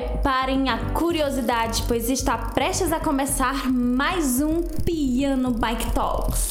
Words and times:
preparem 0.00 0.70
a 0.70 0.78
curiosidade, 0.92 1.84
pois 1.86 2.08
está 2.08 2.38
prestes 2.38 2.90
a 2.90 2.98
começar 2.98 3.70
mais 3.70 4.40
um 4.40 4.62
Piano 4.62 5.50
Bike 5.50 5.92
Talks. 5.92 6.48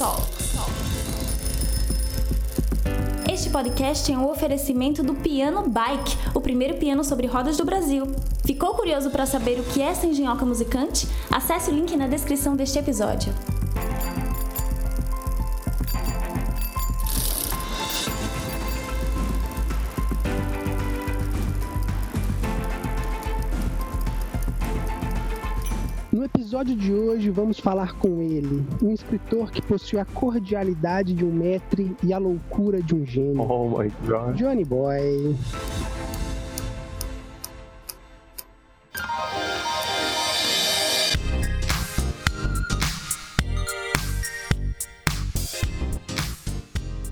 Este 3.27 3.49
podcast 3.49 4.11
é 4.11 4.15
um 4.15 4.29
oferecimento 4.29 5.01
do 5.01 5.15
Piano 5.15 5.67
Bike, 5.67 6.15
o 6.35 6.39
primeiro 6.39 6.75
piano 6.75 7.03
sobre 7.03 7.25
rodas 7.25 7.57
do 7.57 7.65
Brasil. 7.65 8.11
Ficou 8.45 8.75
curioso 8.75 9.09
para 9.09 9.25
saber 9.25 9.59
o 9.59 9.63
que 9.63 9.81
é 9.81 9.85
essa 9.85 10.05
engenhoca 10.05 10.45
musicante? 10.45 11.07
Acesse 11.31 11.71
o 11.71 11.73
link 11.73 11.97
na 11.97 12.05
descrição 12.05 12.55
deste 12.55 12.77
episódio. 12.77 13.33
Episódio 26.61 26.75
de 26.75 26.93
hoje 26.93 27.29
vamos 27.31 27.59
falar 27.59 27.93
com 27.93 28.21
ele, 28.21 28.63
um 28.83 28.93
escritor 28.93 29.49
que 29.49 29.61
possui 29.61 29.97
a 29.97 30.05
cordialidade 30.05 31.13
de 31.13 31.25
um 31.25 31.31
mestre 31.31 31.95
e 32.03 32.13
a 32.13 32.19
loucura 32.19 32.81
de 32.83 32.93
um 32.93 33.03
gênio. 33.03 33.41
Oh 33.41 33.79
my 33.79 33.91
god. 34.05 34.35
Johnny 34.35 34.63
Boy. 34.63 35.35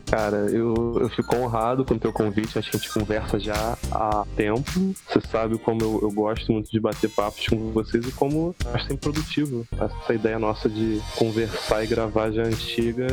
Cara, 0.10 0.38
eu, 0.50 0.98
eu 1.00 1.10
fico 1.10 1.36
honrado 1.36 1.86
com 1.86 1.94
o 1.94 2.00
teu 2.00 2.12
convite. 2.12 2.58
A 2.58 2.62
gente 2.62 2.92
conversa 2.92 3.40
já 3.40 3.78
há 3.92 4.26
tempo. 4.36 4.94
Você 5.08 5.22
sabe 5.30 5.58
como 5.60 5.82
eu, 5.82 6.00
eu 6.02 6.12
gosto 6.12 6.52
muito 6.52 6.72
de 6.72 6.80
bater 6.80 7.10
papos 7.10 7.48
com 7.48 7.72
vocês 7.72 8.08
e 8.08 8.12
como 8.12 8.56
acho 8.74 8.86
sempre 8.86 8.98
produtivo. 8.98 9.68
Essa 9.80 10.14
ideia 10.14 10.40
nossa 10.40 10.68
de 10.68 11.00
conversar 11.16 11.84
e 11.84 11.88
gravar 11.88 12.32
já 12.32 12.44
antiga. 12.44 13.08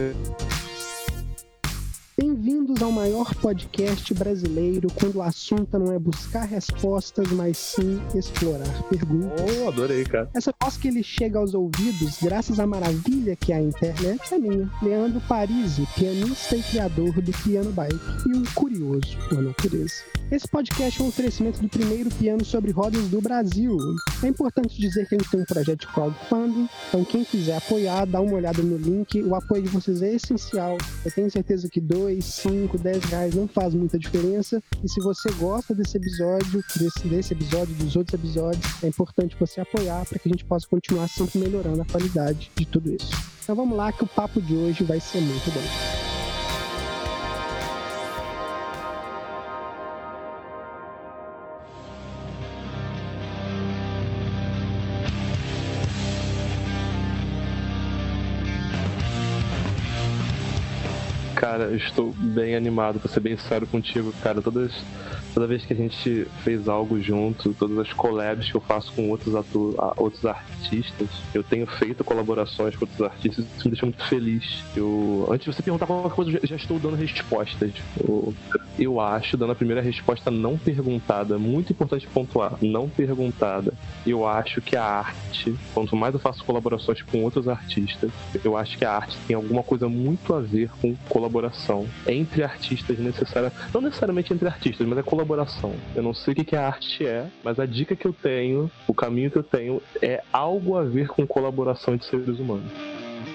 Bem-vindos 2.19 2.81
ao 2.83 2.91
maior 2.91 3.35
podcast 3.35 4.15
brasileiro 4.15 4.89
quando 4.95 5.17
o 5.17 5.23
assunto 5.23 5.79
não 5.79 5.93
é 5.93 5.99
buscar 5.99 6.45
respostas, 6.47 7.31
mas 7.31 7.59
sim 7.59 8.01
explorar 8.15 8.83
perguntas. 8.85 9.39
Oh, 9.63 9.69
adorei, 9.69 10.03
cara. 10.03 10.31
Essa 10.33 10.51
voz 10.59 10.79
que 10.79 10.89
ele 10.89 11.03
chega 11.03 11.39
aos 11.39 11.53
ouvidos, 11.53 12.17
graças 12.23 12.59
à 12.59 12.67
maravilha 12.67 13.37
que 13.37 13.53
é 13.53 13.57
a 13.57 13.61
internet, 13.61 14.33
é 14.33 14.39
minha. 14.39 14.71
Leandro 14.83 15.21
Parisi, 15.29 15.87
pianista 15.95 16.57
e 16.57 16.63
criador 16.63 17.21
do 17.21 17.33
Piano 17.45 17.71
Bike 17.73 17.95
e 18.27 18.35
um 18.35 18.45
curioso 18.55 19.19
por 19.29 19.43
natureza. 19.43 20.03
Esse 20.29 20.49
podcast 20.49 21.01
é 21.01 21.05
um 21.05 21.09
oferecimento 21.09 21.61
do 21.61 21.69
primeiro 21.69 22.11
piano 22.11 22.45
sobre 22.45 22.73
rodas 22.73 23.09
do 23.09 23.21
Brasil. 23.21 23.77
É 24.25 24.27
importante 24.27 24.81
dizer 24.81 25.07
que 25.07 25.15
a 25.15 25.19
gente 25.19 25.31
tem 25.31 25.41
um 25.41 25.45
projeto 25.45 25.81
de 25.81 25.87
crowdfunding, 25.87 26.69
então 26.89 27.05
quem 27.05 27.25
quiser 27.25 27.59
apoiar, 27.59 28.07
dá 28.07 28.21
uma 28.21 28.35
olhada 28.35 28.63
no 28.63 28.77
link. 28.77 29.23
O 29.23 29.35
apoio 29.35 29.63
de 29.63 29.69
vocês 29.69 30.03
é 30.03 30.15
essencial. 30.15 30.79
Eu 31.05 31.13
tenho 31.13 31.31
certeza 31.31 31.69
que 31.69 31.81
2, 32.07 32.25
5, 32.25 32.79
10 32.79 33.05
reais 33.05 33.35
não 33.35 33.49
faz 33.49 33.75
muita 33.75 33.99
diferença. 33.99 34.63
E 34.83 34.89
se 34.89 35.01
você 35.01 35.29
gosta 35.33 35.75
desse 35.75 35.97
episódio, 35.97 36.63
desse, 36.77 37.09
desse 37.09 37.35
episódio, 37.35 37.75
dos 37.75 37.97
outros 37.97 38.15
episódios, 38.15 38.85
é 38.85 38.87
importante 38.87 39.37
você 39.39 39.61
apoiar 39.61 40.07
para 40.07 40.19
que 40.19 40.29
a 40.29 40.33
gente 40.33 40.45
possa 40.45 40.69
continuar 40.69 41.09
sempre 41.09 41.41
melhorando 41.41 41.83
a 41.83 41.85
qualidade 41.85 42.51
de 42.55 42.65
tudo 42.67 42.95
isso. 42.95 43.11
Então 43.43 43.57
vamos 43.57 43.77
lá 43.77 43.91
que 43.91 44.05
o 44.05 44.07
papo 44.07 44.41
de 44.41 44.55
hoje 44.55 44.85
vai 44.85 45.01
ser 45.01 45.21
muito 45.21 45.51
bom. 45.51 46.06
Cara, 61.37 61.65
eu 61.65 61.77
estou 61.77 62.13
bem 62.17 62.57
animado, 62.57 62.99
pra 62.99 63.11
ser 63.11 63.21
bem 63.21 63.37
sério 63.37 63.67
contigo, 63.67 64.13
cara. 64.23 64.41
Todas, 64.41 64.73
toda 65.37 65.47
vez 65.47 65.67
que 65.67 65.75
a 65.75 65.77
gente 65.77 66.27
fez 66.43 66.67
algo 66.67 66.99
junto, 66.99 67.53
todas 67.53 67.77
as 67.77 67.93
collabs 67.93 68.51
que 68.51 68.57
eu 68.57 68.61
faço 68.63 68.91
com 68.95 69.11
outros, 69.11 69.35
outros 69.99 70.25
artistas, 70.25 71.09
eu 71.35 71.43
tenho 71.43 71.67
feito 71.67 72.03
colaborações 72.03 72.75
com 72.75 72.87
outros 72.87 73.03
artistas, 73.03 73.45
isso 73.45 73.69
me 73.69 73.73
deixa 73.73 73.85
muito 73.85 74.03
feliz. 74.07 74.65
Eu, 74.75 75.29
antes 75.31 75.45
de 75.45 75.53
você 75.53 75.63
perguntar 75.63 75.87
qualquer 75.87 76.15
coisa, 76.15 76.41
eu 76.43 76.49
já 76.49 76.57
estou 76.57 76.79
dando 76.79 76.97
respostas. 76.97 77.71
Eu, 78.01 78.35
eu 78.79 78.99
acho, 78.99 79.37
dando 79.37 79.53
a 79.53 79.55
primeira 79.55 79.83
resposta 79.83 80.31
não 80.31 80.57
perguntada, 80.57 81.37
muito 81.39 81.71
importante 81.71 82.07
pontuar, 82.07 82.55
não 82.63 82.89
perguntada. 82.89 83.75
Eu 84.07 84.27
acho 84.27 84.63
que 84.63 84.75
a 84.75 84.85
arte, 84.85 85.55
quanto 85.75 85.95
mais 85.95 86.15
eu 86.15 86.21
faço 86.21 86.43
colaborações 86.47 87.03
com 87.03 87.23
outros 87.23 87.47
artistas, 87.47 88.11
eu 88.43 88.57
acho 88.57 88.79
que 88.79 88.87
a 88.87 88.93
arte 88.93 89.19
tem 89.27 89.37
alguma 89.37 89.63
coisa 89.63 89.87
muito 89.87 90.33
a 90.33 90.41
ver 90.41 90.71
com 90.81 90.97
colaboração 91.11 91.87
entre 92.07 92.43
artistas 92.43 92.99
necessária, 92.99 93.53
não 93.75 93.83
necessariamente 93.83 94.33
entre 94.33 94.49
artistas, 94.49 94.87
mas 94.87 94.97
é 94.97 95.03
colaboração. 95.03 95.26
Eu 95.95 96.03
não 96.03 96.15
sei 96.15 96.33
o 96.33 96.37
que 96.37 96.57
a 96.57 96.67
arte 96.67 97.07
é, 97.07 97.27
mas 97.43 97.59
a 97.59 97.67
dica 97.67 97.97
que 97.97 98.07
eu 98.07 98.13
tenho, 98.13 98.71
o 98.87 98.95
caminho 98.95 99.31
que 99.31 99.39
eu 99.39 99.43
tenho 99.43 99.83
é 100.01 100.23
algo 100.33 100.77
a 100.77 100.85
ver 100.85 101.09
com 101.09 101.27
colaboração 101.27 101.95
entre 101.95 102.09
seres 102.09 102.39
humanos. 102.39 102.71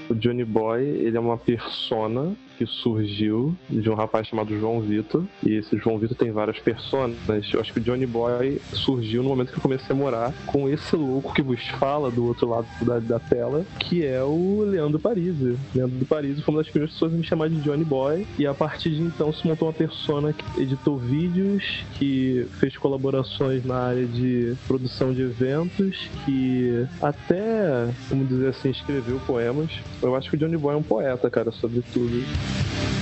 O 0.09 0.15
Johnny 0.15 0.45
Boy, 0.45 0.83
ele 0.83 1.17
é 1.17 1.19
uma 1.19 1.37
persona 1.37 2.35
que 2.61 2.65
surgiu 2.67 3.55
de 3.67 3.89
um 3.89 3.95
rapaz 3.95 4.27
chamado 4.27 4.57
João 4.59 4.81
Vitor. 4.81 5.23
E 5.43 5.55
esse 5.55 5.75
João 5.77 5.97
Vitor 5.97 6.15
tem 6.15 6.31
várias 6.31 6.59
personas. 6.59 7.17
Eu 7.51 7.59
acho 7.59 7.73
que 7.73 7.79
o 7.79 7.81
Johnny 7.81 8.05
Boy 8.05 8.61
surgiu 8.71 9.23
no 9.23 9.29
momento 9.29 9.51
que 9.51 9.57
eu 9.57 9.61
comecei 9.61 9.95
a 9.95 9.97
morar 9.97 10.31
com 10.45 10.69
esse 10.69 10.95
louco 10.95 11.33
que 11.33 11.41
vos 11.41 11.67
fala 11.79 12.11
do 12.11 12.25
outro 12.25 12.47
lado 12.47 12.67
da, 12.81 12.99
da 12.99 13.19
tela, 13.19 13.65
que 13.79 14.05
é 14.05 14.21
o 14.21 14.63
Leandro 14.63 14.99
Parisi. 14.99 15.57
Leandro 15.73 16.05
Parisi 16.05 16.41
foi 16.43 16.53
uma 16.53 16.61
das 16.61 16.69
primeiras 16.69 16.93
pessoas 16.93 17.13
a 17.13 17.17
me 17.17 17.23
chamar 17.23 17.49
de 17.49 17.59
Johnny 17.61 17.83
Boy. 17.83 18.27
E 18.37 18.45
a 18.45 18.53
partir 18.53 18.91
de 18.91 19.01
então 19.01 19.33
se 19.33 19.47
montou 19.47 19.67
uma 19.67 19.73
persona 19.73 20.31
que 20.31 20.61
editou 20.61 20.99
vídeos, 20.99 21.83
que 21.97 22.45
fez 22.59 22.77
colaborações 22.77 23.65
na 23.65 23.75
área 23.75 24.05
de 24.05 24.55
produção 24.67 25.13
de 25.13 25.23
eventos, 25.23 26.07
que 26.25 26.85
até, 27.01 27.89
vamos 28.07 28.27
dizer 28.27 28.49
assim, 28.49 28.69
escreveu 28.69 29.19
poemas. 29.25 29.71
Eu 30.01 30.15
acho 30.15 30.29
que 30.29 30.35
o 30.35 30.39
Johnny 30.39 30.57
Boy 30.57 30.75
é 30.75 30.77
um 30.77 30.83
poeta, 30.83 31.27
cara, 31.27 31.51
sobretudo. 31.51 32.11
Thank 32.53 32.95
you. 32.95 33.00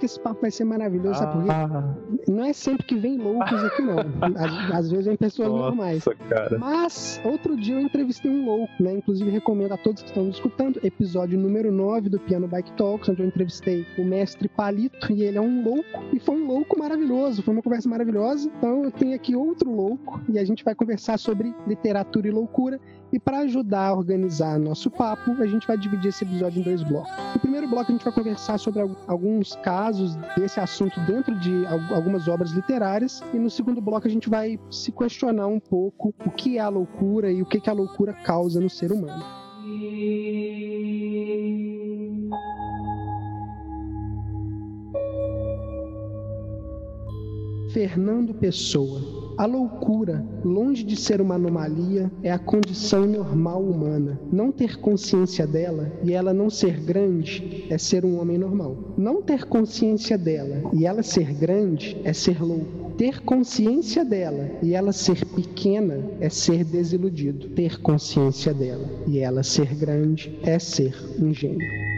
Que 0.00 0.06
esse 0.06 0.18
papo 0.18 0.40
vai 0.40 0.50
ser 0.50 0.64
maravilhoso, 0.64 1.18
sabe 1.18 1.32
por 1.32 1.44
quê? 1.44 1.50
Ah, 1.50 1.94
Não 2.26 2.44
é 2.44 2.52
sempre 2.52 2.84
que 2.86 2.96
vem 2.96 3.18
loucos 3.18 3.62
aqui, 3.64 3.82
não. 3.82 3.98
Às, 3.98 4.74
às 4.74 4.90
vezes 4.90 5.06
vem 5.06 5.16
pessoas 5.16 5.48
normais. 5.50 6.04
nossa, 6.04 6.14
cara. 6.28 6.58
Mas, 6.58 7.20
outro 7.24 7.56
dia 7.56 7.74
eu 7.74 7.80
entrevistei 7.80 8.30
um 8.30 8.44
louco, 8.46 8.72
né? 8.80 8.94
Inclusive 8.94 9.30
recomendo 9.30 9.72
a 9.72 9.76
todos 9.76 10.02
que 10.02 10.08
estão 10.08 10.24
nos 10.24 10.36
escutando, 10.36 10.80
episódio 10.82 11.38
número 11.38 11.70
9 11.70 12.08
do 12.08 12.18
Piano 12.18 12.48
Bike 12.48 12.72
Talks, 12.72 13.08
onde 13.10 13.22
eu 13.22 13.26
entrevistei 13.26 13.86
o 13.98 14.04
mestre 14.04 14.48
Palito, 14.48 15.12
e 15.12 15.22
ele 15.22 15.36
é 15.38 15.40
um 15.40 15.62
louco, 15.62 16.02
e 16.12 16.18
foi 16.18 16.34
um 16.34 16.46
louco 16.46 16.78
maravilhoso, 16.78 17.42
foi 17.42 17.52
uma 17.54 17.62
conversa 17.62 17.88
maravilhosa. 17.88 18.50
Então 18.56 18.84
eu 18.84 18.90
tenho 18.90 19.14
aqui 19.14 19.36
outro 19.36 19.70
louco, 19.70 20.20
e 20.28 20.38
a 20.38 20.44
gente 20.44 20.64
vai 20.64 20.74
conversar 20.74 21.18
sobre 21.18 21.54
literatura 21.66 22.26
e 22.26 22.30
loucura. 22.30 22.80
E 23.12 23.18
para 23.18 23.38
ajudar 23.40 23.88
a 23.88 23.92
organizar 23.94 24.58
nosso 24.58 24.88
papo, 24.90 25.32
a 25.42 25.46
gente 25.46 25.66
vai 25.66 25.76
dividir 25.76 26.08
esse 26.10 26.22
episódio 26.24 26.60
em 26.60 26.62
dois 26.62 26.82
blocos. 26.82 27.10
No 27.34 27.40
primeiro 27.40 27.66
bloco, 27.68 27.90
a 27.90 27.92
gente 27.92 28.04
vai 28.04 28.12
conversar 28.12 28.56
sobre 28.58 28.80
al- 28.82 28.96
alguns 29.08 29.56
casos 29.56 30.14
desse 30.36 30.60
assunto 30.60 30.98
dentro 31.00 31.34
de 31.40 31.66
al- 31.66 31.94
algumas 31.96 32.28
obras 32.28 32.52
literárias. 32.52 33.20
E 33.34 33.38
no 33.38 33.50
segundo 33.50 33.80
bloco, 33.80 34.06
a 34.06 34.10
gente 34.10 34.28
vai 34.30 34.60
se 34.70 34.92
questionar 34.92 35.48
um 35.48 35.58
pouco 35.58 36.14
o 36.24 36.30
que 36.30 36.56
é 36.58 36.60
a 36.60 36.68
loucura 36.68 37.32
e 37.32 37.42
o 37.42 37.46
que, 37.46 37.58
que 37.60 37.68
a 37.68 37.72
loucura 37.72 38.12
causa 38.12 38.60
no 38.60 38.70
ser 38.70 38.92
humano. 38.92 39.24
Fernando 47.72 48.34
Pessoa. 48.34 49.19
A 49.40 49.46
loucura, 49.46 50.22
longe 50.44 50.84
de 50.84 50.94
ser 50.94 51.18
uma 51.18 51.36
anomalia, 51.36 52.12
é 52.22 52.30
a 52.30 52.38
condição 52.38 53.06
normal 53.06 53.62
humana. 53.62 54.20
Não 54.30 54.52
ter 54.52 54.78
consciência 54.78 55.46
dela 55.46 55.90
e 56.04 56.12
ela 56.12 56.34
não 56.34 56.50
ser 56.50 56.78
grande 56.78 57.66
é 57.70 57.78
ser 57.78 58.04
um 58.04 58.20
homem 58.20 58.36
normal. 58.36 58.76
Não 58.98 59.22
ter 59.22 59.46
consciência 59.46 60.18
dela 60.18 60.70
e 60.74 60.84
ela 60.84 61.02
ser 61.02 61.32
grande 61.32 61.98
é 62.04 62.12
ser 62.12 62.38
louco. 62.42 62.92
ter 62.98 63.22
consciência 63.22 64.04
dela 64.04 64.46
e 64.62 64.74
ela 64.74 64.92
ser 64.92 65.24
pequena 65.24 66.04
é 66.20 66.28
ser 66.28 66.62
desiludido. 66.62 67.48
Ter 67.48 67.80
consciência 67.80 68.52
dela 68.52 68.86
e 69.06 69.20
ela 69.20 69.42
ser 69.42 69.74
grande 69.74 70.38
é 70.42 70.58
ser 70.58 70.94
um 71.18 71.32
gênio. 71.32 71.89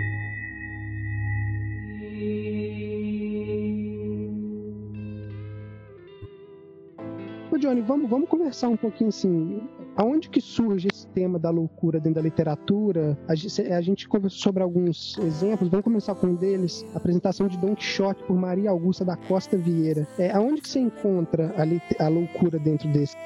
Vamos, 7.81 8.11
vamos 8.11 8.29
conversar 8.29 8.69
um 8.69 8.77
pouquinho 8.77 9.09
assim. 9.09 9.61
Aonde 9.97 10.29
que 10.29 10.41
surge 10.41 10.89
tema 11.15 11.39
da 11.39 11.51
loucura 11.51 11.99
dentro 11.99 12.17
da 12.17 12.23
literatura? 12.23 13.17
A 13.29 13.35
gente, 13.35 13.63
a 13.63 13.81
gente 13.81 14.09
conversou 14.09 14.41
sobre 14.41 14.63
alguns 14.63 15.19
exemplos, 15.19 15.69
vamos 15.69 15.85
começar 15.85 16.15
com 16.15 16.29
um 16.29 16.35
deles, 16.35 16.85
a 16.95 16.99
apresentação 16.99 17.49
de 17.49 17.57
Don 17.59 17.75
Quixote 17.75 18.23
por 18.25 18.37
Maria 18.37 18.71
Augusta 18.71 19.05
da 19.05 19.17
Costa 19.17 19.57
Vieira. 19.57 20.07
É, 20.19 20.31
aonde 20.31 20.61
que 20.61 20.69
você 20.69 20.81
encontra 20.81 21.55
a, 21.57 22.05
a 22.05 22.09
loucura 22.09 22.59
dentro 22.59 22.89
desse, 22.89 23.17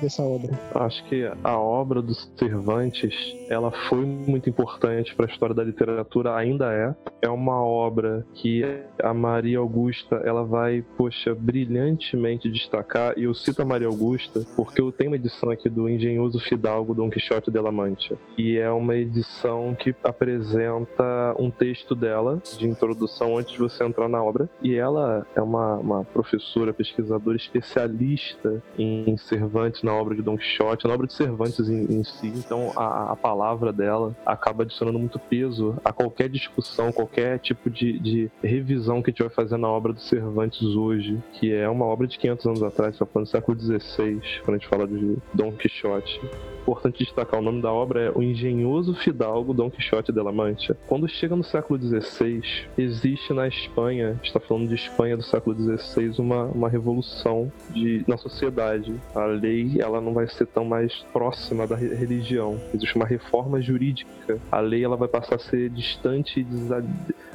dessa 0.00 0.22
obra? 0.22 0.58
Acho 0.74 1.04
que 1.08 1.30
a 1.42 1.58
obra 1.58 2.02
dos 2.02 2.30
Cervantes, 2.36 3.14
ela 3.48 3.70
foi 3.88 4.04
muito 4.04 4.48
importante 4.48 5.14
para 5.14 5.26
a 5.26 5.28
história 5.28 5.54
da 5.54 5.64
literatura, 5.64 6.34
ainda 6.34 6.72
é. 6.72 6.94
É 7.22 7.28
uma 7.28 7.62
obra 7.62 8.26
que 8.34 8.62
a 9.02 9.14
Maria 9.14 9.58
Augusta, 9.58 10.16
ela 10.24 10.44
vai, 10.44 10.84
poxa, 10.96 11.34
brilhantemente 11.34 12.50
destacar, 12.50 13.14
e 13.16 13.24
eu 13.24 13.34
cito 13.34 13.62
a 13.62 13.64
Maria 13.64 13.88
Augusta 13.88 14.46
porque 14.54 14.80
eu 14.80 14.92
tenho 14.92 15.10
uma 15.10 15.16
edição 15.16 15.50
aqui 15.50 15.68
do 15.68 15.88
engenhoso 15.88 16.38
fidalgo 16.40 16.94
Don 16.94 17.10
Quixote 17.10 17.35
de 17.50 17.60
la 17.60 17.70
Mancha. 17.70 18.16
E 18.36 18.56
é 18.56 18.70
uma 18.70 18.96
edição 18.96 19.74
que 19.74 19.94
apresenta 20.02 21.34
um 21.38 21.50
texto 21.50 21.94
dela, 21.94 22.42
de 22.58 22.66
introdução, 22.66 23.38
antes 23.38 23.52
de 23.52 23.58
você 23.58 23.84
entrar 23.84 24.08
na 24.08 24.22
obra. 24.22 24.48
E 24.62 24.74
ela 24.74 25.26
é 25.34 25.42
uma, 25.42 25.76
uma 25.76 26.04
professora, 26.04 26.72
pesquisadora 26.72 27.36
especialista 27.36 28.62
em 28.78 29.16
Cervantes, 29.16 29.82
na 29.82 29.92
obra 29.92 30.14
de 30.14 30.22
Don 30.22 30.36
Quixote, 30.36 30.86
na 30.86 30.94
obra 30.94 31.06
de 31.06 31.12
Cervantes 31.12 31.68
em, 31.68 31.84
em 31.84 32.04
si. 32.04 32.28
Então 32.28 32.72
a, 32.76 33.12
a, 33.12 33.16
palavra 33.16 33.72
dela 33.72 34.16
acaba 34.24 34.62
adicionando 34.62 34.98
muito 34.98 35.18
peso 35.18 35.76
a 35.84 35.92
qualquer 35.92 36.28
discussão, 36.28 36.92
qualquer 36.92 37.38
tipo 37.38 37.70
de, 37.70 37.98
de 37.98 38.30
revisão 38.42 39.02
que 39.02 39.10
a 39.10 39.12
gente 39.12 39.22
vai 39.22 39.30
fazer 39.30 39.56
na 39.56 39.68
obra 39.68 39.92
do 39.92 40.00
Cervantes 40.00 40.62
hoje, 40.62 41.22
que 41.34 41.52
é 41.52 41.68
uma 41.68 41.84
obra 41.84 42.06
de 42.06 42.18
500 42.18 42.46
anos 42.46 42.62
atrás, 42.62 42.94
está 42.94 43.06
falando 43.06 43.26
do 43.26 43.30
século 43.30 43.58
XVI, 43.58 44.20
quando 44.44 44.56
a 44.56 44.58
gente 44.58 44.68
fala 44.68 44.86
de 44.86 45.16
Don 45.34 45.52
Quixote. 45.52 46.20
Importante 46.62 47.04
destacar 47.04 47.25
o 47.34 47.42
nome 47.42 47.60
da 47.62 47.72
obra 47.72 48.00
é 48.00 48.12
O 48.14 48.22
Engenhoso 48.22 48.94
Fidalgo 48.94 49.52
Dom 49.52 49.70
Quixote 49.70 50.12
de 50.12 50.20
la 50.20 50.32
Mancha. 50.32 50.76
Quando 50.86 51.08
chega 51.08 51.34
no 51.34 51.42
século 51.42 51.80
XVI, 51.80 52.42
existe 52.76 53.32
na 53.32 53.48
Espanha, 53.48 54.20
está 54.22 54.38
falando 54.38 54.68
de 54.68 54.74
Espanha 54.74 55.16
do 55.16 55.22
século 55.22 55.56
XVI, 55.56 56.14
uma, 56.18 56.44
uma 56.44 56.68
revolução 56.68 57.50
de, 57.70 58.04
na 58.06 58.16
sociedade. 58.16 58.94
A 59.14 59.24
lei 59.24 59.80
ela 59.80 60.00
não 60.00 60.12
vai 60.12 60.28
ser 60.28 60.46
tão 60.46 60.64
mais 60.64 61.04
próxima 61.12 61.66
da 61.66 61.76
religião. 61.76 62.60
Existe 62.74 62.96
uma 62.96 63.06
reforma 63.06 63.60
jurídica. 63.60 64.38
A 64.50 64.60
lei 64.60 64.84
ela 64.84 64.96
vai 64.96 65.08
passar 65.08 65.36
a 65.36 65.38
ser 65.38 65.70
distante 65.70 66.40
e 66.40 66.46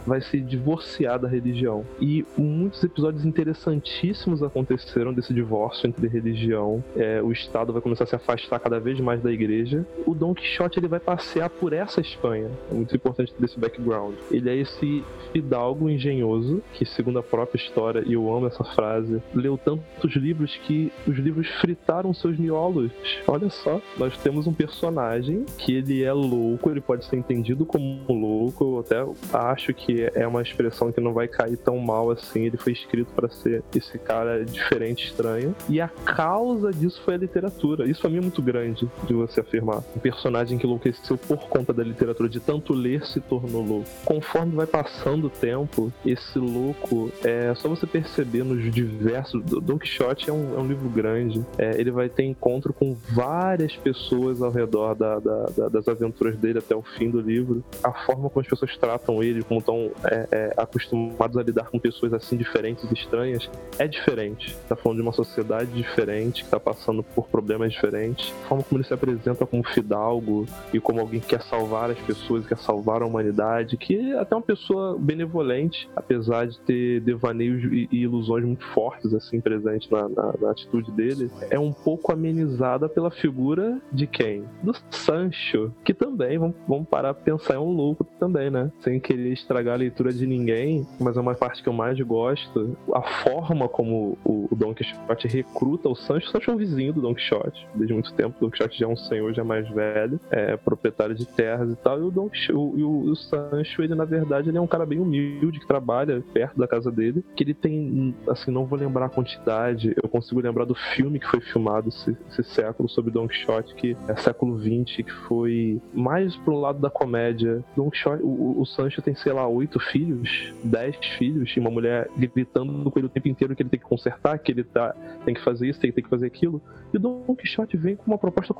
vai 0.05 0.21
se 0.21 0.39
divorciar 0.39 1.19
da 1.19 1.27
religião. 1.27 1.85
E 1.99 2.25
muitos 2.37 2.83
episódios 2.83 3.25
interessantíssimos 3.25 4.43
aconteceram 4.43 5.13
desse 5.13 5.33
divórcio 5.33 5.87
entre 5.87 6.07
religião. 6.07 6.83
É, 6.95 7.21
o 7.21 7.31
Estado 7.31 7.73
vai 7.73 7.81
começar 7.81 8.03
a 8.03 8.07
se 8.07 8.15
afastar 8.15 8.59
cada 8.59 8.79
vez 8.79 8.99
mais 8.99 9.21
da 9.21 9.31
igreja. 9.31 9.80
O 10.05 10.13
Don 10.13 10.33
Quixote 10.33 10.79
ele 10.79 10.87
vai 10.87 10.99
passear 10.99 11.49
por 11.49 11.73
essa 11.73 12.01
Espanha. 12.01 12.49
É 12.69 12.73
muito 12.73 12.95
importante 12.95 13.33
desse 13.39 13.59
background. 13.59 14.15
Ele 14.31 14.49
é 14.49 14.55
esse 14.55 15.03
fidalgo 15.31 15.89
engenhoso 15.89 16.61
que, 16.73 16.85
segundo 16.85 17.19
a 17.19 17.23
própria 17.23 17.61
história, 17.61 18.03
e 18.05 18.13
eu 18.13 18.33
amo 18.33 18.47
essa 18.47 18.63
frase, 18.63 19.21
leu 19.33 19.57
tantos 19.57 20.15
livros 20.15 20.55
que 20.65 20.91
os 21.07 21.17
livros 21.17 21.47
fritaram 21.59 22.13
seus 22.13 22.37
miolos. 22.37 22.91
Olha 23.27 23.49
só, 23.49 23.81
nós 23.97 24.17
temos 24.17 24.47
um 24.47 24.53
personagem 24.53 25.45
que 25.57 25.75
ele 25.75 26.03
é 26.03 26.13
louco, 26.13 26.69
ele 26.69 26.81
pode 26.81 27.05
ser 27.05 27.15
entendido 27.15 27.65
como 27.65 28.01
louco. 28.09 28.63
Eu 28.63 28.79
até 28.79 29.37
acho 29.37 29.73
que 29.73 30.09
é 30.13 30.27
uma 30.27 30.41
expressão 30.41 30.91
que 30.91 30.99
não 30.99 31.13
vai 31.13 31.27
cair 31.27 31.57
tão 31.57 31.77
mal 31.77 32.09
assim. 32.11 32.45
Ele 32.45 32.57
foi 32.57 32.73
escrito 32.73 33.11
para 33.13 33.29
ser 33.29 33.63
esse 33.75 33.97
cara 33.97 34.43
diferente, 34.43 35.05
estranho. 35.05 35.55
E 35.69 35.79
a 35.79 35.87
causa 35.87 36.71
disso 36.71 37.01
foi 37.03 37.15
a 37.15 37.17
literatura. 37.17 37.89
Isso 37.89 38.01
pra 38.01 38.09
mim 38.09 38.17
é 38.17 38.21
muito 38.21 38.41
grande 38.41 38.89
de 39.05 39.13
você 39.13 39.39
afirmar. 39.39 39.70
Um 39.95 39.99
personagem 39.99 40.57
que 40.57 40.65
enlouqueceu 40.65 41.17
por 41.17 41.47
conta 41.47 41.73
da 41.73 41.83
literatura, 41.83 42.29
de 42.29 42.39
tanto 42.39 42.73
ler, 42.73 43.05
se 43.05 43.19
tornou 43.19 43.63
louco. 43.63 43.89
Conforme 44.05 44.55
vai 44.55 44.67
passando 44.67 45.27
o 45.27 45.29
tempo, 45.29 45.91
esse 46.05 46.39
louco 46.39 47.11
é 47.23 47.53
só 47.55 47.69
você 47.69 47.85
perceber 47.85 48.43
nos 48.43 48.71
diversos. 48.73 49.43
Don 49.43 49.77
Quixote 49.77 50.29
é 50.29 50.33
um, 50.33 50.55
é 50.55 50.59
um 50.59 50.67
livro 50.67 50.89
grande. 50.89 51.45
É, 51.57 51.79
ele 51.79 51.91
vai 51.91 52.09
ter 52.09 52.23
encontro 52.23 52.73
com 52.73 52.95
várias 53.09 53.75
pessoas 53.75 54.41
ao 54.41 54.51
redor 54.51 54.95
da, 54.95 55.19
da, 55.19 55.45
da, 55.45 55.69
das 55.69 55.87
aventuras 55.87 56.35
dele 56.37 56.59
até 56.59 56.75
o 56.75 56.81
fim 56.81 57.09
do 57.09 57.19
livro. 57.19 57.63
A 57.83 57.91
forma 57.91 58.29
como 58.29 58.41
as 58.41 58.47
pessoas 58.47 58.75
tratam 58.77 59.23
ele, 59.23 59.43
como 59.43 59.59
estão 59.59 59.91
é, 60.03 60.27
é, 60.31 60.53
acostumados 60.57 61.37
a 61.37 61.43
lidar 61.43 61.69
com 61.69 61.79
pessoas 61.79 62.13
assim 62.13 62.37
diferentes 62.37 62.89
e 62.89 62.93
estranhas, 62.93 63.49
é 63.77 63.87
diferente. 63.87 64.55
Tá 64.67 64.75
falando 64.75 64.97
de 64.97 65.03
uma 65.03 65.13
sociedade 65.13 65.71
diferente, 65.71 66.43
que 66.43 66.49
tá 66.49 66.59
passando 66.59 67.03
por 67.03 67.27
problemas 67.27 67.71
diferentes. 67.73 68.33
A 68.45 68.47
forma 68.49 68.63
como 68.63 68.79
ele 68.79 68.87
se 68.87 68.93
apresenta 68.93 69.45
como 69.45 69.60
fidalgo 69.63 70.45
e 70.73 70.79
como 70.79 70.99
alguém 70.99 71.19
que 71.19 71.27
quer 71.27 71.41
salvar 71.41 71.89
as 71.89 71.99
pessoas, 71.99 72.45
quer 72.45 72.57
salvar 72.57 73.01
a 73.01 73.05
humanidade, 73.05 73.77
que 73.77 73.95
é 73.95 74.19
até 74.19 74.35
uma 74.35 74.41
pessoa 74.41 74.97
benevolente, 74.99 75.89
apesar 75.95 76.47
de 76.47 76.59
ter 76.61 77.01
devaneios 77.01 77.63
e, 77.63 77.87
ilusões 77.91 78.45
muito 78.45 78.65
fortes 78.67 79.13
assim 79.13 79.39
presentes 79.39 79.89
na, 79.89 80.07
na, 80.09 80.33
na 80.39 80.51
atitude 80.51 80.91
dele, 80.91 81.29
é 81.49 81.59
um 81.59 81.71
pouco 81.71 82.11
amenizada 82.11 82.87
pela 82.89 83.11
figura 83.11 83.79
de 83.91 84.07
quem? 84.07 84.43
Do 84.63 84.73
Sancho, 84.89 85.71
que 85.83 85.93
também, 85.93 86.37
vamos, 86.37 86.55
vamos 86.67 86.87
parar 86.87 87.13
pra 87.13 87.23
pensar, 87.23 87.55
é 87.55 87.59
um 87.59 87.71
louco 87.71 88.03
também, 88.19 88.49
né? 88.49 88.71
Sem 88.81 88.99
querer 88.99 89.31
estragar 89.31 89.75
a 89.75 89.77
leitura 89.77 90.11
de 90.11 90.25
ninguém, 90.25 90.85
mas 90.99 91.17
é 91.17 91.19
uma 91.19 91.35
parte 91.35 91.61
que 91.61 91.69
eu 91.69 91.73
mais 91.73 91.99
gosto. 92.01 92.77
A 92.93 93.01
forma 93.23 93.67
como 93.67 94.17
o, 94.23 94.47
o 94.51 94.55
Don 94.55 94.73
Quixote 94.73 95.27
recruta 95.27 95.89
o 95.89 95.95
Sancho. 95.95 96.27
O 96.27 96.31
Sancho 96.31 96.51
é 96.51 96.53
um 96.53 96.57
vizinho 96.57 96.93
do 96.93 97.01
Don 97.01 97.13
Quixote, 97.13 97.67
desde 97.75 97.93
muito 97.93 98.13
tempo. 98.13 98.35
O 98.37 98.41
Don 98.41 98.51
Quixote 98.51 98.79
já 98.79 98.85
é 98.85 98.89
um 98.89 98.97
senhor, 98.97 99.33
já 99.33 99.43
mais 99.51 99.69
velho, 99.69 100.17
é 100.29 100.55
proprietário 100.55 101.13
de 101.13 101.25
terras 101.25 101.69
e 101.69 101.75
tal. 101.75 101.99
E 101.99 102.03
o 102.03 102.09
Don 102.09 102.29
o, 102.53 103.09
o, 103.09 103.15
Sancho, 103.15 103.81
ele 103.81 103.93
na 103.93 104.05
verdade, 104.05 104.49
ele 104.49 104.57
é 104.57 104.61
um 104.61 104.67
cara 104.67 104.85
bem 104.85 104.99
humilde 104.99 105.59
que 105.59 105.67
trabalha 105.67 106.23
perto 106.33 106.57
da 106.57 106.67
casa 106.67 106.89
dele. 106.89 107.23
Que 107.35 107.43
ele 107.43 107.53
tem, 107.53 108.15
assim, 108.29 108.49
não 108.49 108.65
vou 108.65 108.79
lembrar 108.79 109.07
a 109.07 109.09
quantidade, 109.09 109.93
eu 110.01 110.07
consigo 110.07 110.39
lembrar 110.39 110.63
do 110.63 110.75
filme 110.95 111.19
que 111.19 111.27
foi 111.27 111.41
filmado 111.41 111.89
esse, 111.89 112.17
esse 112.29 112.43
século 112.43 112.87
sobre 112.87 113.11
Don 113.11 113.27
Quixote, 113.27 113.75
que 113.75 113.97
é 114.07 114.15
século 114.15 114.57
XX, 114.57 115.03
que 115.03 115.11
foi 115.27 115.81
mais 115.93 116.35
pro 116.37 116.57
lado 116.57 116.79
da 116.79 116.89
comédia. 116.89 117.63
Don 117.75 117.89
Quixote, 117.89 118.23
o, 118.23 118.61
o 118.61 118.65
Sancho 118.65 119.01
tem, 119.01 119.15
sei 119.15 119.33
lá, 119.33 119.45
oito 119.47 119.79
filhos, 119.79 120.53
dez 120.63 120.95
filhos, 121.17 121.51
e 121.55 121.59
uma 121.59 121.69
mulher 121.69 122.09
gritando 122.17 122.89
com 122.89 122.99
ele 122.99 123.07
o 123.07 123.09
tempo 123.09 123.27
inteiro 123.27 123.55
que 123.55 123.63
ele 123.63 123.69
tem 123.69 123.79
que 123.79 123.85
consertar, 123.85 124.39
que 124.39 124.51
ele 124.51 124.63
tá, 124.63 124.95
tem 125.25 125.33
que 125.33 125.43
fazer 125.43 125.67
isso, 125.67 125.79
tem, 125.79 125.91
tem 125.91 126.03
que 126.03 126.09
fazer 126.09 126.27
aquilo. 126.27 126.61
E 126.93 126.97
Don 126.97 127.35
Quixote 127.35 127.75
vem 127.75 127.95
com 127.95 128.05
uma 128.05 128.17
proposta 128.17 128.53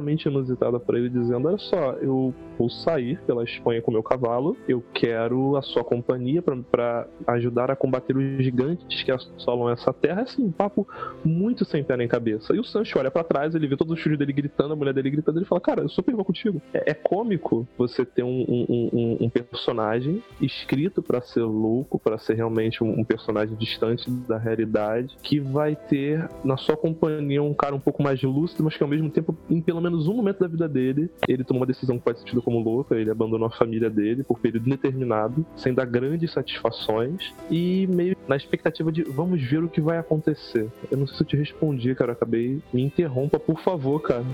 completamente 0.00 0.26
inusitada 0.26 0.80
para 0.80 0.98
ele, 0.98 1.10
dizendo: 1.10 1.46
Olha 1.46 1.58
só, 1.58 1.92
eu 2.00 2.34
vou 2.58 2.68
sair 2.68 3.20
pela 3.26 3.44
Espanha 3.44 3.80
com 3.80 3.90
meu 3.90 4.02
cavalo, 4.02 4.56
eu 4.68 4.82
quero 4.92 5.56
a 5.56 5.62
sua 5.62 5.84
companhia 5.84 6.42
para 6.42 7.06
ajudar 7.26 7.70
a 7.70 7.76
combater 7.76 8.16
os 8.16 8.44
gigantes 8.44 9.02
que 9.02 9.12
assolam 9.12 9.70
essa 9.70 9.92
terra. 9.92 10.20
É 10.20 10.24
assim, 10.24 10.44
um 10.44 10.52
papo 10.52 10.86
muito 11.24 11.64
sem 11.64 11.84
pé 11.84 11.96
nem 11.96 12.08
cabeça. 12.08 12.54
E 12.54 12.58
o 12.58 12.64
Sancho 12.64 12.98
olha 12.98 13.10
para 13.10 13.24
trás, 13.24 13.54
ele 13.54 13.66
vê 13.66 13.76
todos 13.76 13.94
os 13.94 14.02
filhos 14.02 14.18
dele 14.18 14.32
gritando, 14.32 14.72
a 14.72 14.76
mulher 14.76 14.94
dele 14.94 15.10
gritando, 15.10 15.38
ele 15.38 15.46
fala: 15.46 15.60
Cara, 15.60 15.82
eu 15.82 15.88
super 15.88 16.14
vou 16.14 16.24
contigo. 16.24 16.60
É, 16.72 16.90
é 16.90 16.94
cômico 16.94 17.66
você 17.76 18.04
ter 18.04 18.22
um, 18.22 18.44
um, 18.48 18.90
um, 18.92 19.16
um 19.20 19.30
personagem 19.30 20.22
escrito 20.40 21.02
para 21.02 21.20
ser 21.20 21.42
louco, 21.42 21.98
para 21.98 22.18
ser 22.18 22.34
realmente 22.34 22.82
um, 22.82 23.04
personagem 23.04 23.56
distante 23.56 24.10
da 24.10 24.38
realidade, 24.38 25.16
que 25.22 25.40
vai 25.40 25.74
ter 25.74 26.28
na 26.44 26.56
sua 26.56 26.76
companhia 26.76 27.42
um 27.42 27.54
cara 27.54 27.74
um 27.74 27.80
pouco 27.80 28.02
mais 28.02 28.22
lúcido, 28.22 28.62
mas 28.62 28.76
que 28.76 28.82
ao 28.82 28.88
mesmo 28.88 29.10
tempo, 29.10 29.36
em 29.48 29.60
pelo 29.60 29.80
menos 29.80 29.89
um 29.96 30.14
momento 30.14 30.40
da 30.40 30.48
vida 30.48 30.68
dele, 30.68 31.10
ele 31.28 31.44
tomou 31.44 31.60
uma 31.60 31.66
decisão 31.66 31.98
que 31.98 32.04
pode 32.04 32.20
ser 32.20 32.40
como 32.40 32.58
louca, 32.58 32.94
ele 32.94 33.10
abandonou 33.10 33.46
a 33.46 33.50
família 33.50 33.90
dele 33.90 34.22
por 34.22 34.38
período 34.38 34.66
indeterminado, 34.66 35.44
sem 35.56 35.74
dar 35.74 35.84
grandes 35.84 36.32
satisfações 36.32 37.32
e 37.50 37.86
meio 37.88 38.16
na 38.28 38.36
expectativa 38.36 38.90
de 38.92 39.02
vamos 39.02 39.42
ver 39.42 39.62
o 39.62 39.68
que 39.68 39.80
vai 39.80 39.98
acontecer. 39.98 40.68
Eu 40.90 40.98
não 40.98 41.06
sei 41.06 41.16
se 41.16 41.22
eu 41.22 41.26
te 41.26 41.36
respondi, 41.36 41.94
cara, 41.94 42.12
acabei. 42.12 42.60
Me 42.72 42.82
interrompa, 42.82 43.38
por 43.38 43.60
favor, 43.60 44.00
cara. 44.00 44.24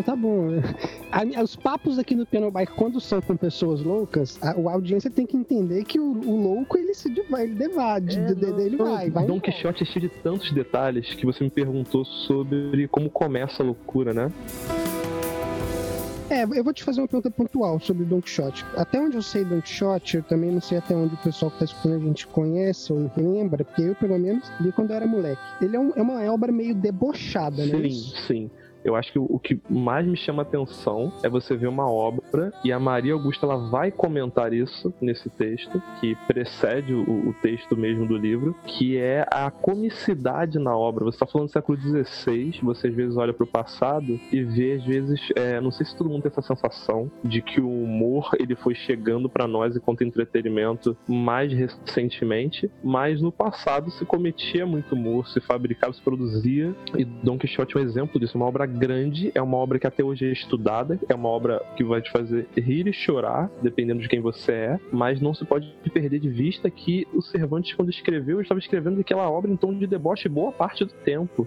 Não, 0.00 0.02
tá 0.02 0.16
bom. 0.16 0.48
A, 1.12 1.42
os 1.42 1.56
papos 1.56 1.98
aqui 1.98 2.14
no 2.14 2.24
Piano 2.24 2.50
Bike, 2.50 2.72
quando 2.72 3.00
são 3.00 3.20
com 3.20 3.36
pessoas 3.36 3.82
loucas, 3.82 4.38
a, 4.40 4.50
a 4.52 4.72
audiência 4.72 5.10
tem 5.10 5.26
que 5.26 5.36
entender 5.36 5.84
que 5.84 5.98
o, 5.98 6.04
o 6.04 6.40
louco 6.40 6.78
ele 6.78 6.94
se 6.94 7.12
vai, 7.28 7.42
ele 7.42 7.54
devade, 7.54 8.16
é, 8.16 8.32
de, 8.32 8.44
ele 8.62 8.76
vai, 8.76 9.10
vai. 9.10 9.26
Dom 9.26 9.40
Quixote 9.40 9.82
é 9.82 9.86
cheio 9.86 10.08
de 10.08 10.08
tantos 10.08 10.52
detalhes 10.52 11.12
que 11.14 11.26
você 11.26 11.42
me 11.42 11.50
perguntou 11.50 12.04
sobre 12.04 12.86
como 12.88 13.10
começa 13.10 13.62
a 13.62 13.66
loucura, 13.66 14.14
né? 14.14 14.30
É, 16.30 16.44
eu 16.44 16.62
vou 16.62 16.72
te 16.72 16.84
fazer 16.84 17.00
uma 17.00 17.08
pergunta 17.08 17.28
pontual 17.28 17.80
sobre 17.80 18.04
Don 18.04 18.22
Quixote. 18.22 18.64
Até 18.76 19.00
onde 19.00 19.16
eu 19.16 19.22
sei 19.22 19.44
Don 19.44 19.60
Quixote, 19.60 20.18
eu 20.18 20.22
também 20.22 20.52
não 20.52 20.60
sei 20.60 20.78
até 20.78 20.94
onde 20.94 21.12
o 21.12 21.18
pessoal 21.18 21.50
que 21.50 21.58
tá 21.58 21.64
escutando 21.64 21.96
a 21.96 22.06
gente 22.06 22.28
conhece 22.28 22.92
ou 22.92 23.10
lembra, 23.16 23.64
porque 23.64 23.82
eu, 23.82 23.96
pelo 23.96 24.16
menos, 24.16 24.48
li 24.60 24.70
quando 24.70 24.90
eu 24.90 24.96
era 24.96 25.06
moleque. 25.08 25.42
Ele 25.60 25.74
é, 25.74 25.80
um, 25.80 25.92
é 25.96 26.00
uma 26.00 26.32
obra 26.32 26.52
meio 26.52 26.72
debochada, 26.72 27.66
né? 27.66 27.82
Sim, 27.82 28.12
sim. 28.28 28.50
Eu 28.84 28.96
acho 28.96 29.12
que 29.12 29.18
o, 29.18 29.38
que 29.38 29.60
mais 29.68 30.06
me 30.06 30.16
chama 30.16 30.42
atenção 30.42 31.12
é 31.22 31.28
você 31.28 31.56
ver 31.56 31.68
uma 31.68 31.90
obra 31.90 32.52
e 32.64 32.72
a 32.72 32.78
Maria 32.78 33.12
Augusta 33.12 33.46
ela 33.46 33.56
vai 33.56 33.90
comentar 33.90 34.52
isso 34.52 34.92
nesse 35.00 35.28
texto, 35.30 35.82
que 36.00 36.14
precede 36.26 36.94
o, 36.94 37.30
o 37.30 37.34
texto 37.42 37.76
mesmo 37.76 38.06
do 38.06 38.16
livro, 38.16 38.54
que 38.66 38.96
é 38.96 39.26
a 39.30 39.50
comicidade 39.50 40.58
na 40.58 40.76
obra. 40.76 41.04
Você 41.04 41.16
está 41.16 41.26
falando 41.26 41.48
do 41.48 41.52
século 41.52 41.78
XVI, 41.78 42.60
você 42.62 42.88
às 42.88 42.94
vezes 42.94 43.16
olha 43.16 43.32
para 43.32 43.44
o 43.44 43.46
passado 43.46 44.18
e 44.32 44.42
vê, 44.42 44.74
às 44.74 44.84
vezes, 44.84 45.20
é, 45.36 45.60
não 45.60 45.70
sei 45.70 45.86
se 45.86 45.96
todo 45.96 46.08
mundo 46.08 46.22
tem 46.22 46.30
essa 46.30 46.42
sensação 46.42 47.10
de 47.22 47.42
que 47.42 47.60
o 47.60 47.68
humor 47.68 48.30
ele 48.38 48.54
foi 48.54 48.74
chegando 48.74 49.28
para 49.28 49.46
nós 49.46 49.76
enquanto 49.76 50.04
entretenimento 50.04 50.96
mais 51.06 51.52
recentemente, 51.52 52.70
mas 52.82 53.20
no 53.20 53.32
passado 53.32 53.90
se 53.90 54.04
cometia 54.04 54.66
muito 54.66 54.94
humor, 54.94 55.28
se 55.28 55.40
fabricava, 55.40 55.92
se 55.92 56.02
produzia, 56.02 56.74
e 56.96 57.04
Don 57.04 57.38
Quixote 57.38 57.76
é 57.76 57.80
um 57.80 57.82
exemplo 57.82 58.18
disso, 58.18 58.36
uma 58.36 58.46
obra 58.46 58.69
grande, 58.70 59.30
é 59.34 59.42
uma 59.42 59.56
obra 59.56 59.78
que 59.78 59.86
até 59.86 60.02
hoje 60.02 60.26
é 60.26 60.32
estudada, 60.32 60.98
é 61.08 61.14
uma 61.14 61.28
obra 61.28 61.62
que 61.76 61.84
vai 61.84 62.00
te 62.00 62.10
fazer 62.10 62.48
rir 62.56 62.86
e 62.86 62.92
chorar, 62.92 63.50
dependendo 63.62 64.00
de 64.00 64.08
quem 64.08 64.20
você 64.20 64.52
é, 64.52 64.80
mas 64.92 65.20
não 65.20 65.34
se 65.34 65.44
pode 65.44 65.74
perder 65.92 66.20
de 66.20 66.28
vista 66.28 66.70
que 66.70 67.06
o 67.12 67.20
Cervantes, 67.20 67.74
quando 67.74 67.90
escreveu, 67.90 68.40
estava 68.40 68.60
escrevendo 68.60 69.00
aquela 69.00 69.28
obra 69.28 69.50
em 69.50 69.56
tom 69.56 69.74
de 69.74 69.86
deboche 69.86 70.28
boa 70.28 70.52
parte 70.52 70.84
do 70.84 70.92
tempo. 70.92 71.46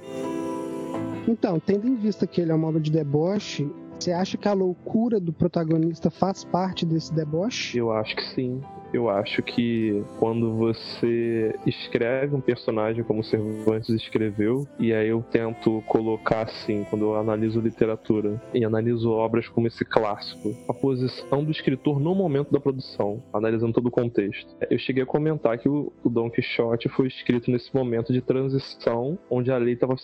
Então, 1.27 1.60
tendo 1.60 1.88
em 1.88 1.96
vista 1.96 2.27
que 2.27 2.42
ele 2.42 2.51
é 2.51 2.56
uma 2.56 2.68
obra 2.68 2.82
de 2.82 2.92
deboche, 2.92 3.70
você 3.98 4.12
acha 4.12 4.38
que 4.38 4.48
a 4.48 4.53
loucura 4.53 5.20
do 5.20 5.32
protagonista 5.32 6.12
faz 6.12 6.44
parte 6.44 6.86
desse 6.86 7.13
deboche? 7.13 7.77
Eu 7.77 7.92
acho 7.92 8.15
que 8.15 8.24
sim. 8.24 8.62
Eu 8.94 9.10
acho 9.10 9.42
que 9.42 10.04
quando 10.20 10.54
você 10.56 11.56
escreve 11.66 12.36
um 12.36 12.42
personagem 12.42 13.04
como 13.04 13.24
Cervantes 13.24 13.90
escreveu, 13.90 14.68
e 14.78 14.94
aí 14.94 15.10
eu 15.10 15.24
tento 15.32 15.84
colocar 15.88 16.44
assim, 16.44 16.86
quando 16.90 17.06
eu 17.06 17.16
analiso 17.16 17.60
literatura 17.60 18.40
e 18.54 18.64
analiso 18.64 19.10
obras 19.10 19.48
como 19.48 19.66
esse 19.66 19.84
clássico, 19.84 20.56
a 20.70 20.74
posição 20.74 21.44
do 21.44 21.52
escritor 21.52 22.00
no 22.00 22.14
momento 22.14 22.52
da 22.52 22.60
produção, 22.60 23.24
analisando 23.34 23.74
todo 23.74 23.88
o 23.88 23.92
contexto. 23.92 24.56
Eu 24.70 24.78
cheguei 24.78 25.02
a 25.02 25.08
comentar 25.08 25.58
que 25.58 25.68
o, 25.68 25.92
o 26.04 26.10
Don 26.10 26.30
Quixote 26.30 26.88
foi 26.90 27.08
escrito 27.08 27.50
nesse 27.50 27.74
momento 27.76 28.14
de 28.14 28.22
transição, 28.22 29.18
onde 29.30 29.52
a 29.52 29.58
lei 29.58 29.74
estava 29.74 29.96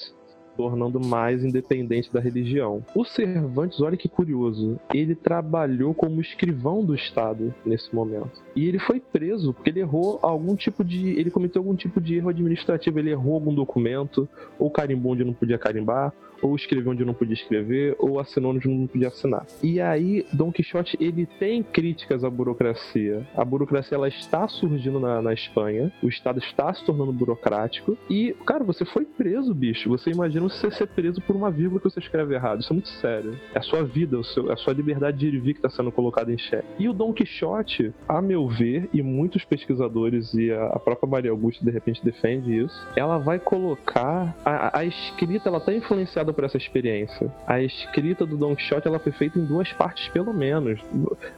tornando 0.59 0.99
mais 0.99 1.41
independente 1.41 2.11
da 2.11 2.19
religião. 2.19 2.83
O 2.93 3.05
Cervantes, 3.05 3.79
olha 3.79 3.95
que 3.95 4.09
curioso, 4.09 4.77
ele 4.93 5.15
trabalhou 5.15 5.93
como 5.93 6.19
escrivão 6.19 6.83
do 6.83 6.93
Estado 6.93 7.55
nesse 7.65 7.95
momento. 7.95 8.43
E 8.53 8.67
ele 8.67 8.77
foi 8.77 8.99
preso 8.99 9.53
porque 9.53 9.69
ele 9.69 9.79
errou 9.79 10.19
algum 10.21 10.57
tipo 10.57 10.83
de. 10.83 11.11
Ele 11.17 11.31
cometeu 11.31 11.61
algum 11.61 11.75
tipo 11.75 12.01
de 12.01 12.15
erro 12.15 12.27
administrativo. 12.27 12.99
Ele 12.99 13.11
errou 13.11 13.35
algum 13.35 13.53
documento, 13.53 14.27
ou 14.59 14.69
carimbou 14.69 15.13
onde 15.13 15.23
não 15.23 15.31
podia 15.31 15.57
carimbar, 15.57 16.13
ou 16.41 16.55
escreveu 16.55 16.91
onde 16.91 17.05
não 17.05 17.13
podia 17.13 17.33
escrever, 17.33 17.95
ou 17.99 18.19
assinou 18.19 18.53
onde 18.53 18.67
não 18.67 18.87
podia 18.87 19.07
assinar. 19.07 19.45
E 19.61 19.79
aí, 19.79 20.25
Don 20.33 20.51
Quixote, 20.51 20.97
ele 20.99 21.25
tem 21.25 21.63
críticas 21.63 22.23
à 22.23 22.29
burocracia. 22.29 23.25
A 23.35 23.43
burocracia, 23.43 23.95
ela 23.95 24.07
está 24.07 24.47
surgindo 24.47 24.99
na, 24.99 25.21
na 25.21 25.33
Espanha, 25.33 25.91
o 26.01 26.07
Estado 26.07 26.39
está 26.39 26.73
se 26.73 26.85
tornando 26.85 27.11
burocrático, 27.11 27.97
e, 28.09 28.35
cara, 28.45 28.63
você 28.63 28.85
foi 28.85 29.05
preso, 29.05 29.53
bicho. 29.53 29.89
Você 29.89 30.11
imagina 30.11 30.47
você 30.47 30.71
ser 30.71 30.87
preso 30.87 31.21
por 31.21 31.35
uma 31.35 31.51
vírgula 31.51 31.79
que 31.79 31.89
você 31.89 31.99
escreve 31.99 32.35
errado. 32.35 32.61
Isso 32.61 32.71
é 32.71 32.75
muito 32.75 32.89
sério. 32.89 33.37
É 33.53 33.59
a 33.59 33.61
sua 33.61 33.83
vida, 33.83 34.17
o 34.17 34.23
seu, 34.23 34.49
é 34.49 34.53
a 34.53 34.57
sua 34.57 34.73
liberdade 34.73 35.17
de 35.17 35.27
ir 35.27 35.33
e 35.33 35.39
vir 35.39 35.53
que 35.53 35.59
está 35.59 35.69
sendo 35.69 35.91
colocada 35.91 36.31
em 36.31 36.37
xeque. 36.37 36.67
E 36.77 36.87
o 36.87 36.93
Don 36.93 37.13
Quixote, 37.13 37.93
a 38.07 38.21
meu 38.21 38.47
ver, 38.47 38.89
e 38.93 39.01
muitos 39.01 39.43
pesquisadores 39.43 40.33
e 40.33 40.51
a, 40.51 40.67
a 40.67 40.79
própria 40.79 41.09
Maria 41.09 41.31
Augusta, 41.31 41.63
de 41.63 41.71
repente, 41.71 42.03
defende 42.03 42.57
isso, 42.57 42.87
ela 42.95 43.17
vai 43.17 43.39
colocar... 43.39 44.35
A, 44.45 44.79
a 44.79 44.85
escrita, 44.85 45.49
ela 45.49 45.57
está 45.57 45.73
influenciada 45.73 46.28
por 46.33 46.43
essa 46.43 46.57
experiência. 46.57 47.31
A 47.47 47.61
escrita 47.61 48.25
do 48.25 48.37
Don 48.37 48.55
Quixote 48.55 48.87
ela 48.87 48.99
foi 48.99 49.11
feita 49.11 49.39
em 49.39 49.45
duas 49.45 49.71
partes, 49.73 50.07
pelo 50.09 50.33
menos. 50.33 50.79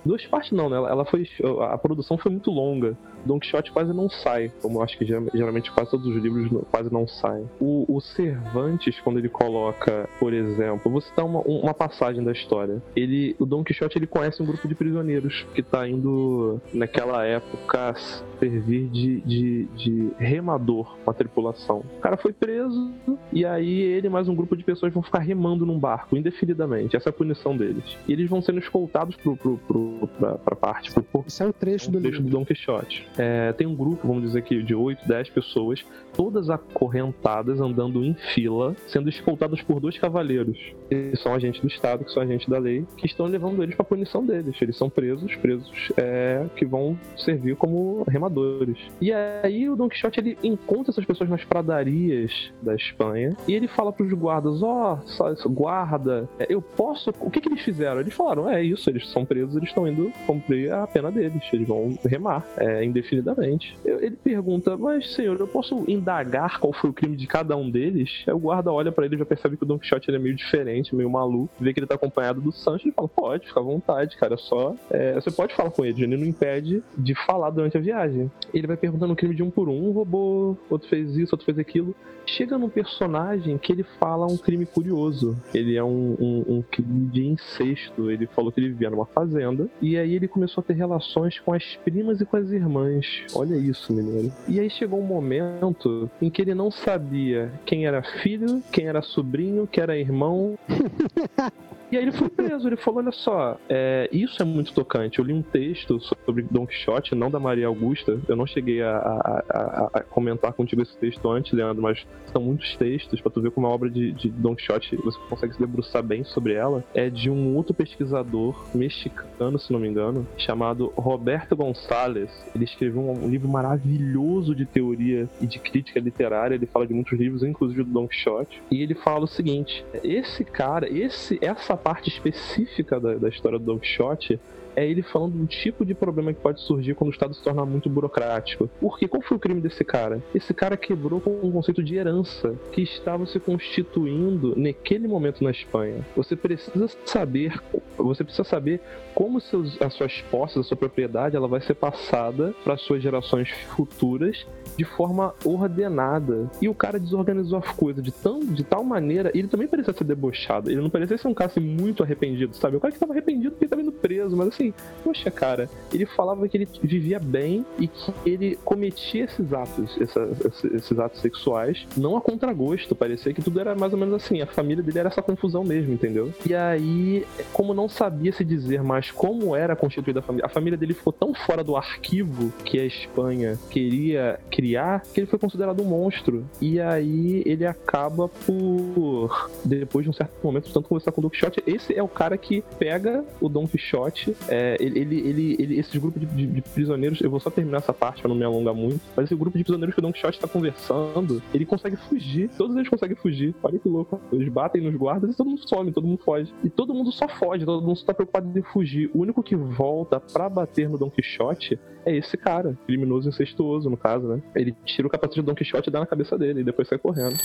Duas 0.05 0.25
partes 0.25 0.51
não, 0.51 0.69
né? 0.69 0.77
Ela 0.77 1.05
foi. 1.05 1.27
A 1.69 1.77
produção 1.77 2.17
foi 2.17 2.31
muito 2.31 2.51
longa. 2.51 2.97
Don 3.25 3.39
Quixote 3.39 3.71
quase 3.71 3.93
não 3.93 4.09
sai, 4.09 4.51
como 4.61 4.79
eu 4.79 4.83
acho 4.83 4.97
que 4.97 5.05
geralmente 5.05 5.71
quase 5.71 5.91
todos 5.91 6.07
os 6.07 6.21
livros 6.21 6.49
quase 6.69 6.91
não 6.91 7.07
saem. 7.07 7.49
O, 7.59 7.85
o 7.87 8.01
Cervantes, 8.01 8.99
quando 8.99 9.19
ele 9.19 9.29
coloca, 9.29 10.09
por 10.19 10.33
exemplo, 10.33 10.91
vou 10.91 11.01
citar 11.01 11.25
uma, 11.25 11.39
uma 11.41 11.73
passagem 11.73 12.23
da 12.23 12.31
história. 12.31 12.81
Ele, 12.95 13.35
o 13.39 13.45
Don 13.45 13.63
Quixote 13.63 13.97
ele 13.97 14.07
conhece 14.07 14.41
um 14.41 14.45
grupo 14.45 14.67
de 14.67 14.75
prisioneiros 14.75 15.45
que 15.53 15.61
está 15.61 15.87
indo, 15.87 16.61
naquela 16.73 17.25
época, 17.25 17.95
servir 18.39 18.87
de, 18.87 19.21
de, 19.21 19.65
de 19.75 20.11
remador 20.17 20.97
com 21.03 21.11
a 21.11 21.13
tripulação. 21.13 21.83
O 21.97 21.99
cara 21.99 22.17
foi 22.17 22.33
preso 22.33 22.91
e 23.31 23.45
aí 23.45 23.81
ele 23.81 24.09
mais 24.09 24.27
um 24.27 24.35
grupo 24.35 24.55
de 24.55 24.63
pessoas 24.63 24.93
vão 24.93 25.03
ficar 25.03 25.19
remando 25.19 25.65
num 25.65 25.79
barco 25.79 26.17
indefinidamente. 26.17 26.95
Essa 26.95 27.09
é 27.09 27.11
a 27.11 27.13
punição 27.13 27.55
deles. 27.55 27.97
E 28.07 28.13
eles 28.13 28.29
vão 28.29 28.41
sendo 28.41 28.59
escoltados 28.59 29.15
pro, 29.15 29.35
pro, 29.35 29.57
pro, 29.57 30.09
pra, 30.19 30.33
pra 30.35 30.55
parte. 30.55 30.91
Pro, 30.91 31.23
Esse 31.27 31.43
é 31.43 31.47
o 31.47 31.53
trecho, 31.53 31.89
um 31.89 31.93
do, 31.93 32.01
trecho 32.01 32.21
do 32.21 32.29
Don 32.29 32.45
Quixote. 32.45 33.07
É, 33.17 33.53
tem 33.53 33.67
um 33.67 33.75
grupo, 33.75 34.07
vamos 34.07 34.23
dizer 34.23 34.39
aqui, 34.39 34.61
de 34.61 34.73
8, 34.73 35.07
10 35.07 35.29
pessoas, 35.29 35.83
todas 36.13 36.49
acorrentadas, 36.49 37.59
andando 37.59 38.03
em 38.03 38.13
fila, 38.13 38.75
sendo 38.87 39.09
escoltadas 39.09 39.61
por 39.61 39.79
dois 39.79 39.97
cavaleiros. 39.97 40.57
Eles 40.89 41.19
são 41.21 41.33
agentes 41.33 41.61
do 41.61 41.67
Estado, 41.67 42.03
que 42.03 42.11
são 42.11 42.23
agentes 42.23 42.47
da 42.47 42.57
lei, 42.57 42.85
que 42.97 43.05
estão 43.05 43.25
levando 43.25 43.63
eles 43.63 43.75
pra 43.75 43.85
punição 43.85 44.25
deles. 44.25 44.55
Eles 44.61 44.77
são 44.77 44.89
presos, 44.89 45.35
presos 45.35 45.91
é, 45.97 46.45
que 46.55 46.65
vão 46.65 46.97
servir 47.17 47.55
como 47.55 48.03
remadores. 48.07 48.77
E 48.99 49.11
aí 49.11 49.69
o 49.69 49.75
Don 49.75 49.89
Quixote 49.89 50.19
ele 50.19 50.37
encontra 50.43 50.91
essas 50.91 51.05
pessoas 51.05 51.29
nas 51.29 51.43
pradarias 51.43 52.51
da 52.61 52.75
Espanha 52.75 53.35
e 53.47 53.53
ele 53.53 53.67
fala 53.67 53.91
pros 53.91 54.11
guardas: 54.13 54.61
ó, 54.61 54.99
oh, 55.19 55.49
guarda, 55.49 56.29
é, 56.39 56.47
eu 56.49 56.61
posso. 56.61 57.13
O 57.19 57.29
que, 57.29 57.41
que 57.41 57.49
eles 57.49 57.61
fizeram? 57.61 57.99
Eles 57.99 58.13
falaram: 58.13 58.49
é 58.49 58.63
isso, 58.63 58.89
eles 58.89 59.09
são 59.09 59.25
presos, 59.25 59.55
eles 59.55 59.69
estão 59.69 59.87
indo 59.87 60.11
cumprir 60.25 60.71
a 60.71 60.85
pena 60.87 61.11
deles, 61.11 61.41
eles 61.53 61.67
vão 61.67 61.97
remar 62.05 62.45
é, 62.57 62.83
indefinidamente. 63.01 63.77
Ele 63.83 64.15
pergunta: 64.15 64.77
mas 64.77 65.13
senhor, 65.13 65.39
eu 65.39 65.47
posso 65.47 65.83
indagar 65.87 66.59
qual 66.59 66.71
foi 66.71 66.89
o 66.89 66.93
crime 66.93 67.15
de 67.15 67.27
cada 67.27 67.57
um 67.57 67.69
deles? 67.69 68.23
Aí 68.27 68.33
o 68.33 68.39
guarda 68.39 68.71
olha 68.71 68.91
para 68.91 69.05
ele 69.05 69.15
e 69.15 69.19
já 69.19 69.25
percebe 69.25 69.57
que 69.57 69.63
o 69.63 69.65
Don 69.65 69.79
Quixote 69.79 70.13
é 70.13 70.19
meio 70.19 70.35
diferente, 70.35 70.95
meio 70.95 71.09
maluco, 71.09 71.53
vê 71.59 71.73
que 71.73 71.79
ele 71.79 71.87
tá 71.87 71.95
acompanhado 71.95 72.39
do 72.39 72.51
Sancho 72.51 72.87
e 72.87 72.91
fala: 72.91 73.07
pode, 73.07 73.47
fica 73.47 73.59
à 73.59 73.63
vontade, 73.63 74.15
cara, 74.17 74.37
só. 74.37 74.75
É, 74.89 75.15
você 75.15 75.31
pode 75.31 75.53
falar 75.53 75.71
com 75.71 75.83
ele, 75.83 76.03
ele 76.03 76.17
não 76.17 76.25
impede 76.25 76.83
de 76.97 77.15
falar 77.25 77.49
durante 77.49 77.77
a 77.77 77.81
viagem. 77.81 78.31
Ele 78.53 78.67
vai 78.67 78.77
perguntando 78.77 79.13
o 79.13 79.15
crime 79.15 79.35
de 79.35 79.43
um 79.43 79.49
por 79.49 79.67
um, 79.67 79.89
um 79.89 79.91
roubou, 79.91 80.57
outro 80.69 80.87
fez 80.87 81.17
isso, 81.17 81.33
outro 81.33 81.45
fez 81.45 81.57
aquilo. 81.57 81.95
Chega 82.25 82.57
num 82.57 82.69
personagem 82.69 83.57
que 83.57 83.71
ele 83.71 83.83
fala 83.83 84.25
um 84.25 84.37
crime 84.37 84.65
curioso. 84.65 85.35
Ele 85.53 85.75
é 85.75 85.83
um, 85.83 86.15
um, 86.19 86.45
um 86.47 86.61
crime 86.61 87.07
de 87.07 87.25
incesto. 87.25 88.09
Ele 88.09 88.27
falou 88.27 88.51
que 88.51 88.59
ele 88.59 88.69
vivia 88.69 88.89
numa 88.89 89.05
fazenda. 89.05 89.67
E 89.81 89.97
aí 89.97 90.13
ele 90.13 90.27
começou 90.27 90.61
a 90.61 90.65
ter 90.65 90.73
relações 90.73 91.39
com 91.39 91.53
as 91.53 91.75
primas 91.83 92.21
e 92.21 92.25
com 92.25 92.37
as 92.37 92.49
irmãs. 92.51 92.90
Olha 93.33 93.55
isso, 93.55 93.93
menino. 93.93 94.31
E 94.47 94.59
aí 94.59 94.69
chegou 94.69 94.99
um 94.99 95.05
momento 95.05 96.09
em 96.21 96.29
que 96.29 96.41
ele 96.41 96.53
não 96.53 96.69
sabia 96.71 97.51
quem 97.65 97.85
era 97.85 98.01
filho, 98.21 98.61
quem 98.71 98.87
era 98.87 99.01
sobrinho, 99.01 99.67
quem 99.67 99.81
era 99.83 99.97
irmão. 99.97 100.57
E 101.91 101.97
aí 101.97 102.03
ele 102.03 102.11
foi 102.11 102.29
preso. 102.29 102.67
Ele 102.67 102.77
falou: 102.77 103.01
olha 103.01 103.11
só, 103.11 103.57
é, 103.67 104.09
isso 104.11 104.41
é 104.41 104.45
muito 104.45 104.73
tocante. 104.73 105.19
Eu 105.19 105.25
li 105.25 105.33
um 105.33 105.41
texto 105.41 105.99
sobre 106.25 106.45
Don 106.49 106.65
Quixote, 106.65 107.13
não 107.13 107.29
da 107.29 107.39
Maria 107.39 107.67
Augusta. 107.67 108.19
Eu 108.27 108.35
não 108.35 108.47
cheguei 108.47 108.81
a, 108.81 108.97
a, 108.97 109.43
a, 109.49 109.89
a 109.95 110.03
comentar 110.03 110.53
contigo 110.53 110.81
esse 110.81 110.95
texto 110.97 111.29
antes, 111.29 111.51
Leandro, 111.51 111.81
mas 111.81 112.05
são 112.31 112.41
muitos 112.41 112.75
textos 112.77 113.19
para 113.19 113.31
tu 113.31 113.41
ver 113.41 113.51
como 113.51 113.67
a 113.67 113.69
obra 113.69 113.89
de, 113.89 114.13
de 114.13 114.29
Don 114.29 114.55
Quixote 114.55 114.95
você 114.97 115.19
consegue 115.29 115.53
se 115.53 115.59
debruçar 115.59 116.01
bem 116.01 116.23
sobre 116.23 116.53
ela. 116.53 116.83
É 116.93 117.09
de 117.09 117.29
um 117.29 117.55
outro 117.55 117.73
pesquisador 117.73 118.65
mexicano, 118.73 119.59
se 119.59 119.73
não 119.73 119.79
me 119.79 119.87
engano, 119.87 120.25
chamado 120.37 120.93
Roberto 120.95 121.55
Gonçalves. 121.55 122.31
Ele 122.55 122.63
escreveu 122.63 123.01
um, 123.01 123.25
um 123.25 123.29
livro 123.29 123.49
maravilhoso 123.49 124.55
de 124.55 124.65
teoria 124.65 125.29
e 125.41 125.45
de 125.45 125.59
crítica 125.59 125.99
literária. 125.99 126.55
Ele 126.55 126.65
fala 126.65 126.87
de 126.87 126.93
muitos 126.93 127.17
livros, 127.19 127.43
inclusive 127.43 127.83
do 127.83 127.91
Don 127.91 128.07
Quixote. 128.07 128.61
E 128.71 128.81
ele 128.81 128.95
fala 128.95 129.25
o 129.25 129.27
seguinte: 129.27 129.83
esse 130.03 130.45
cara, 130.45 130.87
esse, 130.89 131.37
essa 131.41 131.80
parte 131.83 132.09
específica 132.09 132.99
da, 132.99 133.15
da 133.15 133.29
história 133.29 133.59
do 133.59 133.65
Don 133.65 133.79
Quixote 133.79 134.39
é 134.75 134.87
ele 134.87 135.01
falando 135.01 135.37
do 135.37 135.45
tipo 135.45 135.85
de 135.85 135.93
problema 135.93 136.33
que 136.33 136.39
pode 136.39 136.61
surgir 136.61 136.95
quando 136.95 137.09
o 137.09 137.13
Estado 137.13 137.33
se 137.33 137.43
torna 137.43 137.65
muito 137.65 137.89
burocrático. 137.89 138.69
Porque 138.79 139.07
qual 139.07 139.21
foi 139.21 139.37
o 139.37 139.39
crime 139.39 139.61
desse 139.61 139.83
cara? 139.83 140.21
Esse 140.33 140.53
cara 140.53 140.77
quebrou 140.77 141.19
com 141.21 141.31
um 141.43 141.51
conceito 141.51 141.83
de 141.83 141.95
herança 141.95 142.55
que 142.71 142.81
estava 142.81 143.25
se 143.25 143.39
constituindo 143.39 144.53
naquele 144.57 145.07
momento 145.07 145.43
na 145.43 145.51
Espanha. 145.51 146.05
Você 146.15 146.35
precisa 146.35 146.87
saber 147.05 147.61
você 147.97 148.23
precisa 148.23 148.43
saber 148.43 148.81
como 149.13 149.39
seus, 149.39 149.79
as 149.81 149.93
suas 149.93 150.21
posses, 150.29 150.57
a 150.57 150.63
sua 150.63 150.77
propriedade, 150.77 151.35
ela 151.35 151.47
vai 151.47 151.61
ser 151.61 151.75
passada 151.75 152.53
para 152.63 152.77
suas 152.77 153.01
gerações 153.01 153.49
futuras 153.75 154.45
de 154.77 154.83
forma 154.83 155.33
ordenada. 155.45 156.49
E 156.61 156.69
o 156.69 156.73
cara 156.73 156.99
desorganizou 156.99 157.59
as 157.59 157.69
coisas 157.71 158.03
de, 158.03 158.11
tão, 158.11 158.39
de 158.39 158.63
tal 158.63 158.83
maneira, 158.83 159.31
ele 159.33 159.47
também 159.47 159.67
parecia 159.67 159.93
ser 159.93 160.03
debochado. 160.03 160.69
Ele 160.69 160.81
não 160.81 160.89
parecia 160.89 161.17
ser 161.17 161.27
um 161.27 161.33
cara 161.33 161.51
assim, 161.51 161.59
muito 161.59 162.03
arrependido, 162.03 162.55
sabe? 162.55 162.77
O 162.77 162.79
cara 162.79 162.93
que 162.93 162.99
tava 162.99 163.13
arrependido 163.13 163.51
porque 163.51 163.67
tava 163.67 163.81
indo 163.81 163.91
preso, 163.91 164.35
mas 164.35 164.49
assim, 164.49 164.60
poxa, 165.03 165.31
cara, 165.31 165.69
ele 165.93 166.05
falava 166.05 166.47
que 166.47 166.57
ele 166.57 166.67
vivia 166.81 167.19
bem 167.19 167.65
e 167.79 167.87
que 167.87 168.13
ele 168.25 168.57
cometia 168.63 169.25
esses 169.25 169.53
atos, 169.53 169.97
esses, 169.99 170.63
esses 170.65 170.99
atos 170.99 171.21
sexuais, 171.21 171.85
não 171.97 172.15
a 172.15 172.21
contragosto. 172.21 172.95
Parecia 172.95 173.33
que 173.33 173.41
tudo 173.41 173.59
era 173.59 173.75
mais 173.75 173.93
ou 173.93 173.99
menos 173.99 174.13
assim. 174.13 174.41
A 174.41 174.47
família 174.47 174.83
dele 174.83 174.99
era 174.99 175.09
essa 175.09 175.21
confusão 175.21 175.63
mesmo, 175.63 175.93
entendeu? 175.93 176.33
E 176.45 176.53
aí, 176.53 177.25
como 177.51 177.73
não 177.73 177.89
sabia 177.89 178.31
se 178.31 178.43
dizer 178.43 178.83
mais 178.83 179.11
como 179.11 179.55
era 179.55 179.75
constituída 179.75 180.19
a 180.19 180.23
família, 180.23 180.45
a 180.45 180.49
família 180.49 180.77
dele 180.77 180.93
ficou 180.93 181.13
tão 181.13 181.33
fora 181.33 181.63
do 181.63 181.75
arquivo 181.75 182.51
que 182.63 182.79
a 182.79 182.85
Espanha 182.85 183.57
queria 183.69 184.39
criar 184.49 185.03
que 185.13 185.19
ele 185.19 185.27
foi 185.27 185.39
considerado 185.39 185.81
um 185.81 185.85
monstro. 185.85 186.45
E 186.61 186.79
aí 186.79 187.43
ele 187.45 187.65
acaba 187.65 188.27
por, 188.27 189.49
depois 189.63 190.03
de 190.03 190.09
um 190.09 190.13
certo 190.13 190.33
momento, 190.43 190.71
tanto 190.71 190.87
conversar 190.87 191.11
com 191.11 191.21
o 191.21 191.23
Don 191.23 191.29
Quixote, 191.29 191.63
esse 191.65 191.93
é 191.97 192.03
o 192.03 192.07
cara 192.07 192.37
que 192.37 192.63
pega 192.77 193.23
o 193.39 193.49
Don 193.49 193.67
Quixote, 193.67 194.35
é, 194.51 194.75
ele, 194.81 194.99
ele, 194.99 195.55
ele, 195.57 195.79
esses 195.79 195.95
grupos 195.95 196.19
de, 196.19 196.27
de, 196.27 196.45
de, 196.45 196.61
prisioneiros, 196.61 197.21
eu 197.21 197.29
vou 197.29 197.39
só 197.39 197.49
terminar 197.49 197.77
essa 197.77 197.93
parte 197.93 198.21
para 198.21 198.27
não 198.27 198.35
me 198.35 198.43
alongar 198.43 198.73
muito, 198.73 198.99
mas 199.15 199.25
esse 199.25 199.35
grupo 199.35 199.57
de 199.57 199.63
prisioneiros 199.63 199.95
que 199.95 199.99
o 199.99 200.01
Don 200.01 200.11
Quixote 200.11 200.39
tá 200.39 200.47
conversando, 200.47 201.41
ele 201.53 201.65
consegue 201.65 201.95
fugir, 201.95 202.49
todos 202.57 202.75
eles 202.75 202.89
conseguem 202.89 203.15
fugir, 203.15 203.55
olha 203.63 203.79
que 203.79 203.87
louco, 203.87 204.19
eles 204.33 204.49
batem 204.49 204.81
nos 204.81 204.93
guardas 204.93 205.33
e 205.33 205.37
todo 205.37 205.47
mundo 205.47 205.69
some, 205.69 205.91
todo 205.93 206.05
mundo 206.05 206.21
foge. 206.21 206.53
E 206.65 206.69
todo 206.69 206.93
mundo 206.93 207.13
só 207.13 207.29
foge, 207.29 207.63
todo 207.63 207.81
mundo 207.81 207.95
só 207.95 208.07
tá 208.07 208.13
preocupado 208.13 208.59
em 208.59 208.61
fugir. 208.61 209.09
O 209.13 209.19
único 209.19 209.41
que 209.41 209.55
volta 209.55 210.19
para 210.19 210.49
bater 210.49 210.89
no 210.89 210.97
Don 210.97 211.09
Quixote 211.09 211.79
é 212.05 212.13
esse 212.13 212.35
cara, 212.35 212.77
criminoso 212.85 213.29
incestuoso, 213.29 213.89
no 213.89 213.95
caso, 213.95 214.27
né? 214.27 214.41
Ele 214.53 214.75
tira 214.83 215.07
o 215.07 215.09
capacete 215.09 215.41
do 215.41 215.45
Don 215.45 215.55
Quixote 215.55 215.89
e 215.89 215.93
dá 215.93 216.01
na 216.01 216.05
cabeça 216.05 216.37
dele 216.37 216.59
e 216.59 216.63
depois 216.63 216.89
sai 216.89 216.97
correndo. 216.97 217.37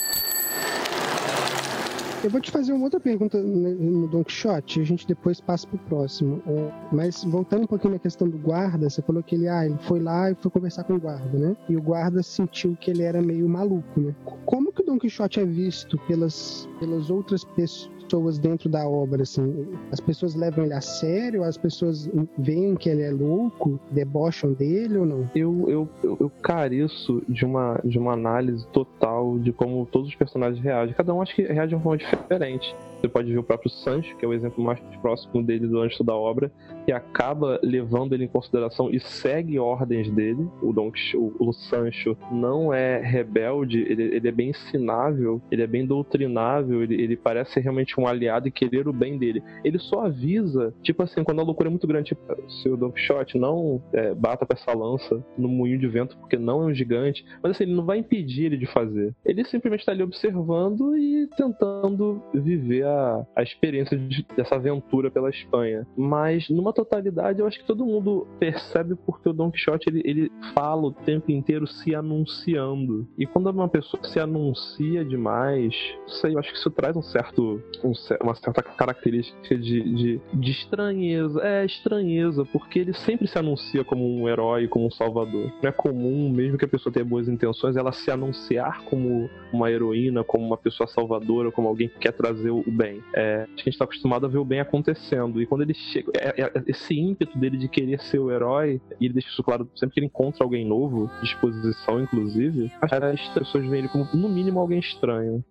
Eu 2.23 2.31
vou 2.31 2.41
te 2.41 2.49
fazer 2.49 2.73
uma 2.73 2.85
outra 2.85 2.99
pergunta 2.99 3.39
no 3.39 4.07
Don 4.07 4.23
Quixote, 4.23 4.81
a 4.81 4.83
gente 4.83 5.05
depois 5.07 5.39
passa 5.39 5.67
pro 5.67 5.77
próximo. 5.77 6.41
É, 6.47 6.71
mas 6.91 7.23
voltando 7.23 7.63
um 7.63 7.67
pouquinho 7.67 7.93
na 7.93 7.99
questão 7.99 8.27
do 8.27 8.37
guarda, 8.39 8.89
você 8.89 9.03
falou 9.03 9.21
que 9.21 9.35
ele, 9.35 9.47
ah, 9.47 9.65
ele 9.65 9.77
foi 9.81 9.99
lá 9.99 10.31
e 10.31 10.35
foi 10.35 10.49
conversar 10.49 10.83
com 10.83 10.95
o 10.95 10.99
guarda, 10.99 11.37
né? 11.37 11.55
E 11.69 11.77
o 11.77 11.81
guarda 11.81 12.23
sentiu 12.23 12.75
que 12.75 12.89
ele 12.89 13.03
era 13.03 13.21
meio 13.21 13.47
maluco, 13.47 13.99
né? 13.99 14.15
Como 14.45 14.73
que 14.73 14.81
o 14.81 14.85
Don 14.85 14.97
Quixote 14.97 15.39
é 15.39 15.45
visto 15.45 15.97
pelas, 16.07 16.67
pelas 16.79 17.11
outras 17.11 17.43
pessoas? 17.43 17.96
Pessoas 18.07 18.39
dentro 18.39 18.69
da 18.69 18.87
obra, 18.87 19.23
assim? 19.23 19.67
As 19.91 19.99
pessoas 19.99 20.33
levam 20.33 20.63
ele 20.63 20.73
a 20.73 20.81
sério? 20.81 21.43
As 21.43 21.57
pessoas 21.57 22.09
veem 22.37 22.75
que 22.75 22.89
ele 22.89 23.03
é 23.03 23.11
louco? 23.11 23.79
Debocham 23.91 24.53
dele 24.53 24.97
ou 24.97 25.05
não? 25.05 25.29
Eu, 25.35 25.69
eu, 25.69 25.89
eu, 26.03 26.17
eu 26.21 26.29
careço 26.41 27.21
de 27.27 27.45
uma, 27.45 27.79
de 27.83 27.99
uma 27.99 28.13
análise 28.13 28.65
total 28.67 29.37
de 29.37 29.51
como 29.51 29.85
todos 29.85 30.07
os 30.07 30.15
personagens 30.15 30.63
reagem. 30.63 30.95
Cada 30.95 31.13
um 31.13 31.21
acho 31.21 31.35
que 31.35 31.43
reage 31.43 31.69
de 31.69 31.75
uma 31.75 31.83
forma 31.83 31.97
diferente. 31.97 32.75
Você 32.99 33.07
pode 33.07 33.31
ver 33.31 33.37
o 33.37 33.43
próprio 33.43 33.69
Sancho, 33.69 34.15
que 34.17 34.25
é 34.25 34.27
o 34.27 34.33
exemplo 34.33 34.63
mais 34.63 34.79
próximo 35.01 35.43
dele 35.43 35.67
durante 35.67 35.97
toda 35.97 36.13
a 36.13 36.15
obra, 36.15 36.51
que 36.87 36.93
acaba 36.93 37.59
levando 37.61 38.13
ele 38.13 38.23
em 38.23 38.29
consideração 38.29 38.89
e 38.89 38.97
segue 38.97 39.59
ordens 39.59 40.09
dele. 40.09 40.47
O, 40.61 40.71
Don 40.71 40.89
o, 41.13 41.51
Sancho 41.51 42.17
não 42.31 42.73
é 42.73 43.01
rebelde, 43.01 43.81
ele, 43.81 44.03
ele, 44.03 44.27
é 44.29 44.31
bem 44.31 44.51
ensinável, 44.51 45.41
ele 45.51 45.63
é 45.63 45.67
bem 45.67 45.85
doutrinável, 45.85 46.81
ele, 46.81 46.95
ele, 46.95 47.17
parece 47.17 47.59
realmente 47.59 47.99
um 47.99 48.07
aliado 48.07 48.47
e 48.47 48.51
querer 48.51 48.87
o 48.87 48.93
bem 48.93 49.17
dele. 49.17 49.43
Ele 49.65 49.77
só 49.77 50.05
avisa, 50.05 50.73
tipo 50.81 51.03
assim, 51.03 51.25
quando 51.25 51.41
a 51.41 51.43
loucura 51.43 51.67
é 51.67 51.71
muito 51.71 51.85
grande, 51.85 52.15
tipo, 52.15 52.21
se 52.49 52.69
o 52.69 52.77
Don 52.77 52.89
Quixote 52.89 53.37
não 53.37 53.83
é, 53.91 54.15
bata 54.15 54.45
com 54.45 54.53
essa 54.53 54.71
lança 54.71 55.21
no 55.37 55.49
moinho 55.49 55.77
de 55.77 55.89
vento, 55.89 56.17
porque 56.17 56.37
não 56.37 56.63
é 56.63 56.65
um 56.67 56.73
gigante, 56.73 57.25
mas 57.43 57.51
assim, 57.51 57.65
ele 57.65 57.75
não 57.75 57.83
vai 57.83 57.97
impedir 57.97 58.45
ele 58.45 58.55
de 58.55 58.65
fazer. 58.65 59.13
Ele 59.25 59.43
simplesmente 59.43 59.81
está 59.81 59.91
ali 59.91 60.03
observando 60.03 60.97
e 60.97 61.27
tentando 61.35 62.23
viver 62.33 62.85
a, 62.85 63.27
a 63.35 63.43
experiência 63.43 63.97
de, 63.97 64.25
dessa 64.37 64.55
aventura 64.55 65.11
pela 65.11 65.29
Espanha. 65.29 65.85
Mas 65.97 66.47
numa 66.47 66.76
totalidade, 66.77 67.39
eu 67.39 67.47
acho 67.47 67.59
que 67.59 67.65
todo 67.65 67.85
mundo 67.85 68.27
percebe 68.39 68.95
porque 68.95 69.27
o 69.27 69.33
Don 69.33 69.49
Quixote 69.49 69.89
ele, 69.89 70.01
ele 70.05 70.31
fala 70.53 70.83
o 70.83 70.91
tempo 70.91 71.31
inteiro 71.31 71.65
se 71.65 71.95
anunciando. 71.95 73.07
E 73.17 73.25
quando 73.25 73.47
uma 73.49 73.67
pessoa 73.67 74.03
se 74.03 74.19
anuncia 74.19 75.03
demais, 75.03 75.73
não 76.01 76.09
sei, 76.09 76.35
eu 76.35 76.39
acho 76.39 76.51
que 76.51 76.57
isso 76.57 76.69
traz 76.69 76.95
um 76.95 77.01
certo, 77.01 77.61
um, 77.83 77.93
uma 78.21 78.35
certa 78.35 78.61
característica 78.61 79.57
de, 79.57 79.81
de, 79.95 80.21
de 80.33 80.51
estranheza. 80.51 81.41
É, 81.43 81.65
estranheza, 81.65 82.45
porque 82.45 82.79
ele 82.79 82.93
sempre 82.93 83.27
se 83.27 83.39
anuncia 83.39 83.83
como 83.83 84.05
um 84.07 84.29
herói, 84.29 84.67
como 84.67 84.85
um 84.85 84.91
salvador. 84.91 85.51
Não 85.61 85.69
é 85.69 85.71
comum, 85.71 86.29
mesmo 86.29 86.57
que 86.57 86.65
a 86.65 86.67
pessoa 86.67 86.93
tenha 86.93 87.05
boas 87.05 87.27
intenções, 87.27 87.75
ela 87.75 87.91
se 87.91 88.11
anunciar 88.11 88.83
como 88.83 89.27
uma 89.51 89.71
heroína, 89.71 90.23
como 90.23 90.45
uma 90.45 90.57
pessoa 90.57 90.87
salvadora, 90.87 91.51
como 91.51 91.67
alguém 91.67 91.89
que 91.89 91.97
quer 91.97 92.11
trazer 92.11 92.51
o 92.51 92.63
bem. 92.67 93.01
É, 93.15 93.47
a 93.47 93.57
gente 93.57 93.69
está 93.69 93.85
acostumado 93.85 94.25
a 94.25 94.29
ver 94.29 94.37
o 94.37 94.45
bem 94.45 94.59
acontecendo. 94.59 95.41
E 95.41 95.45
quando 95.45 95.61
ele 95.61 95.73
chega. 95.73 96.11
É, 96.15 96.41
é, 96.41 96.51
esse 96.67 96.93
ímpeto 96.93 97.37
dele 97.39 97.57
de 97.57 97.67
querer 97.67 97.99
ser 98.01 98.19
o 98.19 98.29
herói, 98.29 98.81
e 98.99 99.05
ele 99.05 99.13
deixa 99.13 99.29
isso 99.29 99.43
claro 99.43 99.69
sempre 99.75 99.93
que 99.93 99.99
ele 100.01 100.07
encontra 100.07 100.43
alguém 100.43 100.65
novo, 100.67 101.09
disposição 101.21 102.01
inclusive, 102.01 102.71
as 102.81 103.29
pessoas 103.29 103.65
veem 103.65 103.79
ele 103.79 103.87
como, 103.87 104.05
no 104.13 104.29
mínimo, 104.29 104.59
alguém 104.59 104.79
estranho. 104.79 105.43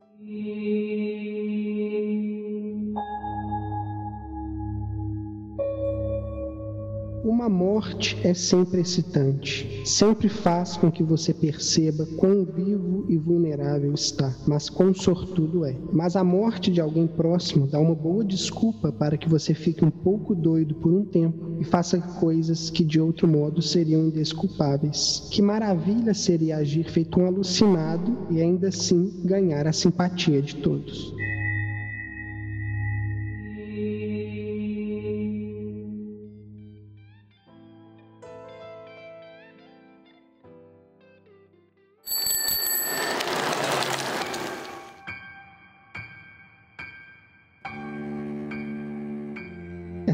Uma 7.26 7.48
morte 7.48 8.16
é 8.22 8.32
sempre 8.32 8.82
excitante, 8.82 9.82
sempre 9.84 10.28
faz 10.28 10.76
com 10.76 10.92
que 10.92 11.02
você 11.02 11.34
perceba 11.34 12.06
quão 12.16 12.44
vivo 12.44 13.04
e 13.08 13.16
vulnerável 13.18 13.92
está, 13.92 14.32
mas 14.46 14.70
quão 14.70 14.94
sortudo 14.94 15.64
é. 15.64 15.76
Mas 15.92 16.14
a 16.14 16.22
morte 16.22 16.70
de 16.70 16.80
alguém 16.80 17.08
próximo 17.08 17.66
dá 17.66 17.80
uma 17.80 17.96
boa 17.96 18.24
desculpa 18.24 18.92
para 18.92 19.18
que 19.18 19.28
você 19.28 19.54
fique 19.54 19.84
um 19.84 19.90
pouco 19.90 20.36
doido 20.36 20.76
por 20.76 20.92
um 20.92 21.04
tempo 21.04 21.56
e 21.60 21.64
faça 21.64 21.98
coisas 21.98 22.70
que 22.70 22.84
de 22.84 23.00
outro 23.00 23.26
modo 23.26 23.60
seriam 23.60 24.06
indesculpáveis. 24.06 25.26
Que 25.28 25.42
maravilha 25.42 26.14
seria 26.14 26.58
agir 26.58 26.88
feito 26.88 27.18
um 27.18 27.26
alucinado 27.26 28.16
e 28.30 28.40
ainda 28.40 28.68
assim 28.68 29.20
ganhar 29.24 29.66
a 29.66 29.72
simpatia 29.72 30.40
de 30.40 30.54
todos. 30.54 31.12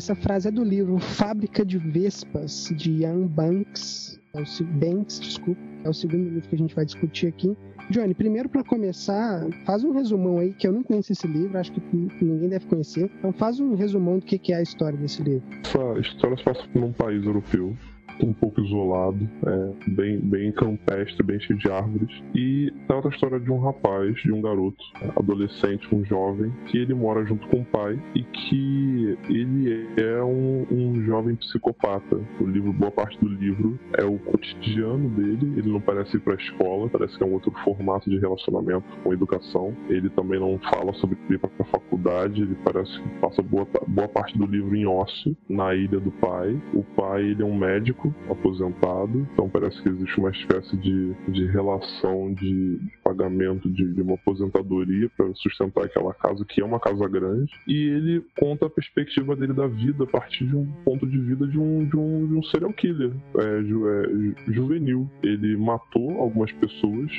Essa 0.02 0.16
frase 0.16 0.48
é 0.48 0.50
do 0.50 0.64
livro 0.64 0.98
Fábrica 0.98 1.64
de 1.64 1.78
Vespas, 1.78 2.74
de 2.74 2.90
Ian 2.90 3.24
Banks. 3.24 4.20
É 4.34 4.40
o, 4.40 4.64
Banks, 4.64 5.20
desculpa. 5.20 5.60
É 5.84 5.88
o 5.88 5.94
segundo 5.94 6.28
livro 6.28 6.48
que 6.48 6.56
a 6.56 6.58
gente 6.58 6.74
vai 6.74 6.84
discutir 6.84 7.28
aqui. 7.28 7.56
Johnny, 7.88 8.12
primeiro 8.12 8.48
para 8.48 8.64
começar, 8.64 9.46
faz 9.64 9.84
um 9.84 9.92
resumão 9.92 10.38
aí, 10.38 10.54
que 10.54 10.66
eu 10.66 10.72
não 10.72 10.82
conheço 10.82 11.12
esse 11.12 11.28
livro, 11.28 11.56
acho 11.56 11.70
que 11.70 11.80
ninguém 12.20 12.48
deve 12.48 12.66
conhecer. 12.66 13.12
Então 13.16 13.32
faz 13.32 13.60
um 13.60 13.76
resumão 13.76 14.18
do 14.18 14.26
que 14.26 14.52
é 14.52 14.56
a 14.56 14.62
história 14.62 14.98
desse 14.98 15.22
livro. 15.22 15.46
Essa 15.60 16.00
história 16.00 16.36
se 16.36 16.42
passa 16.42 16.64
num 16.74 16.92
país 16.92 17.24
europeu 17.24 17.76
um 18.20 18.33
pouco 18.33 18.61
isolado, 18.61 19.29
é, 19.46 19.90
bem, 19.90 20.18
bem 20.18 20.53
campestre, 20.53 21.22
bem 21.22 21.40
cheio 21.40 21.59
de 21.59 21.70
árvores. 21.70 22.11
E 22.35 22.72
trata 22.87 23.09
a 23.09 23.11
história 23.11 23.40
de 23.40 23.51
um 23.51 23.59
rapaz, 23.59 24.14
de 24.22 24.33
um 24.33 24.40
garoto, 24.40 24.83
adolescente, 25.16 25.92
um 25.94 26.05
jovem, 26.05 26.53
que 26.66 26.79
ele 26.79 26.94
mora 26.94 27.25
junto 27.25 27.46
com 27.48 27.61
o 27.61 27.64
pai 27.64 27.98
e 28.14 28.22
que 28.22 29.18
ele 29.29 29.88
é 29.96 30.22
um, 30.22 30.66
um 30.70 31.05
jovem 31.05 31.37
psicopata. 31.37 32.20
O 32.40 32.44
livro, 32.44 32.72
boa 32.72 32.90
parte 32.90 33.18
do 33.18 33.29
livro 33.29 33.79
é 33.98 34.05
o 34.05 34.18
cotidiano 34.18 35.09
dele. 35.11 35.59
Ele 35.59 35.70
não 35.70 35.81
parece 35.81 36.16
ir 36.16 36.20
para 36.20 36.35
a 36.35 36.37
escola, 36.37 36.88
parece 36.88 37.16
que 37.16 37.22
é 37.22 37.27
um 37.27 37.33
outro 37.33 37.53
formato 37.64 38.09
de 38.09 38.18
relacionamento 38.18 38.85
com 39.03 39.12
educação. 39.12 39.75
Ele 39.88 40.09
também 40.11 40.38
não 40.38 40.59
fala 40.59 40.92
sobre 40.94 41.18
ir 41.31 41.38
para 41.38 41.51
a 41.59 41.64
faculdade. 41.64 42.42
Ele 42.42 42.57
parece 42.64 42.92
que 43.01 43.09
passa 43.20 43.42
boa, 43.42 43.66
boa 43.87 44.09
parte 44.09 44.37
do 44.37 44.46
livro 44.46 44.75
em 44.75 44.87
ócio 44.87 45.37
na 45.48 45.75
ilha 45.75 46.01
do 46.01 46.11
pai. 46.12 46.61
O 46.72 46.83
pai 46.83 47.22
ele 47.22 47.42
é 47.42 47.44
um 47.44 47.57
médico 47.57 48.01
médico 48.02 48.14
aposentado, 48.30 49.26
então 49.32 49.48
parece 49.48 49.80
que 49.82 49.88
existe 49.88 50.18
uma 50.18 50.30
espécie 50.30 50.76
de, 50.76 51.14
de 51.28 51.46
relação 51.46 52.32
de 52.34 52.80
pagamento 53.12 53.70
de, 53.70 53.92
de 53.92 54.01
uma 54.01 54.14
aposentadoria 54.14 55.11
para 55.16 55.33
sustentar 55.35 55.85
aquela 55.85 56.14
casa, 56.14 56.44
que 56.44 56.61
é 56.61 56.64
uma 56.64 56.81
casa 56.81 57.07
grande, 57.09 57.53
e 57.68 57.88
ele 57.88 58.25
conta 58.38 58.66
a 58.66 58.70
perspectiva 58.70 59.37
dele 59.37 59.53
da 59.53 59.66
vida 59.66 60.05
a 60.05 60.07
partir 60.07 60.46
de 60.46 60.57
um 60.57 60.66
ponto 60.85 61.07
de 61.07 61.18
vida 61.18 61.46
de 61.46 61.59
um, 61.59 61.85
de 61.85 61.96
um, 61.96 62.27
de 62.27 62.35
um 62.35 62.42
serial 62.44 62.72
killer 62.72 63.12
é, 63.38 63.62
ju, 63.62 63.88
é, 63.88 64.53
juvenil. 64.53 65.09
Ele 65.22 65.57
matou 65.57 66.18
algumas 66.18 66.51
pessoas, 66.53 67.11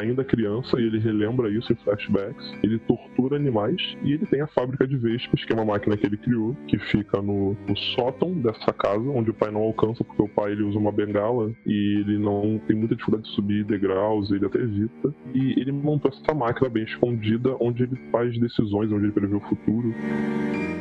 ainda 0.00 0.24
criança, 0.24 0.80
e 0.80 0.84
ele 0.84 0.98
relembra 0.98 1.50
isso 1.50 1.72
em 1.72 1.76
flashbacks. 1.76 2.54
Ele 2.62 2.78
tortura 2.80 3.36
animais 3.36 3.96
e 4.02 4.12
ele 4.12 4.26
tem 4.26 4.40
a 4.40 4.46
fábrica 4.46 4.86
de 4.86 4.96
vespas, 4.96 5.44
que 5.44 5.52
é 5.52 5.56
uma 5.56 5.64
máquina 5.64 5.96
que 5.96 6.06
ele 6.06 6.16
criou, 6.16 6.56
que 6.66 6.78
fica 6.78 7.20
no, 7.20 7.56
no 7.68 7.76
sótão 7.94 8.32
dessa 8.32 8.72
casa, 8.72 9.08
onde 9.10 9.30
o 9.30 9.34
pai 9.34 9.50
não 9.50 9.60
alcança, 9.60 10.02
porque 10.04 10.22
o 10.22 10.28
pai 10.28 10.52
ele 10.52 10.62
usa 10.62 10.78
uma 10.78 10.92
bengala 10.92 11.52
e 11.66 12.00
ele 12.00 12.18
não 12.18 12.60
tem 12.66 12.76
muita 12.76 12.94
dificuldade 12.94 13.28
de 13.28 13.34
subir 13.34 13.64
degraus, 13.64 14.30
ele 14.30 14.46
até 14.46 14.58
evita. 14.58 15.14
E 15.34 15.60
ele 15.60 15.72
montou 15.72 16.10
essa 16.10 16.34
máquina 16.34 16.68
bem 16.68 16.84
escondida, 16.84 17.56
onde 17.60 17.82
ele 17.82 17.96
faz 18.10 18.38
decisões, 18.38 18.90
onde 18.90 19.04
ele 19.04 19.12
prevê 19.12 19.34
o 19.34 19.40
futuro. 19.40 19.94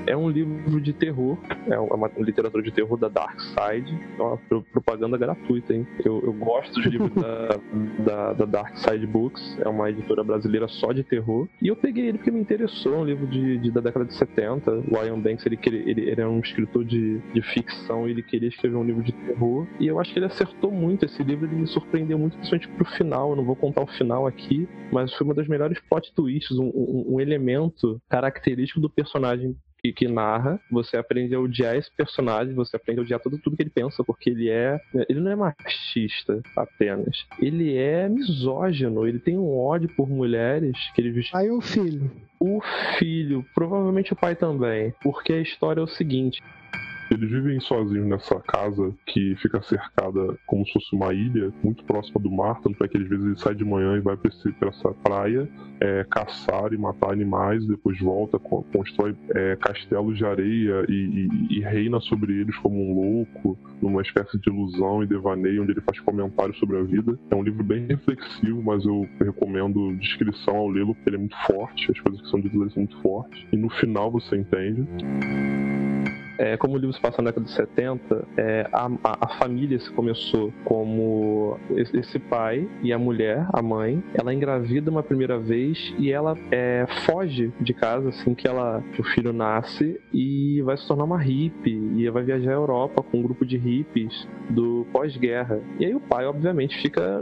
É 0.06 0.16
um 0.16 0.30
livro 0.30 0.80
de 0.80 0.94
terror, 0.94 1.38
é 1.70 1.78
uma 1.78 2.10
literatura 2.18 2.64
de 2.64 2.72
terror 2.72 2.98
da 2.98 3.10
Dark 3.10 3.42
Side, 3.42 3.94
é 4.18 4.22
uma 4.22 4.38
propaganda 4.72 5.18
gratuita, 5.18 5.74
hein? 5.74 5.86
Eu, 6.04 6.24
eu 6.24 6.32
gosto 6.32 6.76
dos 6.76 6.86
livros 6.86 7.12
da, 7.14 7.60
da, 8.06 8.34
da, 8.34 8.46
Dark 8.46 8.78
Side 8.78 9.06
Books, 9.06 9.60
é 9.60 9.68
uma 9.68 9.90
editora 9.90 10.24
brasileira 10.24 10.68
só 10.70 10.94
de 10.94 11.04
terror, 11.04 11.50
e 11.62 11.68
eu 11.68 11.76
peguei 11.76 12.08
ele 12.08 12.20
porque 12.20 12.32
me 12.32 12.40
interessou, 12.40 12.96
é 12.96 12.98
um 13.00 13.06
livro 13.06 13.28
de, 13.28 13.58
de 13.58 13.70
da 13.70 13.82
década 13.82 14.06
de 14.06 14.14
70. 14.14 14.72
O 14.72 15.04
Ian 15.04 15.20
Banks, 15.20 15.46
ele, 15.46 15.60
ele, 15.66 16.02
ele 16.02 16.12
era 16.12 16.30
um 16.30 16.40
escritor 16.40 16.86
de, 16.86 17.20
de 17.34 17.42
ficção, 17.42 18.08
ele 18.08 18.22
queria 18.22 18.50
escrever 18.50 18.78
um 18.78 18.84
livro 18.84 19.04
de 19.04 19.12
terror, 19.12 19.68
e 19.80 19.88
eu 19.88 20.00
acho 20.00 20.14
que 20.14 20.20
ele 20.20 20.26
acertou 20.26 20.72
muito. 20.72 21.06
Esse 21.06 21.24
livro 21.24 21.46
ele 21.46 21.56
me 21.56 21.68
surpreendeu 21.68 22.18
muito, 22.18 22.38
principalmente 22.38 22.70
pro 22.70 22.86
final. 22.86 23.32
Eu 23.32 23.36
não 23.38 23.44
vou 23.44 23.56
contar 23.56 23.82
o 23.82 23.88
final 23.88 24.27
aqui, 24.28 24.68
mas 24.92 25.14
foi 25.14 25.26
uma 25.26 25.34
das 25.34 25.48
melhores 25.48 25.80
plot 25.90 26.14
twists, 26.14 26.58
um, 26.58 26.68
um, 26.68 27.16
um 27.16 27.20
elemento 27.20 28.02
característico 28.10 28.80
do 28.80 28.90
personagem 28.90 29.56
que, 29.80 29.94
que, 29.94 30.08
narra, 30.08 30.60
você 30.72 30.98
aprende 30.98 31.36
a 31.36 31.40
odiar 31.40 31.76
esse 31.76 31.90
personagem, 31.96 32.54
você 32.54 32.76
aprende 32.76 33.00
a 33.00 33.04
odiar 33.04 33.20
tudo, 33.20 33.38
tudo 33.38 33.56
que 33.56 33.64
ele 33.64 33.70
pensa, 33.70 34.04
porque 34.04 34.30
ele 34.30 34.50
é. 34.50 34.80
Ele 35.08 35.20
não 35.20 35.32
é 35.32 35.36
machista 35.36 36.42
apenas. 36.56 37.26
Ele 37.40 37.76
é 37.76 38.10
misógino, 38.10 39.08
ele 39.08 39.20
tem 39.20 39.38
um 39.38 39.56
ódio 39.58 39.90
por 39.96 40.10
mulheres 40.10 40.76
que 40.94 41.02
ele 41.02 41.22
Aí 41.34 41.50
o 41.50 41.62
filho. 41.62 42.12
O 42.40 42.60
filho, 42.98 43.46
provavelmente 43.54 44.14
o 44.14 44.16
pai 44.16 44.36
também. 44.36 44.94
Porque 45.02 45.34
a 45.34 45.42
história 45.42 45.80
é 45.80 45.84
o 45.84 45.88
seguinte: 45.88 46.42
eles 47.12 47.30
vivem 47.30 47.60
sozinhos 47.60 48.08
nessa 48.08 48.40
casa 48.42 48.94
que 49.06 49.36
fica 49.38 49.62
cercada 49.62 50.38
como 50.46 50.66
se 50.66 50.74
fosse 50.74 50.96
uma 50.96 51.14
ilha, 51.14 51.52
muito 51.64 51.84
próxima 51.84 52.20
do 52.20 52.32
mar, 52.32 52.60
tanto 52.62 52.84
é 52.84 52.88
que 52.88 52.98
às 52.98 53.08
vezes 53.08 53.26
ele 53.26 53.40
sai 53.40 53.56
de 53.56 53.66
manhã 53.66 53.98
e 53.98 54.02
vai 54.02 54.18
para 54.18 54.70
essa 54.70 54.90
praia 55.04 55.50
é, 55.80 56.06
caçar 56.10 56.74
e 56.74 56.78
matar 56.78 57.12
animais, 57.12 57.66
depois 57.66 58.00
volta, 58.00 58.40
constrói 58.40 59.16
é, 59.36 59.56
castelos 59.58 60.18
de 60.18 60.26
areia 60.26 60.86
e, 60.90 60.94
e, 60.94 61.58
e, 61.58 61.62
reina 61.62 62.00
sobre 62.02 62.34
eles 62.34 62.56
como 62.58 62.76
um 62.76 62.96
louco, 62.96 63.58
numa 63.82 64.02
espécie 64.02 64.40
de 64.40 64.50
ilusão 64.50 65.04
e 65.04 65.08
devaneio, 65.08 65.64
onde 65.64 65.74
ele 65.74 65.82
faz 65.82 66.00
comentários 66.00 66.58
sobre 66.58 66.78
a 66.78 66.84
vida. 66.84 67.18
É 67.30 67.36
um 67.36 67.44
livro 67.44 67.64
bem 67.64 67.86
reflexivo, 67.86 68.62
mas 68.64 68.84
eu 68.86 69.08
recomendo 69.20 69.96
descrição 69.98 70.56
ao 70.56 70.68
lê-lo, 70.68 70.96
porque 70.96 71.10
ele 71.10 71.18
é 71.18 71.20
muito 71.20 71.38
forte, 71.46 71.92
as 71.92 72.00
coisas 72.00 72.22
que 72.22 72.30
são 72.30 72.40
ditas 72.40 72.74
são 72.74 72.84
muito 72.84 73.02
fortes, 73.02 73.46
e 73.52 73.58
no 73.58 73.70
final 73.70 74.12
você 74.12 74.36
entende 74.36 74.88
é, 76.38 76.58
como 76.58 76.76
o 76.76 76.78
livro 76.78 76.94
se 76.94 77.02
passa 77.02 77.22
na 77.22 77.30
década 77.30 77.46
de 77.46 77.52
70, 77.52 78.28
é, 78.38 78.70
a, 78.72 78.90
a, 79.04 79.28
família 79.40 79.80
se 79.80 79.92
começou 79.92 80.54
como 80.64 81.58
esse 81.76 82.20
pai 82.20 82.68
e 82.82 82.94
a 82.94 83.00
mulher, 83.00 83.46
a 83.54 83.62
mãe, 83.62 84.04
ela 84.14 84.34
engravida 84.34 84.90
uma 84.90 85.04
primeira 85.04 85.38
vez 85.40 85.94
e 85.98 86.12
ela 86.12 86.38
é, 86.52 86.86
foge 87.06 87.52
de 87.60 87.74
casa 87.74 88.10
assim 88.10 88.34
que 88.34 88.48
ela 88.48 88.84
que 88.94 89.02
o 89.02 89.04
filho 89.04 89.34
nasce 89.34 90.00
e 90.14 90.62
vai 90.62 90.78
se 90.78 90.88
tornar 90.88 91.04
uma 91.04 91.18
hippie 91.18 91.92
e 91.96 92.10
vai 92.10 92.24
viajar 92.24 92.52
à 92.52 92.54
Europa 92.54 93.04
com 93.04 93.20
um 93.20 93.22
grupo 93.22 93.46
de 93.46 93.58
hippies 93.58 94.28
do 94.50 94.86
pós-guerra. 94.92 95.62
E 95.80 95.86
aí 95.86 95.96
o 95.96 96.00
pai, 96.00 96.26
obviamente, 96.26 96.80
fica, 96.82 97.22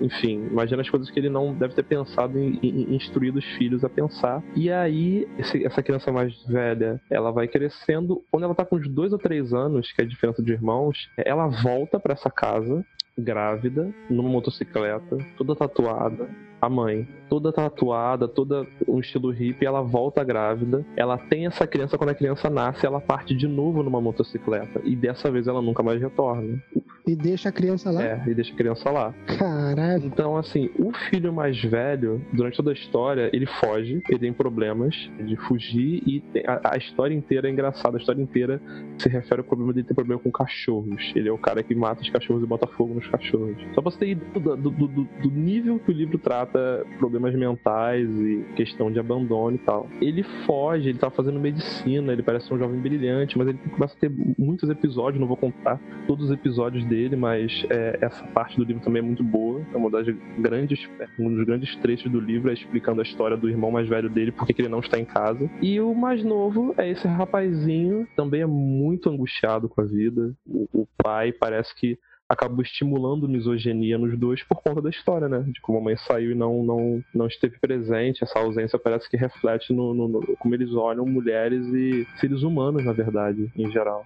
enfim, 0.00 0.46
imagina 0.50 0.82
as 0.82 0.90
coisas 0.90 1.10
que 1.10 1.18
ele 1.18 1.28
não 1.28 1.54
deve 1.54 1.74
ter 1.74 1.84
pensado 1.84 2.38
em, 2.38 2.58
em 2.62 2.94
instruir 2.94 3.34
os 3.34 3.44
filhos 3.56 3.84
a 3.84 3.88
pensar. 3.88 4.42
E 4.56 4.70
aí 4.70 5.28
esse, 5.38 5.64
essa 5.64 5.82
criança 5.82 6.10
mais 6.10 6.34
velha, 6.46 7.00
ela 7.10 7.30
vai 7.30 7.46
crescendo, 7.46 8.22
quando 8.30 8.44
ela 8.44 8.53
ela 8.54 8.56
tá 8.56 8.64
com 8.64 8.76
uns 8.76 8.88
dois 8.88 9.12
ou 9.12 9.18
três 9.18 9.52
anos, 9.52 9.90
que 9.90 10.00
é 10.00 10.04
a 10.04 10.08
diferença 10.08 10.42
de 10.42 10.52
irmãos, 10.52 11.10
ela 11.16 11.48
volta 11.48 11.98
para 11.98 12.14
essa 12.14 12.30
casa, 12.30 12.84
grávida, 13.18 13.92
numa 14.08 14.28
motocicleta, 14.28 15.18
toda 15.36 15.56
tatuada, 15.56 16.28
a 16.64 16.70
mãe, 16.70 17.06
toda 17.28 17.52
tatuada, 17.52 18.26
toda 18.26 18.66
um 18.88 18.98
estilo 18.98 19.30
hippie, 19.30 19.66
ela 19.66 19.82
volta 19.82 20.24
grávida. 20.24 20.84
Ela 20.96 21.18
tem 21.18 21.46
essa 21.46 21.66
criança 21.66 21.98
quando 21.98 22.10
a 22.10 22.14
criança 22.14 22.48
nasce, 22.48 22.86
ela 22.86 23.00
parte 23.00 23.34
de 23.34 23.46
novo 23.46 23.82
numa 23.82 24.00
motocicleta. 24.00 24.80
E 24.84 24.96
dessa 24.96 25.30
vez 25.30 25.46
ela 25.46 25.60
nunca 25.60 25.82
mais 25.82 26.00
retorna. 26.00 26.62
E 27.06 27.14
deixa 27.14 27.50
a 27.50 27.52
criança 27.52 27.90
lá? 27.90 28.02
É, 28.02 28.22
e 28.26 28.34
deixa 28.34 28.52
a 28.52 28.56
criança 28.56 28.90
lá. 28.90 29.14
Caralho. 29.38 30.06
Então, 30.06 30.36
assim, 30.36 30.70
o 30.78 30.90
filho 31.10 31.32
mais 31.32 31.62
velho, 31.62 32.24
durante 32.32 32.56
toda 32.56 32.70
a 32.70 32.72
história, 32.72 33.28
ele 33.32 33.46
foge, 33.46 34.02
ele 34.08 34.18
tem 34.18 34.32
problemas 34.32 34.94
de 35.22 35.36
fugir 35.36 36.02
e 36.06 36.22
a, 36.46 36.74
a, 36.74 36.78
história 36.78 37.14
inteira 37.14 37.48
é 37.48 37.50
engraçada. 37.50 37.98
A 37.98 38.00
história 38.00 38.22
inteira 38.22 38.60
se 38.98 39.08
refere 39.08 39.40
ao 39.42 39.44
problema 39.44 39.72
dele 39.74 39.86
ter 39.86 39.94
problema 39.94 40.22
com 40.22 40.30
cachorros. 40.30 41.12
Ele 41.14 41.28
é 41.28 41.32
o 41.32 41.36
cara 41.36 41.62
que 41.62 41.74
mata 41.74 42.00
os 42.00 42.08
cachorros 42.08 42.42
e 42.42 42.46
bota 42.46 42.66
fogo 42.66 42.94
nos 42.94 43.06
cachorros. 43.08 43.56
Só 43.74 43.82
pra 43.82 43.90
você 43.90 43.98
ter 43.98 44.08
ideia 44.10 44.32
do, 44.40 44.56
do, 44.56 44.70
do, 44.70 45.04
do 45.04 45.30
nível 45.30 45.78
que 45.78 45.90
o 45.90 45.94
livro 45.94 46.16
trata 46.16 46.53
problemas 46.98 47.34
mentais 47.34 48.08
e 48.08 48.44
questão 48.56 48.90
de 48.90 48.98
abandono 48.98 49.56
e 49.56 49.58
tal. 49.58 49.88
Ele 50.00 50.22
foge, 50.46 50.88
ele 50.88 50.98
tá 50.98 51.10
fazendo 51.10 51.40
medicina, 51.40 52.12
ele 52.12 52.22
parece 52.22 52.52
um 52.52 52.58
jovem 52.58 52.80
brilhante, 52.80 53.36
mas 53.36 53.48
ele 53.48 53.58
começa 53.58 53.94
a 53.96 53.98
ter 53.98 54.12
muitos 54.38 54.68
episódios, 54.70 55.20
não 55.20 55.26
vou 55.26 55.36
contar 55.36 55.80
todos 56.06 56.26
os 56.26 56.30
episódios 56.30 56.84
dele 56.84 57.14
mas 57.16 57.64
é, 57.70 57.98
essa 58.00 58.22
parte 58.28 58.56
do 58.56 58.64
livro 58.64 58.82
também 58.82 59.00
é 59.00 59.04
muito 59.04 59.24
boa. 59.24 59.62
É 59.72 59.76
uma 59.76 59.90
das 59.90 60.06
grandes, 60.38 60.88
um 61.18 61.34
dos 61.34 61.44
grandes 61.44 61.74
trechos 61.76 62.10
do 62.10 62.20
livro 62.20 62.50
é 62.50 62.52
explicando 62.54 63.00
a 63.00 63.02
história 63.02 63.36
do 63.36 63.48
irmão 63.48 63.70
mais 63.70 63.88
velho 63.88 64.08
dele, 64.08 64.32
porque 64.32 64.60
ele 64.60 64.68
não 64.68 64.80
está 64.80 64.98
em 64.98 65.04
casa. 65.04 65.50
E 65.62 65.80
o 65.80 65.94
mais 65.94 66.22
novo 66.22 66.74
é 66.76 66.90
esse 66.90 67.06
rapazinho, 67.06 68.06
também 68.16 68.42
é 68.42 68.46
muito 68.46 69.08
angustiado 69.08 69.68
com 69.68 69.80
a 69.80 69.84
vida. 69.84 70.34
O, 70.46 70.68
o 70.72 70.88
pai 71.02 71.32
parece 71.32 71.74
que 71.74 71.98
acabou 72.34 72.62
estimulando 72.62 73.28
misoginia 73.28 73.96
nos 73.96 74.18
dois 74.18 74.42
por 74.42 74.62
conta 74.62 74.82
da 74.82 74.90
história, 74.90 75.28
né? 75.28 75.40
De 75.46 75.60
como 75.60 75.78
a 75.78 75.80
mãe 75.80 75.96
saiu 75.96 76.32
e 76.32 76.34
não, 76.34 76.62
não, 76.62 77.04
não 77.14 77.26
esteve 77.26 77.58
presente. 77.58 78.22
Essa 78.22 78.38
ausência 78.38 78.78
parece 78.78 79.08
que 79.08 79.16
reflete 79.16 79.72
no, 79.72 79.94
no, 79.94 80.08
no 80.08 80.36
como 80.38 80.54
eles 80.54 80.72
olham 80.74 81.06
mulheres 81.06 81.66
e 81.66 82.06
seres 82.18 82.42
humanos, 82.42 82.84
na 82.84 82.92
verdade, 82.92 83.50
em 83.56 83.70
geral. 83.70 84.04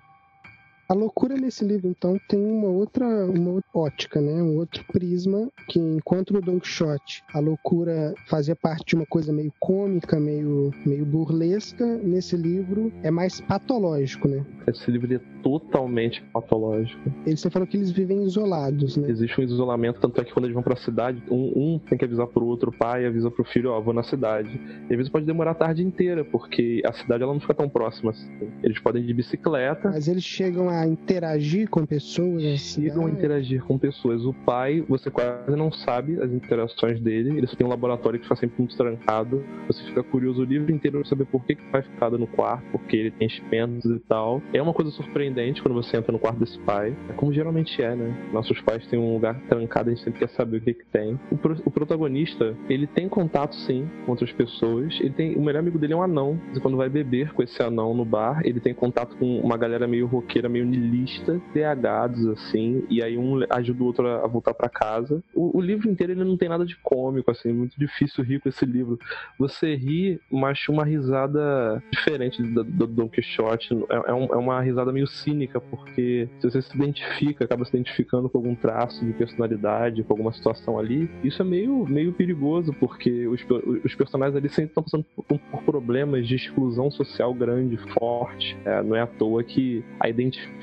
A 0.91 0.95
loucura 0.95 1.37
nesse 1.37 1.67
livro, 1.67 1.87
então, 1.87 2.19
tem 2.31 2.43
uma 2.43 2.69
outra, 2.69 3.05
uma 3.27 3.51
outra 3.51 3.69
ótica, 3.75 4.23
né? 4.23 4.43
Um 4.43 4.57
outro 4.57 4.83
prisma 4.91 5.51
que, 5.69 5.79
enquanto 5.79 6.33
no 6.33 6.41
Don 6.41 6.59
Quixote 6.59 7.23
a 7.35 7.39
loucura 7.41 8.15
fazia 8.27 8.57
parte 8.57 8.87
de 8.87 8.95
uma 8.95 9.05
coisa 9.05 9.31
meio 9.31 9.53
cômica, 9.61 10.19
meio, 10.19 10.73
meio 10.87 11.05
burlesca, 11.05 11.85
nesse 11.85 12.39
livro 12.39 12.91
é 13.03 13.11
mais 13.11 13.39
patológico, 13.39 14.29
né? 14.29 14.47
Esse 14.67 14.91
livro 14.91 15.15
é 15.15 15.21
totalmente 15.43 16.23
patológico. 16.33 17.13
Eles 17.27 17.41
você 17.41 17.51
falou 17.51 17.69
que 17.69 17.77
eles 17.77 17.91
vivem 17.91 18.25
isolados, 18.25 18.97
né? 18.97 19.11
Existe 19.11 19.39
um 19.43 19.45
isolamento, 19.45 20.01
tanto 20.01 20.19
é 20.23 20.25
que 20.25 20.33
quando 20.33 20.47
eles 20.47 20.55
vão 20.55 20.63
pra 20.63 20.77
cidade, 20.77 21.23
um, 21.31 21.53
um 21.55 21.79
tem 21.79 21.99
que 21.99 22.05
avisar 22.07 22.27
pro 22.29 22.47
outro, 22.47 22.71
o 22.71 22.73
pai 22.73 23.05
avisa 23.05 23.31
pro 23.31 23.45
filho, 23.45 23.73
ó, 23.73 23.79
oh, 23.79 23.83
vou 23.83 23.93
na 23.93 24.03
cidade. 24.03 24.59
E 24.89 24.93
às 24.93 24.97
vezes 24.97 25.13
pode 25.13 25.27
demorar 25.27 25.51
a 25.51 25.55
tarde 25.55 25.83
inteira, 25.83 26.25
porque 26.25 26.81
a 26.87 26.93
cidade 26.95 27.23
ela 27.23 27.35
não 27.35 27.41
fica 27.41 27.53
tão 27.53 27.69
próxima 27.69 28.11
assim. 28.11 28.31
Eles 28.63 28.79
podem 28.81 29.03
ir 29.03 29.07
de 29.07 29.13
bicicleta. 29.13 29.91
Mas 29.91 30.09
eles 30.09 30.25
chegam 30.25 30.69
a 30.69 30.78
a 30.81 30.87
interagir 30.87 31.69
com 31.69 31.85
pessoas? 31.85 32.43
Chegam 32.61 33.07
a 33.07 33.11
interagir 33.11 33.63
com 33.65 33.79
pessoas. 33.79 34.25
O 34.25 34.33
pai, 34.33 34.85
você 34.89 35.11
quase 35.11 35.57
não 35.57 35.73
sabe 35.73 36.21
as 36.21 36.31
interações 36.31 37.01
dele, 37.01 37.37
ele 37.37 37.47
só 37.47 37.57
tem 37.57 37.67
um 37.67 37.71
laboratório 37.71 38.19
que 38.19 38.25
está 38.25 38.37
sempre 38.37 38.57
muito 38.59 38.77
trancado. 38.77 39.45
Você 39.67 39.83
fica 39.85 40.03
curioso 40.03 40.43
o 40.43 40.45
livro 40.45 40.73
inteiro 40.73 41.01
pra 41.01 41.09
saber 41.09 41.25
por 41.27 41.45
que, 41.45 41.55
que 41.55 41.63
o 41.63 41.71
pai 41.71 41.83
fica 41.83 41.99
no 42.11 42.27
quarto, 42.27 42.65
porque 42.73 42.97
ele 42.97 43.11
tem 43.11 43.27
experimentos 43.27 43.91
e 43.91 43.99
tal. 44.01 44.41
É 44.53 44.63
uma 44.63 44.73
coisa 44.73 44.91
surpreendente 44.93 45.61
quando 45.61 45.75
você 45.75 45.97
entra 45.97 46.13
no 46.13 46.19
quarto 46.19 46.39
desse 46.39 46.59
pai. 46.61 46.97
É 47.09 47.13
como 47.13 47.33
geralmente 47.33 47.81
é, 47.83 47.95
né? 47.95 48.31
Nossos 48.33 48.61
pais 48.61 48.87
têm 48.87 48.99
um 48.99 49.13
lugar 49.13 49.39
trancado, 49.49 49.91
a 49.91 49.95
gente 49.95 50.05
sempre 50.05 50.21
quer 50.21 50.29
saber 50.31 50.59
o 50.59 50.61
que, 50.61 50.75
que 50.75 50.87
tem. 50.87 51.19
O, 51.31 51.37
pro, 51.37 51.57
o 51.65 51.71
protagonista, 51.71 52.57
ele 52.69 52.87
tem 52.87 53.09
contato 53.09 53.55
sim 53.55 53.89
com 54.05 54.13
outras 54.13 54.33
pessoas. 54.33 54.99
Ele 55.01 55.11
tem. 55.11 55.37
O 55.37 55.43
melhor 55.43 55.61
amigo 55.61 55.79
dele 55.79 55.93
é 55.93 55.97
um 55.97 56.03
anão. 56.03 56.41
Quando 56.63 56.77
vai 56.77 56.89
beber 56.89 57.33
com 57.33 57.43
esse 57.43 57.63
anão 57.63 57.95
no 57.95 58.05
bar, 58.05 58.41
ele 58.45 58.61
tem 58.61 58.73
contato 58.73 59.17
com 59.17 59.41
uma 59.41 59.57
galera 59.57 59.87
meio 59.87 60.07
roqueira, 60.07 60.49
meio 60.49 60.65
nilista, 60.69 61.41
THs, 61.53 62.27
assim, 62.27 62.85
e 62.89 63.03
aí 63.03 63.17
um 63.17 63.41
ajuda 63.51 63.83
o 63.83 63.87
outro 63.87 64.07
a 64.07 64.27
voltar 64.27 64.55
para 64.55 64.69
casa. 64.69 65.23
O, 65.35 65.59
o, 65.59 65.61
livro 65.61 65.91
inteiro 65.91 66.13
ele 66.13 66.25
não 66.25 66.37
tem 66.37 66.49
nada 66.49 66.65
de 66.65 66.77
cômico, 66.77 67.31
assim, 67.31 67.53
muito 67.53 67.79
difícil 67.79 68.25
rir 68.25 68.41
com 68.41 68.49
esse 68.49 68.65
livro. 68.65 68.99
Você 69.39 69.75
ri, 69.75 70.21
mas 70.31 70.67
uma 70.69 70.85
risada 70.85 71.83
diferente 71.91 72.43
do, 72.43 72.65
do 72.65 72.87
Don 72.87 73.09
Quixote. 73.09 73.75
É, 73.89 74.11
é, 74.11 74.15
um, 74.15 74.25
é, 74.25 74.37
uma 74.37 74.61
risada 74.61 74.93
meio 74.93 75.07
cínica, 75.07 75.61
porque 75.61 76.29
se 76.41 76.51
você 76.51 76.63
se 76.63 76.75
identifica, 76.75 77.45
acaba 77.45 77.65
se 77.65 77.71
identificando 77.71 78.29
com 78.29 78.39
algum 78.39 78.55
traço 78.55 79.05
de 79.05 79.13
personalidade, 79.13 80.03
com 80.03 80.13
alguma 80.13 80.33
situação 80.33 80.79
ali, 80.79 81.11
isso 81.25 81.41
é 81.43 81.45
meio, 81.45 81.87
meio 81.89 82.13
perigoso, 82.13 82.73
porque 82.75 83.27
os, 83.27 83.45
os 83.85 83.95
personagens 83.95 84.37
ali 84.37 84.49
sempre 84.49 84.71
estão 84.71 84.83
passando 84.83 85.05
por, 85.15 85.39
por 85.39 85.63
problemas 85.63 86.27
de 86.27 86.37
exclusão 86.37 86.91
social 86.91 87.33
grande, 87.35 87.77
forte. 87.99 88.57
É, 88.65 88.83
não 88.83 88.97
é 88.97 89.01
à 89.01 89.07
toa 89.07 89.43
que 89.43 89.85
a 90.01 90.09
identificação 90.09 90.58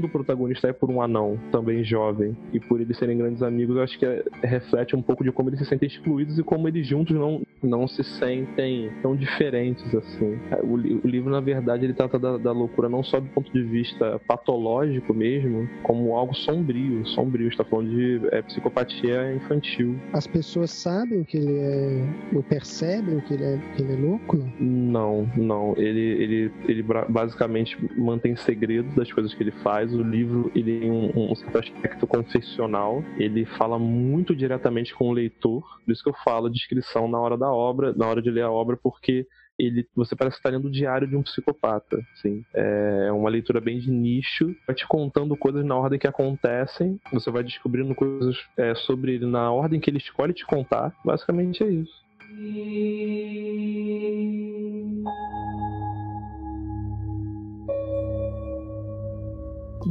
do 0.00 0.08
protagonista 0.08 0.68
é 0.68 0.72
por 0.72 0.90
um 0.90 1.00
anão, 1.00 1.38
também 1.50 1.84
jovem, 1.84 2.36
e 2.52 2.60
por 2.60 2.80
eles 2.80 2.96
serem 2.96 3.18
grandes 3.18 3.42
amigos, 3.42 3.76
eu 3.76 3.82
acho 3.82 3.98
que 3.98 4.06
é, 4.06 4.24
reflete 4.42 4.96
um 4.96 5.02
pouco 5.02 5.24
de 5.24 5.32
como 5.32 5.48
eles 5.48 5.58
se 5.58 5.66
sentem 5.66 5.86
excluídos 5.86 6.38
e 6.38 6.42
como 6.42 6.68
eles 6.68 6.86
juntos 6.86 7.16
não, 7.16 7.42
não 7.62 7.86
se 7.86 8.02
sentem 8.02 8.90
tão 9.02 9.14
diferentes 9.16 9.94
assim. 9.94 10.38
O, 10.62 10.74
o 10.74 11.08
livro, 11.08 11.30
na 11.30 11.40
verdade, 11.40 11.84
ele 11.84 11.94
trata 11.94 12.18
da, 12.18 12.36
da, 12.36 12.52
loucura 12.52 12.88
não 12.88 13.02
só 13.02 13.20
do 13.20 13.28
ponto 13.28 13.52
de 13.52 13.62
vista 13.62 14.20
patológico 14.26 15.14
mesmo, 15.14 15.68
como 15.82 16.16
algo 16.16 16.34
sombrio, 16.34 17.06
sombrio. 17.06 17.48
Está 17.48 17.64
falando 17.64 17.90
de 17.90 18.20
é, 18.30 18.42
psicopatia 18.42 19.34
infantil. 19.34 19.96
As 20.12 20.26
pessoas 20.26 20.70
sabem 20.70 21.24
que 21.24 21.36
ele 21.36 21.58
é, 21.58 22.04
ou 22.34 22.42
percebem 22.42 23.20
que 23.20 23.34
ele 23.34 23.44
é, 23.44 23.58
que 23.76 23.82
ele 23.82 23.92
é 23.94 23.96
louco? 23.96 24.36
Não, 24.58 25.28
não. 25.36 25.52
não. 25.52 25.74
Ele, 25.76 26.00
ele, 26.00 26.52
ele 26.66 26.82
basicamente 27.08 27.76
mantém 27.96 28.34
segredo 28.36 28.88
das 28.94 29.12
coisas 29.12 29.21
que 29.28 29.42
ele 29.42 29.52
faz. 29.62 29.92
O 29.92 30.02
livro 30.02 30.50
ele 30.54 30.80
tem 30.80 30.90
um, 30.90 31.32
um 31.32 31.34
certo 31.34 31.58
aspecto 31.58 32.06
confessional. 32.06 33.04
Ele 33.16 33.44
fala 33.44 33.78
muito 33.78 34.34
diretamente 34.34 34.94
com 34.94 35.08
o 35.08 35.12
leitor. 35.12 35.62
Por 35.84 35.92
isso 35.92 36.02
que 36.02 36.10
eu 36.10 36.16
falo 36.24 36.50
descrição 36.50 37.08
na 37.08 37.18
hora 37.18 37.36
da 37.36 37.50
obra, 37.50 37.92
na 37.92 38.06
hora 38.06 38.22
de 38.22 38.30
ler 38.30 38.42
a 38.42 38.50
obra, 38.50 38.76
porque 38.76 39.26
ele, 39.58 39.86
você 39.94 40.16
parece 40.16 40.38
estar 40.38 40.50
lendo 40.50 40.66
o 40.66 40.70
diário 40.70 41.06
de 41.06 41.16
um 41.16 41.22
psicopata. 41.22 42.02
Assim. 42.12 42.44
É 42.54 43.12
uma 43.12 43.30
leitura 43.30 43.60
bem 43.60 43.78
de 43.78 43.90
nicho, 43.90 44.54
vai 44.66 44.74
te 44.74 44.86
contando 44.86 45.36
coisas 45.36 45.64
na 45.64 45.76
ordem 45.76 45.98
que 45.98 46.06
acontecem, 46.06 46.98
você 47.12 47.30
vai 47.30 47.42
descobrindo 47.42 47.94
coisas 47.94 48.36
é, 48.56 48.74
sobre 48.74 49.14
ele 49.14 49.26
na 49.26 49.52
ordem 49.52 49.80
que 49.80 49.90
ele 49.90 49.98
escolhe 49.98 50.32
te 50.32 50.46
contar. 50.46 50.92
Basicamente 51.04 51.62
é 51.62 51.68
isso. 51.68 52.02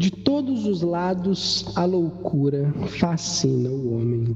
De 0.02 0.10
todos 0.10 0.66
os 0.66 0.82
lados, 0.82 1.64
a 1.76 1.86
loucura 1.86 2.74
fascina 2.88 3.70
o 3.70 3.94
homem. 3.94 4.36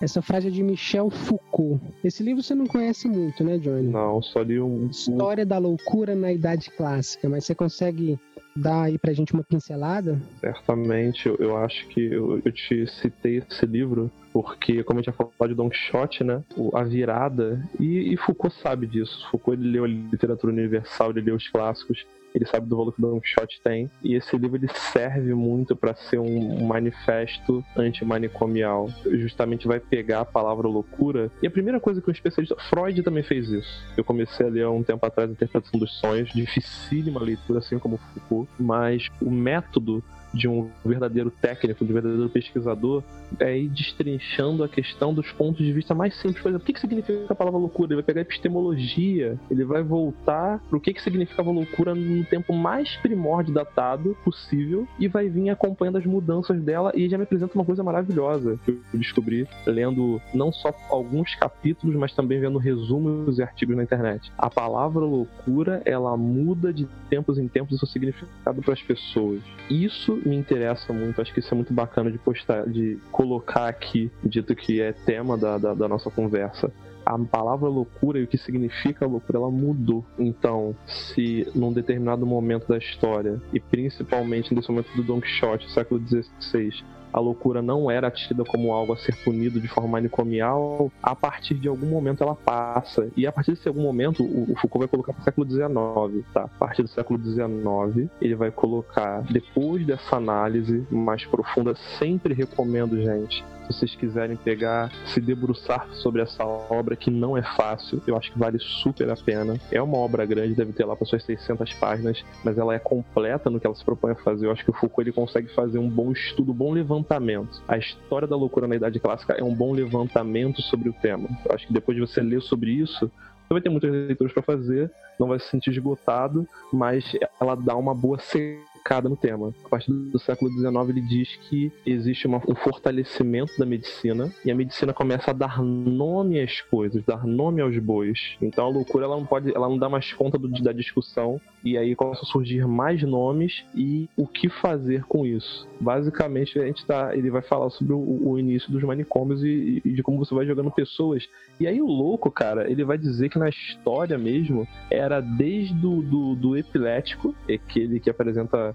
Essa 0.00 0.20
frase 0.20 0.48
é 0.48 0.50
de 0.50 0.64
Michel 0.64 1.10
Foucault. 1.10 1.80
Esse 2.02 2.24
livro 2.24 2.42
você 2.42 2.56
não 2.56 2.66
conhece 2.66 3.06
muito, 3.06 3.44
né, 3.44 3.56
Johnny? 3.58 3.86
Não, 3.86 4.20
só 4.20 4.42
li 4.42 4.60
um. 4.60 4.88
História 4.88 5.46
da 5.46 5.58
loucura 5.58 6.16
na 6.16 6.32
Idade 6.32 6.72
Clássica, 6.76 7.28
mas 7.28 7.44
você 7.44 7.54
consegue 7.54 8.18
dar 8.56 8.84
aí 8.84 8.98
pra 8.98 9.12
gente 9.12 9.32
uma 9.32 9.44
pincelada? 9.44 10.20
Certamente, 10.40 11.28
eu, 11.28 11.36
eu 11.36 11.56
acho 11.56 11.86
que 11.88 12.00
eu, 12.00 12.40
eu, 12.44 12.52
te 12.52 12.86
citei 12.86 13.38
esse 13.38 13.66
livro 13.66 14.10
porque, 14.32 14.82
como 14.84 14.98
a 14.98 15.02
gente 15.02 15.06
já 15.06 15.12
falou 15.12 15.32
de 15.48 15.54
Don 15.54 15.68
Quixote, 15.68 16.22
né, 16.22 16.42
a 16.74 16.82
virada, 16.84 17.68
e, 17.78 18.12
e 18.12 18.16
Foucault 18.16 18.54
sabe 18.62 18.86
disso. 18.86 19.28
Foucault 19.30 19.60
ele 19.60 19.70
leu 19.70 19.84
a 19.84 19.88
literatura 19.88 20.52
universal, 20.52 21.10
ele 21.10 21.22
leu 21.22 21.36
os 21.36 21.48
clássicos, 21.48 22.06
ele 22.34 22.46
sabe 22.46 22.66
do 22.66 22.76
valor 22.76 22.92
que 22.92 23.02
o 23.02 23.06
Don 23.06 23.20
Quixote 23.20 23.60
tem. 23.62 23.90
E 24.02 24.14
esse 24.14 24.36
livro 24.36 24.56
ele 24.56 24.68
serve 24.92 25.34
muito 25.34 25.74
para 25.74 25.94
ser 25.94 26.18
um 26.18 26.66
manifesto 26.66 27.64
antimanicomial. 27.76 28.88
Justamente 29.04 29.66
vai 29.66 29.80
pegar 29.80 30.20
a 30.20 30.24
palavra 30.24 30.68
loucura. 30.68 31.30
E 31.42 31.46
a 31.46 31.50
primeira 31.50 31.80
coisa 31.80 32.00
que 32.00 32.08
um 32.08 32.12
especialista. 32.12 32.56
Freud 32.68 33.02
também 33.02 33.22
fez 33.22 33.48
isso. 33.48 33.84
Eu 33.96 34.04
comecei 34.04 34.46
a 34.46 34.48
ler 34.48 34.64
há 34.64 34.70
um 34.70 34.82
tempo 34.82 35.04
atrás 35.04 35.28
a 35.28 35.32
Interpretação 35.32 35.78
dos 35.78 35.98
Sonhos, 35.98 36.30
dificílima 36.32 37.20
leitura, 37.20 37.58
assim 37.58 37.78
como 37.78 37.98
Foucault, 37.98 38.50
mas 38.58 39.08
o 39.20 39.30
método 39.30 40.02
de 40.32 40.48
um 40.48 40.70
verdadeiro 40.84 41.30
técnico, 41.30 41.84
de 41.84 41.90
um 41.90 41.94
verdadeiro 41.94 42.28
pesquisador, 42.28 43.02
é 43.38 43.56
ir 43.56 43.68
destrinchando 43.68 44.64
a 44.64 44.68
questão 44.68 45.12
dos 45.12 45.30
pontos 45.32 45.64
de 45.64 45.72
vista 45.72 45.94
mais 45.94 46.14
simples. 46.16 46.42
Por 46.42 46.48
exemplo, 46.48 46.62
o 46.62 46.66
que, 46.66 46.72
que 46.72 46.80
significa 46.80 47.26
a 47.28 47.34
palavra 47.34 47.58
loucura? 47.58 47.88
Ele 47.88 47.96
vai 47.96 48.04
pegar 48.04 48.20
a 48.20 48.22
epistemologia, 48.22 49.38
ele 49.50 49.64
vai 49.64 49.82
voltar 49.82 50.60
para 50.68 50.76
o 50.76 50.80
que, 50.80 50.92
que 50.92 51.02
significava 51.02 51.50
loucura 51.50 51.94
no 51.94 52.24
tempo 52.24 52.52
mais 52.52 52.96
primórdio 52.96 53.54
datado 53.54 54.16
possível 54.24 54.86
e 54.98 55.08
vai 55.08 55.28
vir 55.28 55.50
acompanhando 55.50 55.98
as 55.98 56.06
mudanças 56.06 56.60
dela 56.62 56.92
e 56.94 57.08
já 57.08 57.16
me 57.16 57.24
apresenta 57.24 57.54
uma 57.54 57.64
coisa 57.64 57.82
maravilhosa 57.82 58.58
que 58.64 58.70
eu 58.70 58.80
descobri 58.94 59.46
lendo 59.66 60.20
não 60.34 60.52
só 60.52 60.74
alguns 60.90 61.34
capítulos, 61.34 61.96
mas 61.96 62.14
também 62.14 62.40
vendo 62.40 62.58
resumos 62.58 63.38
e 63.38 63.42
artigos 63.42 63.76
na 63.76 63.82
internet. 63.82 64.32
A 64.36 64.50
palavra 64.50 65.04
loucura, 65.04 65.82
ela 65.84 66.16
muda 66.16 66.72
de 66.72 66.86
tempos 67.08 67.38
em 67.38 67.48
tempos 67.48 67.76
o 67.76 67.78
seu 67.78 67.88
significado 67.88 68.62
para 68.62 68.74
as 68.74 68.82
pessoas. 68.82 69.40
Isso 69.68 70.19
me 70.24 70.36
interessa 70.36 70.92
muito, 70.92 71.20
acho 71.20 71.32
que 71.32 71.40
isso 71.40 71.52
é 71.52 71.56
muito 71.56 71.72
bacana 71.72 72.10
de 72.10 72.18
postar, 72.18 72.68
de 72.68 72.98
colocar 73.10 73.68
aqui, 73.68 74.10
dito 74.24 74.54
que 74.54 74.80
é 74.80 74.92
tema 74.92 75.36
da, 75.36 75.58
da, 75.58 75.74
da 75.74 75.88
nossa 75.88 76.10
conversa 76.10 76.72
a 77.04 77.18
palavra 77.18 77.68
loucura 77.68 78.18
e 78.18 78.24
o 78.24 78.26
que 78.26 78.38
significa 78.38 79.06
loucura 79.06 79.38
ela 79.38 79.50
mudou. 79.50 80.04
Então, 80.18 80.76
se 80.86 81.46
num 81.54 81.72
determinado 81.72 82.24
momento 82.26 82.68
da 82.68 82.78
história, 82.78 83.40
e 83.52 83.58
principalmente 83.58 84.54
nesse 84.54 84.70
momento 84.70 84.94
do 84.94 85.02
Don 85.02 85.20
Quixote, 85.20 85.70
século 85.72 86.00
XVI, 86.06 86.84
a 87.12 87.20
loucura 87.20 87.62
não 87.62 87.90
era 87.90 88.10
tida 88.10 88.44
como 88.44 88.72
algo 88.72 88.92
a 88.92 88.96
ser 88.96 89.14
punido 89.24 89.60
de 89.60 89.68
forma 89.68 89.90
manicomial, 89.90 90.90
a 91.02 91.14
partir 91.14 91.54
de 91.54 91.68
algum 91.68 91.86
momento 91.86 92.22
ela 92.22 92.34
passa. 92.34 93.08
E 93.16 93.26
a 93.26 93.32
partir 93.32 93.52
desse 93.52 93.68
algum 93.68 93.82
momento, 93.82 94.24
o 94.24 94.54
Foucault 94.56 94.80
vai 94.80 94.88
colocar 94.88 95.12
para 95.12 95.20
o 95.20 95.24
século 95.24 95.50
XIX, 95.50 96.26
tá? 96.32 96.44
A 96.44 96.48
partir 96.48 96.82
do 96.82 96.88
século 96.88 97.20
XIX, 97.22 98.08
ele 98.20 98.34
vai 98.34 98.50
colocar, 98.50 99.22
depois 99.22 99.86
dessa 99.86 100.16
análise 100.16 100.86
mais 100.90 101.24
profunda, 101.26 101.74
sempre 101.98 102.34
recomendo, 102.34 103.00
gente, 103.00 103.44
vocês 103.72 103.94
quiserem 103.94 104.36
pegar, 104.36 104.90
se 105.06 105.20
debruçar 105.20 105.88
sobre 105.94 106.22
essa 106.22 106.44
obra 106.44 106.96
que 106.96 107.10
não 107.10 107.36
é 107.36 107.42
fácil, 107.42 108.02
eu 108.06 108.16
acho 108.16 108.32
que 108.32 108.38
vale 108.38 108.58
super 108.58 109.08
a 109.10 109.16
pena. 109.16 109.54
É 109.70 109.80
uma 109.80 109.98
obra 109.98 110.24
grande, 110.26 110.54
deve 110.54 110.72
ter 110.72 110.84
lá 110.84 110.96
para 110.96 111.06
suas 111.06 111.22
600 111.24 111.72
páginas, 111.74 112.24
mas 112.44 112.58
ela 112.58 112.74
é 112.74 112.78
completa 112.78 113.48
no 113.50 113.60
que 113.60 113.66
ela 113.66 113.74
se 113.74 113.84
propõe 113.84 114.12
a 114.12 114.16
fazer. 114.16 114.46
Eu 114.46 114.52
acho 114.52 114.64
que 114.64 114.70
o 114.70 114.74
Foucault 114.74 115.02
ele 115.02 115.12
consegue 115.12 115.48
fazer 115.54 115.78
um 115.78 115.88
bom 115.88 116.10
estudo, 116.12 116.52
um 116.52 116.54
bom 116.54 116.72
levantamento. 116.72 117.62
A 117.68 117.78
história 117.78 118.26
da 118.26 118.36
loucura 118.36 118.66
na 118.66 118.76
Idade 118.76 118.98
Clássica 118.98 119.34
é 119.34 119.42
um 119.42 119.54
bom 119.54 119.72
levantamento 119.72 120.60
sobre 120.62 120.88
o 120.88 120.92
tema. 120.92 121.28
Eu 121.44 121.54
acho 121.54 121.66
que 121.66 121.72
depois 121.72 121.96
de 121.96 122.00
você 122.00 122.20
ler 122.20 122.42
sobre 122.42 122.72
isso, 122.72 123.10
você 123.50 123.54
vai 123.54 123.60
ter 123.60 123.68
muitas 123.68 123.90
leituras 123.90 124.32
para 124.32 124.42
fazer, 124.42 124.90
não 125.18 125.28
vai 125.28 125.38
se 125.40 125.48
sentir 125.48 125.70
esgotado, 125.70 126.46
mas 126.72 127.04
ela 127.40 127.54
dá 127.54 127.76
uma 127.76 127.94
boa 127.94 128.18
sequência 128.18 128.69
focada 128.80 129.08
no 129.08 129.16
tema. 129.16 129.54
A 129.64 129.68
partir 129.68 129.92
do 129.92 130.18
século 130.18 130.50
XIX, 130.50 130.88
ele 130.88 131.00
diz 131.02 131.36
que 131.36 131.70
existe 131.86 132.26
uma, 132.26 132.38
um 132.48 132.54
fortalecimento 132.54 133.52
da 133.58 133.66
medicina 133.66 134.32
e 134.44 134.50
a 134.50 134.54
medicina 134.54 134.92
começa 134.92 135.30
a 135.30 135.34
dar 135.34 135.62
nome 135.62 136.40
às 136.40 136.60
coisas, 136.62 137.04
dar 137.04 137.26
nome 137.26 137.60
aos 137.60 137.78
bois. 137.78 138.36
Então 138.40 138.66
a 138.66 138.68
loucura 138.68 139.04
ela 139.04 139.16
não 139.16 139.26
pode, 139.26 139.54
ela 139.54 139.68
não 139.68 139.78
dá 139.78 139.88
mais 139.88 140.12
conta 140.12 140.38
do, 140.38 140.48
da 140.48 140.72
discussão 140.72 141.40
e 141.64 141.76
aí 141.76 141.94
começam 141.94 142.22
a 142.22 142.26
surgir 142.26 142.66
mais 142.66 143.02
nomes 143.02 143.64
e 143.74 144.08
o 144.16 144.26
que 144.26 144.48
fazer 144.48 145.04
com 145.04 145.26
isso. 145.26 145.68
Basicamente, 145.80 146.58
a 146.58 146.66
gente 146.66 146.84
tá, 146.86 147.14
ele 147.14 147.30
vai 147.30 147.42
falar 147.42 147.70
sobre 147.70 147.92
o, 147.92 148.28
o 148.28 148.38
início 148.38 148.70
dos 148.70 148.82
manicômios 148.82 149.42
e, 149.42 149.82
e, 149.84 149.92
de 149.92 150.02
como 150.02 150.18
você 150.18 150.34
vai 150.34 150.46
jogando 150.46 150.70
pessoas. 150.70 151.28
E 151.58 151.66
aí 151.66 151.80
o 151.80 151.86
louco, 151.86 152.30
cara, 152.30 152.70
ele 152.70 152.84
vai 152.84 152.96
dizer 152.96 153.28
que 153.28 153.38
na 153.38 153.48
história 153.48 154.16
mesmo 154.16 154.66
era 154.90 155.20
desde 155.20 155.74
do, 155.74 156.02
do, 156.02 156.34
do 156.34 156.56
epilético, 156.56 157.34
aquele 157.44 158.00
que 158.00 158.10
apresenta 158.10 158.74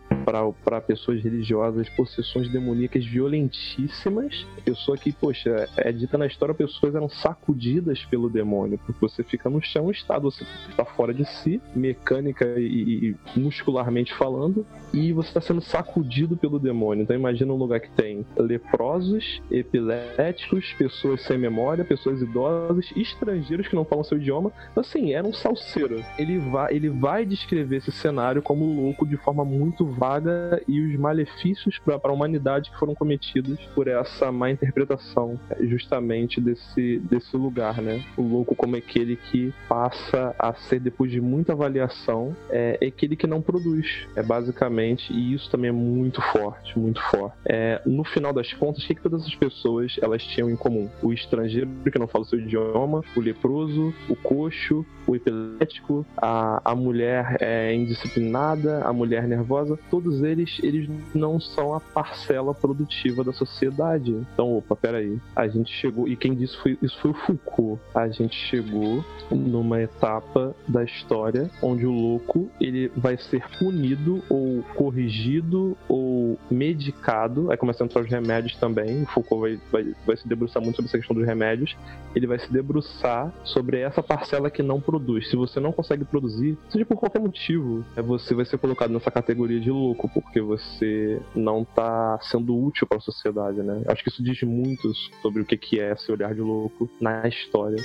para 0.64 0.82
pessoas 0.82 1.22
religiosas 1.24 1.90
possessões 1.90 2.50
demoníacas 2.52 3.06
violentíssimas. 3.06 4.46
Pessoa 4.64 4.98
que, 4.98 5.12
poxa, 5.12 5.70
é 5.78 5.92
dita 5.92 6.18
na 6.18 6.26
história, 6.26 6.54
pessoas 6.54 6.96
eram 6.96 7.10
sacudidas 7.10 8.04
pelo 8.06 8.30
demônio, 8.30 8.80
porque 8.86 9.00
você 9.00 9.24
fica 9.24 9.50
no 9.50 9.62
chão, 9.62 9.92
estado 9.92 10.24
você 10.32 10.46
está 10.70 10.84
fora 10.84 11.14
de 11.14 11.26
si, 11.26 11.62
mecânica 11.76 12.60
e 12.60 12.75
e, 12.76 13.16
muscularmente 13.36 14.14
falando, 14.16 14.66
e 14.94 15.12
você 15.14 15.30
está 15.30 15.42
sendo 15.42 15.62
sacudido 15.62 16.38
pelo 16.38 16.60
demônio. 16.60 17.04
Então 17.04 17.16
imagina 17.16 17.52
um 17.54 17.58
lugar 17.58 17.80
que 17.80 17.90
tem 17.92 18.26
leprosos, 18.38 19.42
epiléticos, 19.52 20.74
pessoas 20.74 21.22
sem 21.22 21.38
memória, 21.38 21.84
pessoas 21.84 22.22
idosas, 22.22 22.92
estrangeiros 22.96 23.68
que 23.68 23.76
não 23.76 23.86
falam 23.86 24.04
seu 24.04 24.18
idioma. 24.18 24.52
Então, 24.72 24.82
assim, 24.82 25.14
era 25.14 25.28
um 25.28 25.34
salseiro. 25.34 26.04
Ele 26.18 26.38
vai, 26.38 26.74
ele 26.74 26.90
vai 26.90 27.26
descrever 27.26 27.78
esse 27.78 27.92
cenário 27.92 28.42
como 28.42 28.66
louco 28.66 29.06
de 29.06 29.18
forma 29.18 29.44
muito 29.44 29.86
vaga 29.86 30.62
e 30.68 30.80
os 30.80 31.00
malefícios 31.00 31.80
para 31.80 32.00
a 32.04 32.12
humanidade 32.12 32.72
que 32.72 32.78
foram 32.78 32.96
cometidos 32.96 33.60
por 33.74 33.88
essa 33.88 34.32
má 34.32 34.50
interpretação, 34.50 35.40
justamente 35.62 36.40
desse, 36.40 37.00
desse 37.00 37.36
lugar, 37.36 37.82
né? 37.82 38.04
O 38.18 38.22
louco 38.22 38.56
como 38.56 38.76
aquele 38.76 39.16
que 39.16 39.54
passa 39.68 40.36
a 40.38 40.54
ser, 40.54 40.80
depois 40.80 41.12
de 41.12 41.22
muita 41.22 41.54
avaliação, 41.54 42.36
é, 42.50 42.65
é 42.80 42.88
aquele 42.88 43.16
que 43.16 43.28
não 43.28 43.42
produz. 43.42 44.08
É 44.16 44.24
basicamente, 44.24 45.12
e 45.14 45.34
isso 45.34 45.50
também 45.50 45.70
é 45.70 45.74
muito 45.74 46.22
forte, 46.22 46.78
muito 46.78 47.02
forte. 47.10 47.36
É, 47.46 47.82
no 47.86 48.04
final 48.04 48.34
das 48.34 48.52
contas, 48.54 48.84
o 48.84 48.88
que, 48.88 48.96
que 48.96 49.02
todas 49.02 49.22
essas 49.22 49.36
pessoas 49.36 49.98
elas 50.02 50.24
tinham 50.24 50.50
em 50.50 50.56
comum? 50.56 50.90
O 51.02 51.14
estrangeiro 51.14 51.70
que 51.92 52.00
não 52.00 52.08
fala 52.08 52.24
o 52.24 52.28
seu 52.28 52.40
idioma, 52.40 53.02
o 53.16 53.20
leproso, 53.20 53.94
o 54.10 54.16
coxo, 54.16 54.86
o 55.08 55.16
epilético, 55.16 56.06
a, 56.18 56.62
a 56.64 56.76
mulher 56.76 57.38
é, 57.40 57.74
indisciplinada, 57.74 58.84
a 58.84 58.92
mulher 58.92 59.28
nervosa, 59.28 59.78
todos 59.90 60.24
eles, 60.24 60.60
eles 60.64 60.90
não 61.14 61.40
são 61.40 61.74
a 61.74 61.80
parcela 61.80 62.54
produtiva 62.54 63.24
da 63.24 63.34
sociedade. 63.34 64.12
Então, 64.34 64.58
opa, 64.58 64.76
peraí. 64.76 65.20
A 65.36 65.48
gente 65.48 65.72
chegou, 65.72 66.08
e 66.08 66.16
quem 66.16 66.34
disse 66.34 66.58
foi, 66.58 66.78
isso 66.82 67.00
foi 67.00 67.12
o 67.12 67.14
Foucault. 67.14 67.82
A 67.94 68.08
gente 68.08 68.36
chegou 68.36 69.04
numa 69.30 69.82
etapa 69.82 70.56
da 70.68 70.84
história 70.84 71.50
onde 71.62 71.86
o 71.86 71.92
louco 71.92 72.50
ele 72.60 72.92
vai 72.96 73.18
ser 73.18 73.44
punido 73.58 74.22
ou 74.30 74.64
corrigido 74.76 75.78
ou 75.88 76.38
medicado. 76.50 77.52
Aí 77.52 77.58
começa 77.58 77.84
a 77.84 77.86
entrar 77.86 78.02
os 78.02 78.10
remédios 78.10 78.56
também. 78.58 79.04
O 79.04 79.06
Foucault 79.08 79.42
vai, 79.42 79.60
vai, 79.72 79.96
vai 80.06 80.18
se 80.18 80.28
debruçar 80.28 80.62
muito 80.62 80.76
sobre 80.78 80.90
essa 80.90 80.98
questão 80.98 81.16
dos 81.16 81.26
remédios. 81.26 81.76
Ele 82.16 82.28
vai 82.28 82.40
se 82.40 82.52
debruçar 82.52 83.34
sobre 83.44 83.80
essa 83.80 84.02
parcela 84.02 84.50
que 84.50 84.64
não 84.64 84.80
produz. 84.80 84.95
Se 85.24 85.36
você 85.36 85.60
não 85.60 85.72
consegue 85.72 86.06
produzir, 86.06 86.58
seja 86.70 86.86
por 86.86 86.98
qualquer 86.98 87.20
motivo, 87.20 87.84
é 87.96 88.02
você 88.02 88.34
vai 88.34 88.46
ser 88.46 88.58
colocado 88.58 88.92
nessa 88.92 89.12
categoria 89.12 89.60
de 89.60 89.72
louco, 89.72 90.10
porque 90.10 90.42
você 90.42 91.22
não 91.36 91.62
está 91.62 92.20
sendo 92.22 92.58
útil 92.58 92.88
para 92.88 92.98
a 92.98 93.02
sociedade, 93.02 93.62
né? 93.62 93.84
Acho 93.88 94.04
que 94.04 94.10
isso 94.10 94.24
diz 94.24 94.42
muito 94.44 94.94
sobre 95.22 95.42
o 95.42 95.46
que 95.46 95.80
é 95.80 95.94
esse 95.94 96.12
olhar 96.12 96.34
de 96.34 96.42
louco 96.42 96.90
na 97.00 97.28
história. 97.28 97.78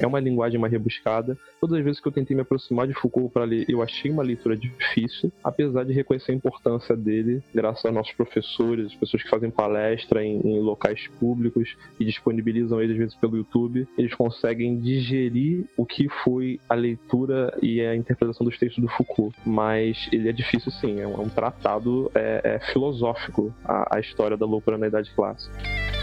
É 0.00 0.06
uma 0.06 0.18
linguagem 0.18 0.58
mais 0.58 0.72
rebuscada. 0.72 1.36
Todas 1.60 1.78
as 1.78 1.84
vezes 1.84 2.00
que 2.00 2.08
eu 2.08 2.12
tentei 2.12 2.34
me 2.34 2.42
aproximar 2.42 2.86
de 2.86 2.94
Foucault 2.94 3.32
para 3.32 3.44
ler, 3.44 3.66
eu 3.68 3.82
achei 3.82 4.10
uma 4.10 4.22
leitura 4.22 4.56
difícil, 4.56 5.30
apesar 5.44 5.84
de 5.84 5.92
reconhecer 5.92 6.32
a 6.32 6.34
importância 6.34 6.96
dele, 6.96 7.42
graças 7.54 7.84
aos 7.84 7.94
nossos 7.94 8.12
professores, 8.14 8.86
as 8.86 8.94
pessoas 8.94 9.22
que 9.22 9.28
fazem 9.28 9.50
palestra 9.50 10.24
em, 10.24 10.40
em 10.40 10.60
locais 10.60 11.06
públicos 11.18 11.76
e 11.98 12.04
disponibilizam 12.04 12.80
ele 12.80 12.92
às 12.92 12.98
vezes 12.98 13.14
pelo 13.16 13.36
YouTube, 13.36 13.86
eles 13.98 14.14
conseguem 14.14 14.78
digerir 14.78 15.66
o 15.76 15.84
que 15.84 16.08
foi 16.24 16.58
a 16.68 16.74
leitura 16.74 17.56
e 17.62 17.80
a 17.80 17.94
interpretação 17.94 18.44
dos 18.44 18.58
textos 18.58 18.82
do 18.82 18.88
Foucault. 18.88 19.36
Mas 19.44 20.08
ele 20.10 20.28
é 20.28 20.32
difícil 20.32 20.72
sim, 20.72 21.00
é 21.00 21.06
um, 21.06 21.14
é 21.14 21.20
um 21.20 21.28
tratado 21.28 22.10
é, 22.14 22.40
é 22.56 22.72
filosófico 22.72 23.54
a, 23.64 23.96
a 23.96 24.00
história 24.00 24.36
da 24.36 24.46
loucura 24.46 24.78
na 24.78 24.86
Idade 24.86 25.10
Clássica. 25.14 25.99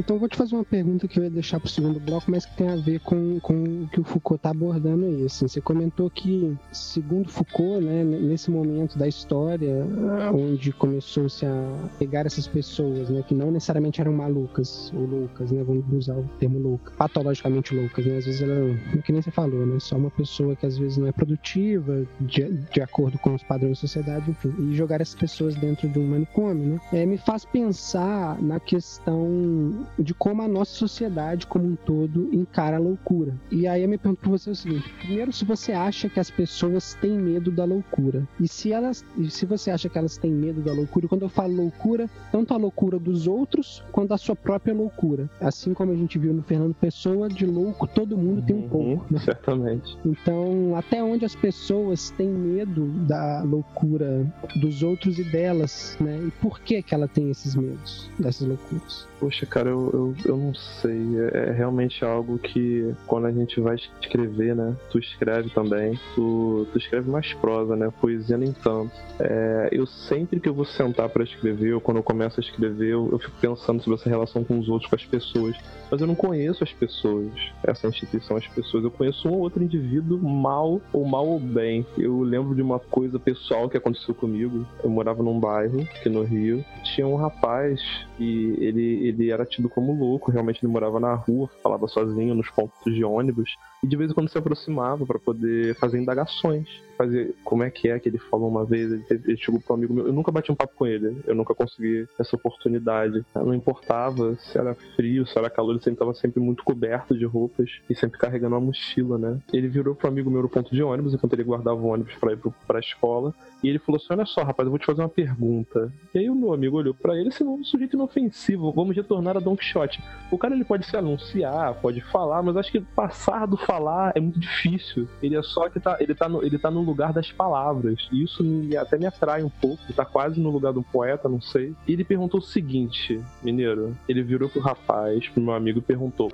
Então 0.00 0.18
vou 0.18 0.30
te 0.30 0.36
fazer 0.36 0.54
uma 0.54 0.64
pergunta 0.64 1.06
que 1.06 1.18
eu 1.18 1.24
ia 1.24 1.30
deixar 1.30 1.60
para 1.60 1.66
o 1.66 1.70
segundo 1.70 2.00
bloco, 2.00 2.30
mas 2.30 2.46
que 2.46 2.56
tem 2.56 2.70
a 2.70 2.76
ver 2.76 3.00
com, 3.00 3.38
com 3.40 3.82
o 3.82 3.88
que 3.88 4.00
o 4.00 4.04
Foucault 4.04 4.38
está 4.38 4.48
abordando 4.48 5.04
aí. 5.04 5.26
Assim, 5.26 5.46
você 5.46 5.60
comentou 5.60 6.08
que, 6.08 6.56
segundo 6.72 7.28
Foucault, 7.28 7.84
né, 7.84 8.02
nesse 8.02 8.50
momento 8.50 8.98
da 8.98 9.06
história, 9.06 9.86
onde 10.32 10.72
começou-se 10.72 11.44
a 11.44 11.90
pegar 11.98 12.24
essas 12.24 12.46
pessoas, 12.46 13.10
né, 13.10 13.22
que 13.28 13.34
não 13.34 13.50
necessariamente 13.50 14.00
eram 14.00 14.14
malucas 14.14 14.90
ou 14.96 15.04
loucas, 15.04 15.52
né, 15.52 15.62
vamos 15.62 15.84
usar 15.92 16.16
o 16.16 16.24
termo 16.38 16.58
louca, 16.58 16.92
patologicamente 16.96 17.74
loucas, 17.74 18.06
né, 18.06 18.16
às 18.16 18.24
vezes 18.24 18.40
ela, 18.40 18.74
que 19.04 19.12
nem 19.12 19.20
você 19.20 19.30
falou, 19.30 19.66
né, 19.66 19.78
só 19.80 19.96
uma 19.96 20.10
pessoa 20.10 20.56
que 20.56 20.64
às 20.64 20.78
vezes 20.78 20.96
não 20.96 21.08
é 21.08 21.12
produtiva, 21.12 22.06
de, 22.18 22.48
de 22.72 22.80
acordo 22.80 23.18
com 23.18 23.34
os 23.34 23.42
padrões 23.42 23.76
da 23.76 23.80
sociedade, 23.82 24.30
enfim, 24.30 24.54
e 24.60 24.74
jogar 24.74 25.02
essas 25.02 25.14
pessoas 25.14 25.54
dentro 25.56 25.90
de 25.90 25.98
um 25.98 26.08
manicômio, 26.08 26.80
né, 26.90 27.02
é, 27.02 27.04
me 27.04 27.18
faz 27.18 27.44
pensar 27.44 28.40
na 28.40 28.58
questão 28.58 29.86
de 29.98 30.14
como 30.14 30.42
a 30.42 30.48
nossa 30.48 30.72
sociedade 30.72 31.46
como 31.46 31.66
um 31.66 31.76
todo 31.76 32.28
encara 32.32 32.76
a 32.76 32.80
loucura. 32.80 33.34
E 33.50 33.66
aí 33.66 33.82
eu 33.82 33.88
me 33.88 33.98
pergunto 33.98 34.20
para 34.20 34.30
você 34.30 34.50
o 34.50 34.54
seguinte: 34.54 34.92
primeiro, 35.00 35.32
se 35.32 35.44
você 35.44 35.72
acha 35.72 36.08
que 36.08 36.20
as 36.20 36.30
pessoas 36.30 36.94
têm 36.94 37.12
medo 37.12 37.50
da 37.50 37.64
loucura, 37.64 38.26
e 38.38 38.48
se 38.48 38.72
elas, 38.72 39.04
e 39.16 39.30
se 39.30 39.46
você 39.46 39.70
acha 39.70 39.88
que 39.88 39.98
elas 39.98 40.16
têm 40.16 40.30
medo 40.30 40.60
da 40.60 40.72
loucura, 40.72 41.08
quando 41.08 41.22
eu 41.22 41.28
falo 41.28 41.54
loucura, 41.54 42.08
tanto 42.30 42.54
a 42.54 42.56
loucura 42.56 42.98
dos 42.98 43.26
outros 43.26 43.82
quanto 43.92 44.14
a 44.14 44.18
sua 44.18 44.36
própria 44.36 44.74
loucura. 44.74 45.28
Assim 45.40 45.74
como 45.74 45.92
a 45.92 45.96
gente 45.96 46.18
viu 46.18 46.32
no 46.32 46.42
Fernando 46.42 46.74
Pessoa, 46.74 47.28
de 47.28 47.46
louco 47.46 47.86
todo 47.86 48.16
mundo 48.16 48.42
tem 48.42 48.56
um 48.56 48.60
uhum, 48.60 48.68
pouco. 48.68 49.06
Né? 49.12 49.18
Certamente. 49.20 49.98
Então, 50.04 50.74
até 50.76 51.02
onde 51.02 51.24
as 51.24 51.34
pessoas 51.34 52.10
têm 52.10 52.28
medo 52.28 52.86
da 53.06 53.42
loucura 53.42 54.26
dos 54.56 54.82
outros 54.82 55.18
e 55.18 55.24
delas, 55.24 55.96
né? 56.00 56.18
E 56.26 56.30
por 56.30 56.60
que 56.60 56.82
que 56.82 56.94
ela 56.94 57.08
tem 57.08 57.30
esses 57.30 57.54
medos 57.54 58.10
dessas 58.18 58.46
loucuras? 58.46 59.06
Poxa, 59.18 59.44
cara, 59.46 59.68
eu, 59.68 59.79
eu, 59.92 60.14
eu 60.24 60.36
não 60.36 60.54
sei. 60.54 61.20
É, 61.32 61.48
é, 61.48 61.52
realmente 61.52 62.04
algo 62.04 62.38
que 62.38 62.94
quando 63.06 63.26
a 63.26 63.32
gente 63.32 63.60
vai 63.60 63.76
escrever, 64.00 64.54
né? 64.54 64.76
Tu 64.90 64.98
escreve 64.98 65.50
também. 65.50 65.98
Tu, 66.14 66.66
tu 66.72 66.78
escreve 66.78 67.10
mais 67.10 67.32
prosa, 67.34 67.76
né? 67.76 67.92
Poesia 68.00 68.36
nem 68.36 68.52
tanto. 68.52 68.92
É, 69.18 69.68
eu 69.72 69.86
sempre 69.86 70.40
que 70.40 70.48
eu 70.48 70.54
vou 70.54 70.64
sentar 70.64 71.08
para 71.08 71.24
escrever, 71.24 71.74
ou 71.74 71.80
quando 71.80 71.98
eu 71.98 72.02
começo 72.02 72.40
a 72.40 72.42
escrever, 72.42 72.88
eu, 72.88 73.08
eu, 73.10 73.18
fico 73.18 73.36
pensando 73.40 73.82
sobre 73.82 73.98
essa 73.98 74.08
relação 74.08 74.44
com 74.44 74.58
os 74.58 74.68
outros, 74.68 74.88
com 74.88 74.96
as 74.96 75.04
pessoas. 75.04 75.56
Mas 75.90 76.00
eu 76.00 76.06
não 76.06 76.14
conheço 76.14 76.62
as 76.62 76.72
pessoas, 76.72 77.30
essa 77.64 77.88
instituição, 77.88 78.36
as 78.36 78.46
pessoas. 78.48 78.84
Eu 78.84 78.90
conheço 78.90 79.28
um 79.28 79.32
ou 79.32 79.40
outro 79.40 79.62
indivíduo 79.62 80.18
mal 80.18 80.80
ou 80.92 81.04
mal 81.04 81.26
ou 81.26 81.40
bem. 81.40 81.84
Eu 81.98 82.20
lembro 82.20 82.54
de 82.54 82.62
uma 82.62 82.78
coisa 82.78 83.18
pessoal 83.18 83.68
que 83.68 83.76
aconteceu 83.76 84.14
comigo. 84.14 84.66
Eu 84.82 84.90
morava 84.90 85.22
num 85.22 85.38
bairro 85.38 85.80
aqui 85.82 86.08
no 86.08 86.22
Rio. 86.22 86.64
Tinha 86.94 87.06
um 87.06 87.16
rapaz 87.16 87.80
e 88.18 88.54
ele 88.58 88.90
ele 89.08 89.30
era 89.30 89.44
tido 89.60 89.68
como 89.68 89.92
louco, 89.92 90.30
realmente 90.30 90.64
ele 90.64 90.72
morava 90.72 90.98
na 90.98 91.14
rua, 91.14 91.48
falava 91.62 91.86
sozinho 91.86 92.34
nos 92.34 92.48
pontos 92.50 92.94
de 92.94 93.04
ônibus 93.04 93.56
e 93.82 93.86
de 93.86 93.96
vez 93.96 94.10
em 94.10 94.14
quando 94.14 94.28
se 94.28 94.36
aproximava 94.36 95.06
para 95.06 95.18
poder 95.18 95.74
fazer 95.76 95.98
indagações. 95.98 96.68
Fazer 96.98 97.34
como 97.42 97.62
é 97.62 97.70
que 97.70 97.88
é 97.88 97.98
que 97.98 98.10
ele 98.10 98.18
falou 98.18 98.48
uma 98.48 98.62
vez, 98.62 98.92
ele, 98.92 99.04
ele 99.08 99.36
chegou 99.38 99.58
para 99.58 99.72
um 99.72 99.76
amigo 99.76 99.94
meu, 99.94 100.06
eu 100.06 100.12
nunca 100.12 100.30
bati 100.30 100.52
um 100.52 100.54
papo 100.54 100.74
com 100.76 100.86
ele, 100.86 101.16
eu 101.26 101.34
nunca 101.34 101.54
consegui 101.54 102.06
essa 102.18 102.36
oportunidade. 102.36 103.24
Não 103.34 103.54
importava 103.54 104.36
se 104.36 104.58
era 104.58 104.74
frio, 104.94 105.26
se 105.26 105.38
era 105.38 105.48
calor, 105.48 105.70
ele 105.70 105.78
sempre 105.78 105.94
estava 105.94 106.12
sempre 106.12 106.40
muito 106.40 106.62
coberto 106.62 107.16
de 107.16 107.24
roupas 107.24 107.70
e 107.88 107.94
sempre 107.94 108.18
carregando 108.18 108.54
uma 108.54 108.66
mochila, 108.66 109.16
né? 109.16 109.38
Ele 109.50 109.66
virou 109.66 109.94
para 109.94 110.10
amigo 110.10 110.30
meu 110.30 110.42
no 110.42 110.48
ponto 110.48 110.74
de 110.74 110.82
ônibus, 110.82 111.14
enquanto 111.14 111.32
ele 111.32 111.44
guardava 111.44 111.80
o 111.80 111.86
ônibus 111.86 112.14
para 112.16 112.32
ir 112.32 112.38
para 112.66 112.76
a 112.76 112.80
escola, 112.80 113.34
e 113.62 113.68
ele 113.68 113.78
falou 113.78 113.96
assim: 113.96 114.08
Olha 114.10 114.26
só, 114.26 114.42
rapaz, 114.42 114.66
eu 114.66 114.70
vou 114.70 114.78
te 114.78 114.86
fazer 114.86 115.00
uma 115.00 115.08
pergunta. 115.08 115.90
E 116.14 116.18
aí 116.18 116.28
o 116.28 116.34
meu 116.34 116.52
amigo 116.52 116.76
olhou 116.76 116.92
para 116.92 117.16
ele 117.16 117.28
assim: 117.28 117.44
um 117.44 117.64
sujeito 117.64 117.96
inofensivo, 117.96 118.72
vamos 118.72 118.94
retornar 118.94 119.38
a 119.38 119.40
Don 119.40 119.56
Quixote. 119.56 120.02
O 120.30 120.36
cara 120.36 120.54
ele 120.54 120.64
pode 120.64 120.86
se 120.86 120.96
anunciar, 120.96 121.74
pode 121.80 122.02
falar, 122.02 122.42
mas 122.42 122.58
acho 122.58 122.72
que 122.72 122.80
passar 122.80 123.46
do 123.46 123.56
falar 123.70 124.12
é 124.16 124.20
muito 124.20 124.40
difícil. 124.40 125.08
Ele 125.22 125.36
é 125.36 125.42
só 125.42 125.68
que 125.68 125.78
tá, 125.78 125.96
ele 126.00 126.12
tá 126.12 126.28
no, 126.28 126.44
ele 126.44 126.58
tá 126.58 126.70
no 126.70 126.82
lugar 126.82 127.12
das 127.12 127.30
palavras. 127.30 128.08
E 128.10 128.24
isso 128.24 128.42
me, 128.42 128.76
até 128.76 128.98
me 128.98 129.06
atrai 129.06 129.44
um 129.44 129.48
pouco. 129.48 129.80
Ele 129.84 129.94
tá 129.94 130.04
quase 130.04 130.40
no 130.40 130.50
lugar 130.50 130.72
do 130.72 130.82
poeta, 130.82 131.28
não 131.28 131.40
sei. 131.40 131.72
E 131.86 131.92
ele 131.92 132.02
perguntou 132.02 132.40
o 132.40 132.42
seguinte, 132.42 133.20
mineiro. 133.42 133.96
Ele 134.08 134.22
virou 134.24 134.48
pro 134.48 134.60
rapaz, 134.60 135.28
pro 135.28 135.40
meu 135.40 135.54
amigo, 135.54 135.80
perguntou 135.80 136.30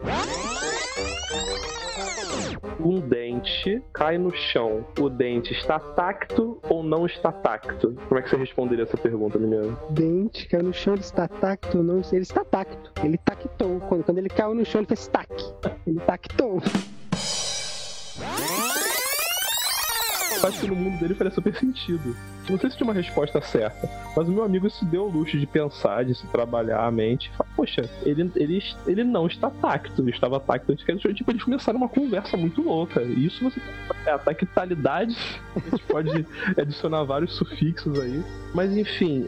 um 2.80 3.00
dente 3.00 3.82
cai 3.92 4.18
no 4.18 4.32
chão, 4.34 4.86
o 4.98 5.08
dente 5.08 5.52
está 5.52 5.78
tacto 5.78 6.60
ou 6.68 6.82
não 6.82 7.06
está 7.06 7.32
tacto? 7.32 7.96
Como 8.08 8.18
é 8.18 8.22
que 8.22 8.30
você 8.30 8.36
responderia 8.36 8.84
essa 8.84 8.96
pergunta, 8.96 9.38
Mineiro? 9.38 9.76
Dente 9.90 10.46
cai 10.48 10.62
no 10.62 10.72
chão, 10.72 10.94
ele 10.94 11.02
está 11.02 11.26
tacto 11.26 11.78
ou 11.78 11.84
não? 11.84 12.02
Ele 12.12 12.22
está 12.22 12.44
tacto. 12.44 12.92
Ele 13.04 13.18
tactou. 13.18 13.80
Quando, 13.80 14.04
quando 14.04 14.18
ele 14.18 14.28
caiu 14.28 14.54
no 14.54 14.64
chão, 14.64 14.80
ele 14.80 14.88
fez 14.88 15.08
tac. 15.08 15.30
Ele 15.86 16.00
tactou. 16.00 16.60
Acho 20.42 20.60
que 20.60 20.66
no 20.68 20.76
mundo 20.76 20.98
dele 20.98 21.14
faria 21.14 21.32
super 21.32 21.56
sentido. 21.58 22.14
Não 22.48 22.58
sei 22.58 22.70
se 22.70 22.76
tinha 22.76 22.86
uma 22.86 22.94
resposta 22.94 23.40
certa, 23.40 23.88
mas 24.16 24.28
o 24.28 24.32
meu 24.32 24.44
amigo 24.44 24.68
se 24.70 24.84
deu 24.84 25.04
o 25.04 25.10
luxo 25.10 25.38
de 25.38 25.46
pensar, 25.46 26.04
de 26.04 26.14
se 26.14 26.26
trabalhar 26.28 26.86
a 26.86 26.90
mente. 26.90 27.30
Fala, 27.36 27.50
Poxa, 27.56 27.88
ele, 28.04 28.30
ele, 28.36 28.62
ele 28.86 29.04
não 29.04 29.26
está 29.26 29.50
tacto, 29.50 30.02
ele 30.02 30.10
estava 30.10 30.38
tacto 30.38 30.72
antes 30.72 30.84
que 30.84 31.14
tipo, 31.14 31.30
eles 31.30 31.42
começaram 31.42 31.78
uma 31.78 31.88
conversa 31.88 32.36
muito 32.36 32.62
louca. 32.62 33.02
E 33.02 33.26
isso 33.26 33.42
você 33.42 33.60
é 34.04 34.10
a 34.10 34.18
tactalidade, 34.18 35.16
a 35.54 35.58
gente 35.58 35.82
pode 35.84 36.26
adicionar 36.56 37.04
vários 37.04 37.34
sufixos 37.34 37.98
aí. 37.98 38.22
Mas 38.54 38.76
enfim, 38.76 39.26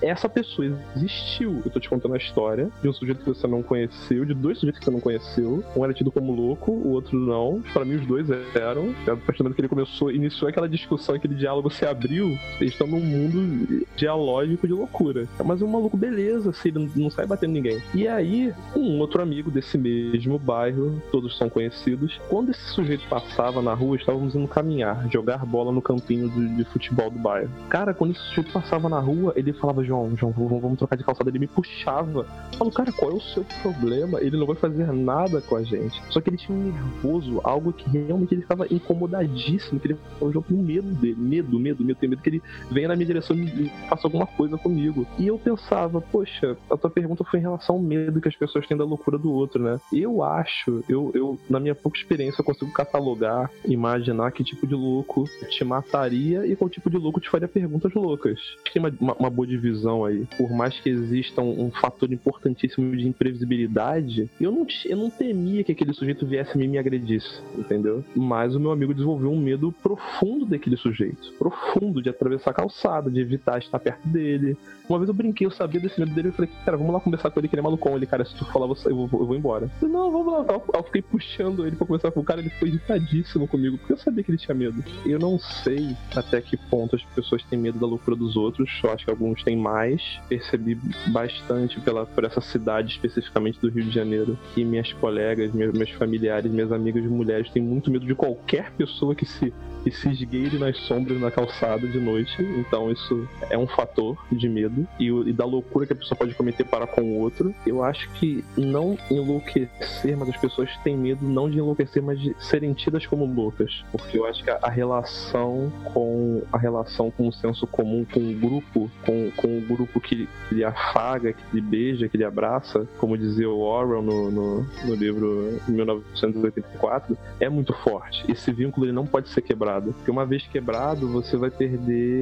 essa 0.00 0.28
pessoa 0.28 0.78
existiu. 0.96 1.62
Eu 1.64 1.70
tô 1.70 1.80
te 1.80 1.88
contando 1.88 2.14
a 2.14 2.18
história 2.18 2.70
de 2.82 2.88
um 2.88 2.92
sujeito 2.92 3.22
que 3.22 3.28
você 3.28 3.46
não 3.46 3.62
conheceu, 3.62 4.24
de 4.24 4.34
dois 4.34 4.58
sujeitos 4.58 4.78
que 4.78 4.84
você 4.84 4.90
não 4.90 5.00
conheceu. 5.00 5.64
Um 5.76 5.84
era 5.84 5.92
tido 5.92 6.10
como 6.10 6.32
louco, 6.32 6.70
o 6.70 6.90
outro 6.90 7.18
não. 7.18 7.62
Para 7.72 7.84
mim, 7.84 7.96
os 7.96 8.06
dois 8.06 8.28
eram. 8.54 8.94
A 9.02 9.16
partir 9.16 9.38
do 9.38 9.44
momento 9.44 9.56
que 9.56 9.60
ele 9.62 9.68
começou, 9.68 10.10
iniciou 10.10 10.48
aquela 10.48 10.68
discussão, 10.68 11.14
aquele 11.14 11.34
diálogo 11.34 11.70
se 11.70 11.84
abriu 11.84 12.38
Eles 12.60 12.74
estão 12.74 12.86
num 12.86 13.00
mundo 13.00 13.86
dialógico 13.96 14.66
de 14.66 14.72
loucura. 14.72 15.26
Mas 15.44 15.62
o 15.62 15.68
maluco, 15.68 15.96
beleza, 15.96 16.50
assim, 16.50 16.68
ele 16.68 16.90
não 16.96 17.10
sai 17.10 17.26
batendo 17.26 17.52
ninguém. 17.52 17.80
E 17.94 18.06
aí, 18.06 18.52
um 18.74 18.98
outro 18.98 19.22
amigo 19.22 19.50
desse 19.50 19.76
mesmo 19.78 20.38
bairro, 20.38 21.00
todos 21.10 21.36
são 21.36 21.48
conhecidos, 21.48 22.20
quando 22.28 22.50
esse 22.50 22.64
sujeito 22.70 23.06
passava 23.08 23.62
na 23.62 23.74
rua, 23.74 23.96
estávamos 23.96 24.34
indo 24.34 24.48
caminhar, 24.48 25.08
jogar 25.10 25.44
bola 25.44 25.72
no 25.72 25.82
campinho 25.82 26.28
de, 26.28 26.56
de 26.56 26.64
futebol 26.64 27.10
do 27.10 27.18
bairro. 27.18 27.50
Cara, 27.68 27.94
quando 27.94 28.12
esse 28.12 28.20
sujeito 28.28 28.52
passava 28.52 28.88
na 28.88 28.98
rua, 28.98 29.32
ele 29.36 29.52
falava, 29.52 29.84
João, 29.84 30.16
João, 30.16 30.32
vamos 30.32 30.78
trocar 30.78 30.96
de 30.96 31.04
calçada. 31.04 31.30
Ele 31.30 31.38
me 31.38 31.46
puxava. 31.46 32.26
Eu 32.58 32.70
cara, 32.70 32.92
qual 32.92 33.12
é 33.12 33.14
o 33.14 33.20
seu 33.20 33.44
problema? 33.62 34.20
Ele 34.20 34.36
não 34.36 34.46
vai 34.46 34.56
fazer 34.56 34.92
nada 34.92 35.40
com 35.40 35.56
a 35.56 35.62
gente. 35.62 36.00
Só 36.10 36.20
que 36.20 36.30
ele 36.30 36.36
tinha 36.36 36.56
um 36.56 36.62
nervoso, 36.62 37.40
algo 37.42 37.72
que 37.72 37.88
realmente 37.88 38.34
ele 38.34 38.42
ficava 38.42 38.66
incomodadíssimo, 38.70 39.80
que 39.80 39.88
ele 39.88 39.98
falou, 40.18 40.32
João, 40.32 40.42
tenho 40.42 40.62
medo 40.62 40.88
dele, 40.94 41.16
medo, 41.18 41.58
medo, 41.58 41.84
medo, 41.84 41.98
tenho 41.98 42.10
medo 42.10 42.22
que 42.22 42.28
ele 42.28 42.42
venha 42.70 42.88
na 42.88 42.96
minha 42.96 43.06
direção 43.06 43.36
e 43.36 43.70
faça 43.88 44.06
alguma 44.06 44.26
coisa 44.26 44.56
comigo. 44.56 45.06
E 45.18 45.26
eu 45.26 45.38
pensava, 45.38 46.00
poxa, 46.00 46.56
a 46.70 46.76
tua 46.76 46.90
pergunta 46.90 47.24
foi 47.24 47.38
em 47.40 47.42
relação 47.42 47.76
ao 47.76 47.82
medo 47.82 48.20
que 48.20 48.28
as 48.28 48.36
pessoas 48.36 48.66
têm 48.66 48.76
da 48.76 48.84
loucura 48.84 49.18
do 49.18 49.32
outro, 49.32 49.62
né? 49.62 49.80
Eu 49.92 50.22
acho, 50.22 50.84
eu, 50.88 51.10
eu 51.14 51.38
na 51.48 51.60
minha 51.60 51.74
pouca 51.74 51.98
experiência, 51.98 52.40
eu 52.40 52.44
consigo 52.44 52.72
catalogar, 52.72 53.50
imaginar 53.64 54.32
que 54.32 54.44
tipo 54.44 54.66
de 54.66 54.74
louco 54.74 55.24
te 55.48 55.64
mataria 55.64 56.46
e 56.46 56.56
qual 56.56 56.70
tipo 56.70 56.90
de 56.90 56.96
louco 56.96 57.20
te 57.20 57.28
faria 57.28 57.48
perguntas 57.48 57.92
loucas. 57.94 58.38
Tem 58.72 58.80
uma, 58.80 58.92
uma, 59.00 59.14
uma 59.14 59.30
boa 59.30 59.46
divisão 59.46 60.04
aí. 60.04 60.26
Por 60.36 60.50
mais 60.50 60.78
que 60.80 60.88
exista 60.88 61.40
um, 61.40 61.66
um, 61.66 61.70
fator 61.70 62.12
importantíssimo 62.12 62.96
de 62.96 63.06
imprevisibilidade, 63.06 64.30
eu 64.40 64.50
não, 64.50 64.66
eu 64.84 64.96
não 64.96 65.10
temia 65.10 65.64
que 65.64 65.72
aquele 65.72 65.92
sujeito 65.92 66.26
viesse 66.26 66.52
a 66.52 66.56
mim 66.56 66.64
e 66.64 66.68
me 66.68 66.78
agredisse, 66.78 67.42
entendeu? 67.56 68.04
Mas 68.14 68.54
o 68.54 68.60
meu 68.60 68.70
amigo 68.70 68.94
desenvolveu 68.94 69.30
um 69.30 69.40
medo 69.40 69.72
profundo 69.82 70.46
daquele 70.46 70.76
sujeito. 70.76 71.32
Profundo 71.38 72.02
de 72.02 72.08
atravessar 72.08 72.39
a 72.48 72.54
calçada, 72.54 73.10
de 73.10 73.20
evitar 73.20 73.58
estar 73.58 73.78
perto 73.78 74.06
dele. 74.08 74.56
Uma 74.88 74.98
vez 74.98 75.08
eu 75.08 75.14
brinquei, 75.14 75.46
eu 75.46 75.50
sabia 75.50 75.80
desse 75.80 76.00
medo 76.00 76.12
dele, 76.12 76.28
eu 76.28 76.32
falei, 76.32 76.50
cara, 76.64 76.76
vamos 76.76 76.92
lá 76.92 77.00
conversar 77.00 77.30
com 77.30 77.38
ele, 77.38 77.48
que 77.48 77.54
ele 77.54 77.60
é 77.60 77.62
malucão. 77.62 77.94
Ele, 77.96 78.06
cara, 78.06 78.24
se 78.24 78.34
tu 78.34 78.44
falar, 78.46 78.66
eu 78.66 78.96
vou, 78.96 79.08
eu 79.20 79.26
vou 79.26 79.36
embora. 79.36 79.70
Eu 79.80 79.88
não, 79.88 80.10
vamos 80.10 80.32
lá. 80.32 80.46
Eu 80.74 80.82
fiquei 80.84 81.02
puxando 81.02 81.66
ele 81.66 81.76
pra 81.76 81.86
conversar 81.86 82.10
com 82.10 82.20
o 82.20 82.24
cara, 82.24 82.40
ele 82.40 82.50
foi 82.50 82.68
irritadíssimo 82.68 83.46
comigo, 83.46 83.78
porque 83.78 83.92
eu 83.92 83.98
sabia 83.98 84.24
que 84.24 84.30
ele 84.30 84.38
tinha 84.38 84.54
medo. 84.54 84.82
Eu 85.04 85.18
não 85.18 85.38
sei 85.38 85.96
até 86.14 86.40
que 86.40 86.56
ponto 86.56 86.96
as 86.96 87.02
pessoas 87.02 87.42
têm 87.44 87.58
medo 87.58 87.78
da 87.78 87.86
loucura 87.86 88.16
dos 88.16 88.36
outros, 88.36 88.70
eu 88.82 88.90
acho 88.92 89.04
que 89.04 89.10
alguns 89.10 89.42
têm 89.42 89.56
mais. 89.56 90.02
Percebi 90.28 90.78
bastante 91.08 91.80
pela, 91.80 92.06
por 92.06 92.24
essa 92.24 92.40
cidade, 92.40 92.92
especificamente 92.92 93.60
do 93.60 93.68
Rio 93.68 93.84
de 93.84 93.90
Janeiro, 93.90 94.38
que 94.54 94.64
minhas 94.64 94.92
colegas, 94.94 95.52
meus, 95.52 95.72
meus 95.72 95.90
familiares, 95.90 96.50
minhas 96.50 96.72
amigas 96.72 97.04
mulheres 97.04 97.50
têm 97.50 97.62
muito 97.62 97.90
medo 97.90 98.06
de 98.06 98.14
qualquer 98.14 98.72
pessoa 98.72 99.14
que 99.14 99.24
se 99.24 99.52
e 99.84 99.90
se 99.90 100.10
esgueire 100.10 100.58
nas 100.58 100.76
sombras 100.78 101.20
na 101.20 101.30
calçada 101.30 101.86
de 101.86 101.98
noite. 101.98 102.29
Então 102.38 102.90
isso 102.90 103.28
é 103.48 103.56
um 103.56 103.66
fator 103.66 104.16
de 104.30 104.48
medo 104.48 104.86
e, 104.98 105.08
e, 105.08 105.32
da 105.32 105.44
loucura 105.44 105.86
que 105.86 105.92
a 105.92 105.96
pessoa 105.96 106.16
pode 106.16 106.34
cometer 106.34 106.64
para 106.64 106.86
com 106.86 107.02
o 107.02 107.18
outro. 107.18 107.54
Eu 107.66 107.82
acho 107.82 108.08
que 108.12 108.44
não 108.56 108.96
enlouquecer, 109.10 110.16
mas 110.16 110.28
as 110.28 110.36
pessoas 110.36 110.70
têm 110.78 110.96
medo 110.96 111.26
não 111.26 111.50
de 111.50 111.58
enlouquecer, 111.58 112.02
mas 112.02 112.20
de 112.20 112.34
serem 112.38 112.72
tidas 112.72 113.06
como 113.06 113.24
loucas. 113.24 113.84
Porque 113.90 114.18
eu 114.18 114.26
acho 114.26 114.42
que 114.42 114.50
a, 114.50 114.68
relação 114.68 115.72
com 115.92 116.42
a 116.52 116.58
relação 116.58 117.10
com 117.10 117.28
o 117.28 117.32
senso 117.32 117.66
comum, 117.66 118.04
com 118.04 118.20
o 118.20 118.34
grupo, 118.34 118.90
com, 119.04 119.30
com 119.36 119.58
o 119.58 119.60
grupo 119.60 120.00
que 120.00 120.28
lhe 120.50 120.64
afaga, 120.64 121.32
que 121.32 121.42
lhe 121.52 121.60
beija, 121.60 122.08
que 122.08 122.16
lhe 122.16 122.24
abraça, 122.24 122.86
como 122.98 123.16
dizia 123.16 123.48
o 123.48 123.60
Orwell 123.60 124.02
no, 124.02 124.30
no, 124.30 124.66
no 124.84 124.94
livro 124.94 125.60
1984, 125.68 127.16
é 127.38 127.48
muito 127.48 127.72
forte. 127.72 128.24
Esse 128.30 128.52
vínculo 128.52 128.86
ele 128.86 128.92
não 128.92 129.06
pode 129.06 129.28
ser 129.28 129.42
quebrado. 129.42 129.92
Porque 129.92 130.10
uma 130.10 130.26
vez 130.26 130.46
quebrado, 130.46 131.08
você 131.08 131.36
vai 131.36 131.50
perder 131.50 132.19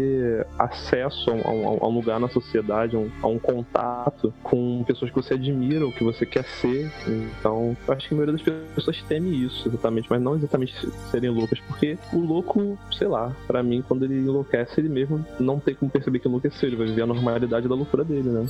acesso 0.59 1.31
a 1.31 1.51
um, 1.51 1.79
a 1.83 1.89
um 1.89 1.95
lugar 1.95 2.21
na 2.21 2.29
sociedade, 2.29 2.97
a 2.97 2.99
um, 2.99 3.11
a 3.23 3.27
um, 3.27 3.39
contato 3.39 4.33
com 4.43 4.85
pessoas 4.85 5.11
que 5.11 5.17
você 5.17 5.35
admira 5.35 5.85
ou 5.85 5.93
que 5.93 6.05
você 6.05 6.27
quer 6.27 6.45
ser. 6.45 6.91
Então, 7.07 7.77
eu 7.87 7.95
acho 7.95 8.09
que 8.09 8.15
a 8.15 8.17
maioria 8.17 8.33
das 8.33 8.43
pessoas 8.75 9.03
teme 9.03 9.45
isso, 9.45 9.69
exatamente, 9.69 10.09
mas 10.11 10.21
não 10.21 10.35
exatamente 10.35 10.75
serem 11.11 11.31
loucas, 11.31 11.61
porque 11.61 11.99
o 12.13 12.19
louco, 12.19 12.79
sei 12.97 13.09
lá, 13.09 13.35
para 13.47 13.63
mim, 13.63 13.83
quando 13.87 14.05
ele 14.05 14.19
enlouquece, 14.19 14.81
ele 14.81 14.89
mesmo 14.89 15.25
não 15.39 15.59
tem 15.59 15.75
como 15.75 15.91
perceber 15.91 16.19
que 16.19 16.29
enlouqueceu, 16.29 16.69
ele 16.69 16.77
vai 16.77 16.87
viver 16.87 17.03
a 17.03 17.07
normalidade 17.07 17.69
da 17.69 17.75
loucura 17.75 18.05
dele, 18.05 18.29
né? 18.29 18.47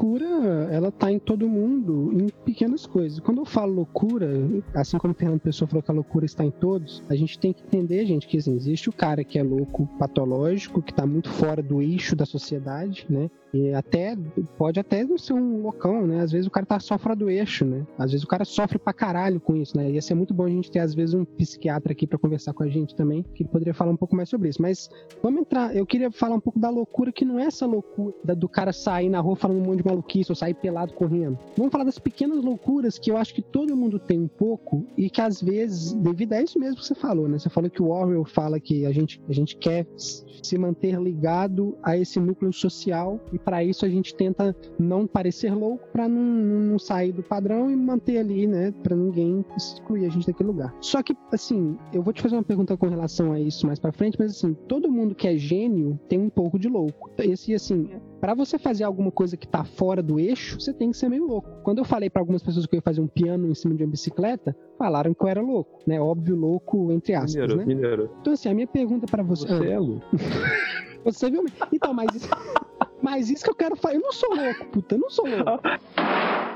Loucura, 0.00 0.26
ela 0.72 0.90
tá 0.90 1.12
em 1.12 1.18
todo 1.18 1.46
mundo, 1.46 2.10
em 2.12 2.28
pequenas 2.44 2.86
coisas. 2.86 3.20
Quando 3.20 3.38
eu 3.38 3.44
falo 3.44 3.74
loucura, 3.74 4.30
assim 4.74 4.96
como 4.96 5.12
o 5.12 5.16
Fernando 5.16 5.40
Pessoa 5.40 5.68
falou 5.68 5.82
que 5.82 5.90
a 5.90 5.94
loucura 5.94 6.24
está 6.24 6.44
em 6.44 6.50
todos, 6.50 7.02
a 7.08 7.14
gente 7.14 7.38
tem 7.38 7.52
que 7.52 7.62
entender, 7.62 8.06
gente, 8.06 8.26
que 8.26 8.38
assim, 8.38 8.54
existe 8.54 8.88
o 8.88 8.92
cara 8.92 9.22
que 9.22 9.38
é 9.38 9.42
louco 9.42 9.86
patológico, 9.98 10.82
que 10.82 10.94
tá 10.94 11.06
muito 11.06 11.28
fora 11.28 11.62
do 11.62 11.82
eixo 11.82 12.16
da 12.16 12.24
sociedade, 12.24 13.06
né? 13.10 13.30
E 13.52 13.72
até, 13.72 14.16
pode 14.56 14.78
até 14.78 15.04
não 15.04 15.18
ser 15.18 15.32
um 15.32 15.62
loucão, 15.62 16.06
né? 16.06 16.20
Às 16.20 16.32
vezes 16.32 16.46
o 16.46 16.50
cara 16.50 16.66
tá 16.66 16.78
fora 16.98 17.16
do 17.16 17.28
eixo, 17.28 17.64
né? 17.64 17.86
Às 17.98 18.12
vezes 18.12 18.24
o 18.24 18.28
cara 18.28 18.44
sofre 18.44 18.78
pra 18.78 18.92
caralho 18.92 19.40
com 19.40 19.56
isso, 19.56 19.76
né? 19.76 19.90
Ia 19.90 20.02
ser 20.02 20.14
muito 20.14 20.32
bom 20.32 20.44
a 20.44 20.48
gente 20.48 20.70
ter, 20.70 20.78
às 20.80 20.94
vezes, 20.94 21.14
um 21.14 21.24
psiquiatra 21.24 21.92
aqui 21.92 22.06
para 22.06 22.18
conversar 22.18 22.52
com 22.52 22.62
a 22.62 22.68
gente 22.68 22.94
também, 22.94 23.24
que 23.34 23.44
poderia 23.44 23.74
falar 23.74 23.92
um 23.92 23.96
pouco 23.96 24.14
mais 24.14 24.28
sobre 24.28 24.48
isso. 24.48 24.62
Mas 24.62 24.88
vamos 25.22 25.40
entrar, 25.40 25.74
eu 25.74 25.86
queria 25.86 26.10
falar 26.10 26.36
um 26.36 26.40
pouco 26.40 26.58
da 26.58 26.70
loucura, 26.70 27.12
que 27.12 27.24
não 27.24 27.38
é 27.38 27.44
essa 27.44 27.66
loucura 27.66 28.34
do 28.36 28.48
cara 28.48 28.72
sair 28.72 29.08
na 29.08 29.20
rua 29.20 29.36
falando 29.36 29.58
um 29.58 29.66
monte 29.66 29.78
de 29.78 29.86
maluquice 29.86 30.30
ou 30.30 30.36
sair 30.36 30.54
pelado 30.54 30.92
correndo. 30.94 31.38
Vamos 31.56 31.72
falar 31.72 31.84
das 31.84 31.98
pequenas 31.98 32.42
loucuras 32.42 32.98
que 32.98 33.10
eu 33.10 33.16
acho 33.16 33.34
que 33.34 33.42
todo 33.42 33.76
mundo 33.76 33.98
tem 33.98 34.20
um 34.20 34.28
pouco 34.28 34.86
e 34.96 35.10
que 35.10 35.20
às 35.20 35.40
vezes, 35.40 35.92
devido 35.94 36.32
a 36.32 36.42
isso 36.42 36.58
mesmo 36.58 36.76
que 36.76 36.84
você 36.84 36.94
falou, 36.94 37.28
né? 37.28 37.38
Você 37.38 37.48
falou 37.48 37.70
que 37.70 37.82
o 37.82 37.88
Orwell 37.88 38.24
fala 38.24 38.60
que 38.60 38.86
a 38.86 38.92
gente, 38.92 39.20
a 39.28 39.32
gente 39.32 39.56
quer 39.56 39.86
se 39.96 40.56
manter 40.58 40.98
ligado 41.00 41.76
a 41.82 41.96
esse 41.96 42.18
núcleo 42.18 42.52
social 42.52 43.20
e 43.32 43.38
para 43.44 43.64
isso 43.64 43.84
a 43.84 43.88
gente 43.88 44.14
tenta 44.14 44.54
não 44.78 45.06
parecer 45.06 45.54
louco 45.54 45.86
para 45.92 46.08
não, 46.08 46.22
não, 46.22 46.78
sair 46.78 47.12
do 47.12 47.22
padrão 47.22 47.70
e 47.70 47.76
manter 47.76 48.18
ali, 48.18 48.46
né, 48.46 48.72
para 48.82 48.96
ninguém 48.96 49.44
excluir 49.56 50.06
a 50.06 50.08
gente 50.08 50.26
daquele 50.26 50.48
lugar. 50.48 50.74
Só 50.80 51.02
que 51.02 51.16
assim, 51.32 51.76
eu 51.92 52.02
vou 52.02 52.12
te 52.12 52.22
fazer 52.22 52.36
uma 52.36 52.42
pergunta 52.42 52.76
com 52.76 52.88
relação 52.88 53.32
a 53.32 53.40
isso 53.40 53.66
mais 53.66 53.78
para 53.78 53.92
frente, 53.92 54.16
mas 54.18 54.32
assim, 54.32 54.54
todo 54.68 54.90
mundo 54.90 55.14
que 55.14 55.28
é 55.28 55.36
gênio 55.36 55.98
tem 56.08 56.18
um 56.18 56.30
pouco 56.30 56.58
de 56.58 56.68
louco. 56.68 57.10
Esse 57.18 57.54
assim, 57.54 57.88
para 58.20 58.34
você 58.34 58.58
fazer 58.58 58.84
alguma 58.84 59.10
coisa 59.10 59.36
que 59.36 59.48
tá 59.48 59.64
fora 59.64 60.02
do 60.02 60.20
eixo, 60.20 60.60
você 60.60 60.72
tem 60.72 60.90
que 60.90 60.96
ser 60.96 61.08
meio 61.08 61.26
louco. 61.26 61.48
Quando 61.62 61.78
eu 61.78 61.84
falei 61.84 62.10
para 62.10 62.20
algumas 62.20 62.42
pessoas 62.42 62.66
que 62.66 62.74
eu 62.74 62.78
ia 62.78 62.82
fazer 62.82 63.00
um 63.00 63.06
piano 63.06 63.48
em 63.48 63.54
cima 63.54 63.74
de 63.74 63.82
uma 63.82 63.90
bicicleta, 63.90 64.54
falaram 64.78 65.14
que 65.14 65.22
eu 65.22 65.28
era 65.28 65.40
louco, 65.40 65.80
né? 65.86 66.00
Óbvio, 66.00 66.36
louco 66.36 66.92
entre 66.92 67.14
aspas, 67.14 67.34
mineiro, 67.34 67.56
né? 67.56 67.64
Mineiro. 67.64 68.10
Então 68.20 68.32
assim, 68.32 68.48
a 68.48 68.54
minha 68.54 68.66
pergunta 68.66 69.06
para 69.06 69.22
você, 69.22 69.46
você 69.46 69.68
ah, 69.68 69.72
é 69.72 69.78
louco. 69.78 70.06
você 71.04 71.30
viu? 71.30 71.44
Então, 71.72 71.94
mas 71.94 72.14
isso... 72.14 72.28
mas 73.02 73.30
isso 73.30 73.44
que 73.44 73.50
eu 73.50 73.54
quero 73.54 73.76
falar, 73.76 73.94
eu 73.94 74.00
não 74.00 74.12
sou 74.12 74.34
louco, 74.34 74.66
puta, 74.66 74.94
eu 74.94 74.98
não 74.98 75.10
sou 75.10 75.26
louco. 75.26 75.60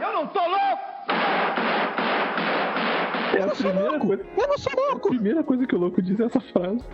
Eu 0.01 0.13
não 0.13 0.33
sou 0.33 0.49
louco! 0.49 0.95
É 3.37 3.43
a 3.43 3.49
primeira 3.49 3.99
coisa. 3.99 4.27
Eu 4.39 4.49
não 4.49 4.59
sou 4.59 4.73
louco! 4.77 5.09
A 5.09 5.11
primeira 5.11 5.43
coisa 5.43 5.67
que 5.67 5.75
o 5.75 5.79
louco 5.79 6.01
diz 6.01 6.21
é 6.21 6.25
essa 6.25 6.41
frase. 6.41 6.85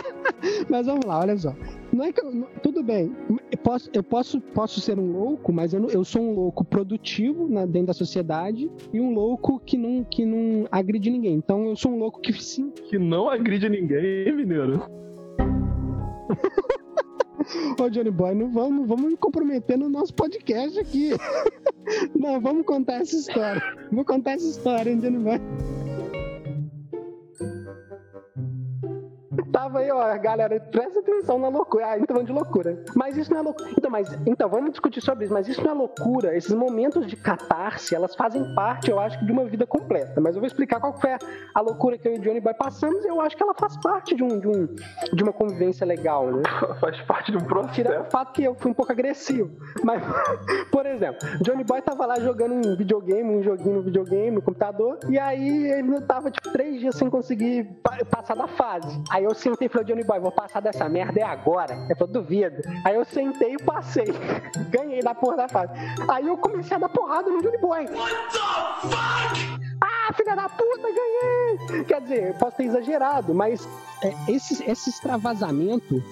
Mas 0.68 0.86
vamos 0.86 1.04
lá, 1.04 1.20
olha 1.20 1.36
só. 1.36 1.54
Não 1.92 2.04
é 2.04 2.12
que 2.12 2.20
eu, 2.20 2.48
tudo 2.62 2.82
bem. 2.82 3.14
Eu 3.50 3.58
posso, 3.58 3.90
eu 3.92 4.02
posso, 4.02 4.40
posso 4.40 4.80
ser 4.80 4.98
um 4.98 5.12
louco, 5.12 5.52
mas 5.52 5.74
eu, 5.74 5.80
não, 5.80 5.88
eu 5.90 6.04
sou 6.04 6.22
um 6.22 6.32
louco 6.32 6.64
produtivo 6.64 7.48
na, 7.48 7.66
dentro 7.66 7.88
da 7.88 7.92
sociedade 7.92 8.70
e 8.92 9.00
um 9.00 9.12
louco 9.12 9.60
que 9.60 9.76
não, 9.76 10.04
que 10.04 10.24
não 10.24 10.66
agride 10.70 11.10
ninguém. 11.10 11.34
Então 11.34 11.66
eu 11.66 11.76
sou 11.76 11.92
um 11.92 11.98
louco 11.98 12.20
que 12.20 12.32
sim. 12.32 12.70
Que 12.88 12.98
não 12.98 13.28
agride 13.28 13.68
ninguém, 13.68 14.32
mineiro. 14.34 14.82
Ô, 17.80 17.88
Johnny 17.88 18.10
Boy, 18.10 18.34
não 18.34 18.50
vamos, 18.50 18.72
não 18.72 18.86
vamos 18.86 19.10
me 19.10 19.16
comprometer 19.16 19.78
no 19.78 19.88
nosso 19.88 20.14
podcast 20.14 20.78
aqui. 20.78 21.10
Não, 22.14 22.40
vamos 22.40 22.64
contar 22.66 23.00
essa 23.00 23.16
história. 23.16 23.60
Vou 23.90 24.04
contar 24.04 24.32
essa 24.32 24.46
história, 24.46 24.90
hein, 24.90 24.98
Johnny 24.98 25.18
Boy. 25.18 25.40
Tava 29.52 29.80
aí, 29.80 29.90
ó, 29.90 30.16
galera, 30.18 30.60
presta 30.60 31.00
atenção 31.00 31.38
na 31.38 31.48
loucura. 31.48 31.86
Ah, 31.86 31.98
então 31.98 32.22
de 32.22 32.32
loucura. 32.32 32.84
Mas 32.94 33.16
isso 33.16 33.30
não 33.30 33.40
é 33.40 33.42
loucura. 33.42 33.70
Então, 33.76 33.90
mas, 33.90 34.08
então, 34.26 34.48
vamos 34.48 34.70
discutir 34.70 35.00
sobre 35.00 35.24
isso. 35.24 35.34
Mas 35.34 35.48
isso 35.48 35.62
não 35.62 35.70
é 35.70 35.74
loucura. 35.74 36.36
Esses 36.36 36.54
momentos 36.54 37.06
de 37.06 37.16
catarse, 37.16 37.94
elas 37.94 38.14
fazem 38.14 38.54
parte, 38.54 38.90
eu 38.90 39.00
acho, 39.00 39.24
de 39.24 39.32
uma 39.32 39.44
vida 39.44 39.66
completa. 39.66 40.20
Mas 40.20 40.34
eu 40.34 40.40
vou 40.40 40.46
explicar 40.46 40.80
qual 40.80 40.98
foi 40.98 41.12
a, 41.12 41.18
a 41.54 41.60
loucura 41.60 41.98
que 41.98 42.06
eu 42.06 42.14
e 42.14 42.18
o 42.18 42.20
Johnny 42.20 42.40
Boy 42.40 42.54
passamos. 42.54 43.04
E 43.04 43.08
eu 43.08 43.20
acho 43.20 43.36
que 43.36 43.42
ela 43.42 43.54
faz 43.54 43.76
parte 43.78 44.14
de, 44.14 44.22
um, 44.22 44.38
de, 44.38 44.48
um, 44.48 44.66
de 45.12 45.22
uma 45.22 45.32
convivência 45.32 45.86
legal, 45.86 46.26
né? 46.30 46.42
faz 46.80 47.00
parte 47.02 47.32
de 47.32 47.38
um 47.38 47.44
processo. 47.44 47.70
Tira 47.70 48.02
o 48.02 48.10
fato 48.10 48.32
que 48.32 48.42
eu 48.42 48.54
fui 48.54 48.70
um 48.70 48.74
pouco 48.74 48.92
agressivo. 48.92 49.50
Mas, 49.82 50.02
por 50.70 50.86
exemplo, 50.86 51.18
Johnny 51.40 51.64
Boy 51.64 51.82
tava 51.82 52.06
lá 52.06 52.18
jogando 52.20 52.54
um 52.54 52.76
videogame, 52.76 53.30
um 53.30 53.42
joguinho 53.42 53.76
no 53.76 53.82
videogame, 53.82 54.30
no 54.30 54.42
computador. 54.42 54.98
E 55.08 55.18
aí 55.18 55.70
ele 55.72 56.00
tava, 56.02 56.30
tipo, 56.30 56.50
três 56.50 56.80
dias 56.80 56.94
sem 56.94 57.08
conseguir 57.08 57.64
passar 58.10 58.36
da 58.36 58.46
fase. 58.46 59.02
Aí 59.10 59.24
eu 59.24 59.34
sentei 59.40 59.66
e 59.66 59.68
falei, 59.68 59.86
Johnny 59.86 60.04
Boy, 60.04 60.20
vou 60.20 60.30
passar 60.30 60.60
dessa 60.60 60.88
merda 60.88 61.20
é 61.20 61.24
agora. 61.24 61.74
Eu 61.88 61.96
falei, 61.96 62.12
duvido. 62.12 62.62
Aí 62.84 62.94
eu 62.94 63.04
sentei 63.04 63.54
e 63.54 63.62
passei. 63.62 64.06
Ganhei 64.70 65.00
da 65.00 65.14
porra 65.14 65.38
da 65.38 65.48
fase. 65.48 65.72
Aí 66.08 66.26
eu 66.26 66.36
comecei 66.36 66.76
a 66.76 66.80
dar 66.80 66.88
porrada 66.88 67.30
no 67.30 67.42
Johnny 67.42 67.58
Boy. 67.58 67.86
What 67.86 68.14
the 68.32 68.88
fuck? 68.88 69.60
Ah, 69.82 70.12
filha 70.12 70.36
da 70.36 70.48
puta, 70.48 70.88
ganhei! 70.88 71.84
quer 71.84 72.00
dizer, 72.02 72.34
posso 72.38 72.56
ter 72.56 72.64
exagerado, 72.64 73.34
mas 73.34 73.66
é, 74.02 74.12
esse, 74.28 74.62
esse 74.70 74.90
extravasamento 74.90 76.02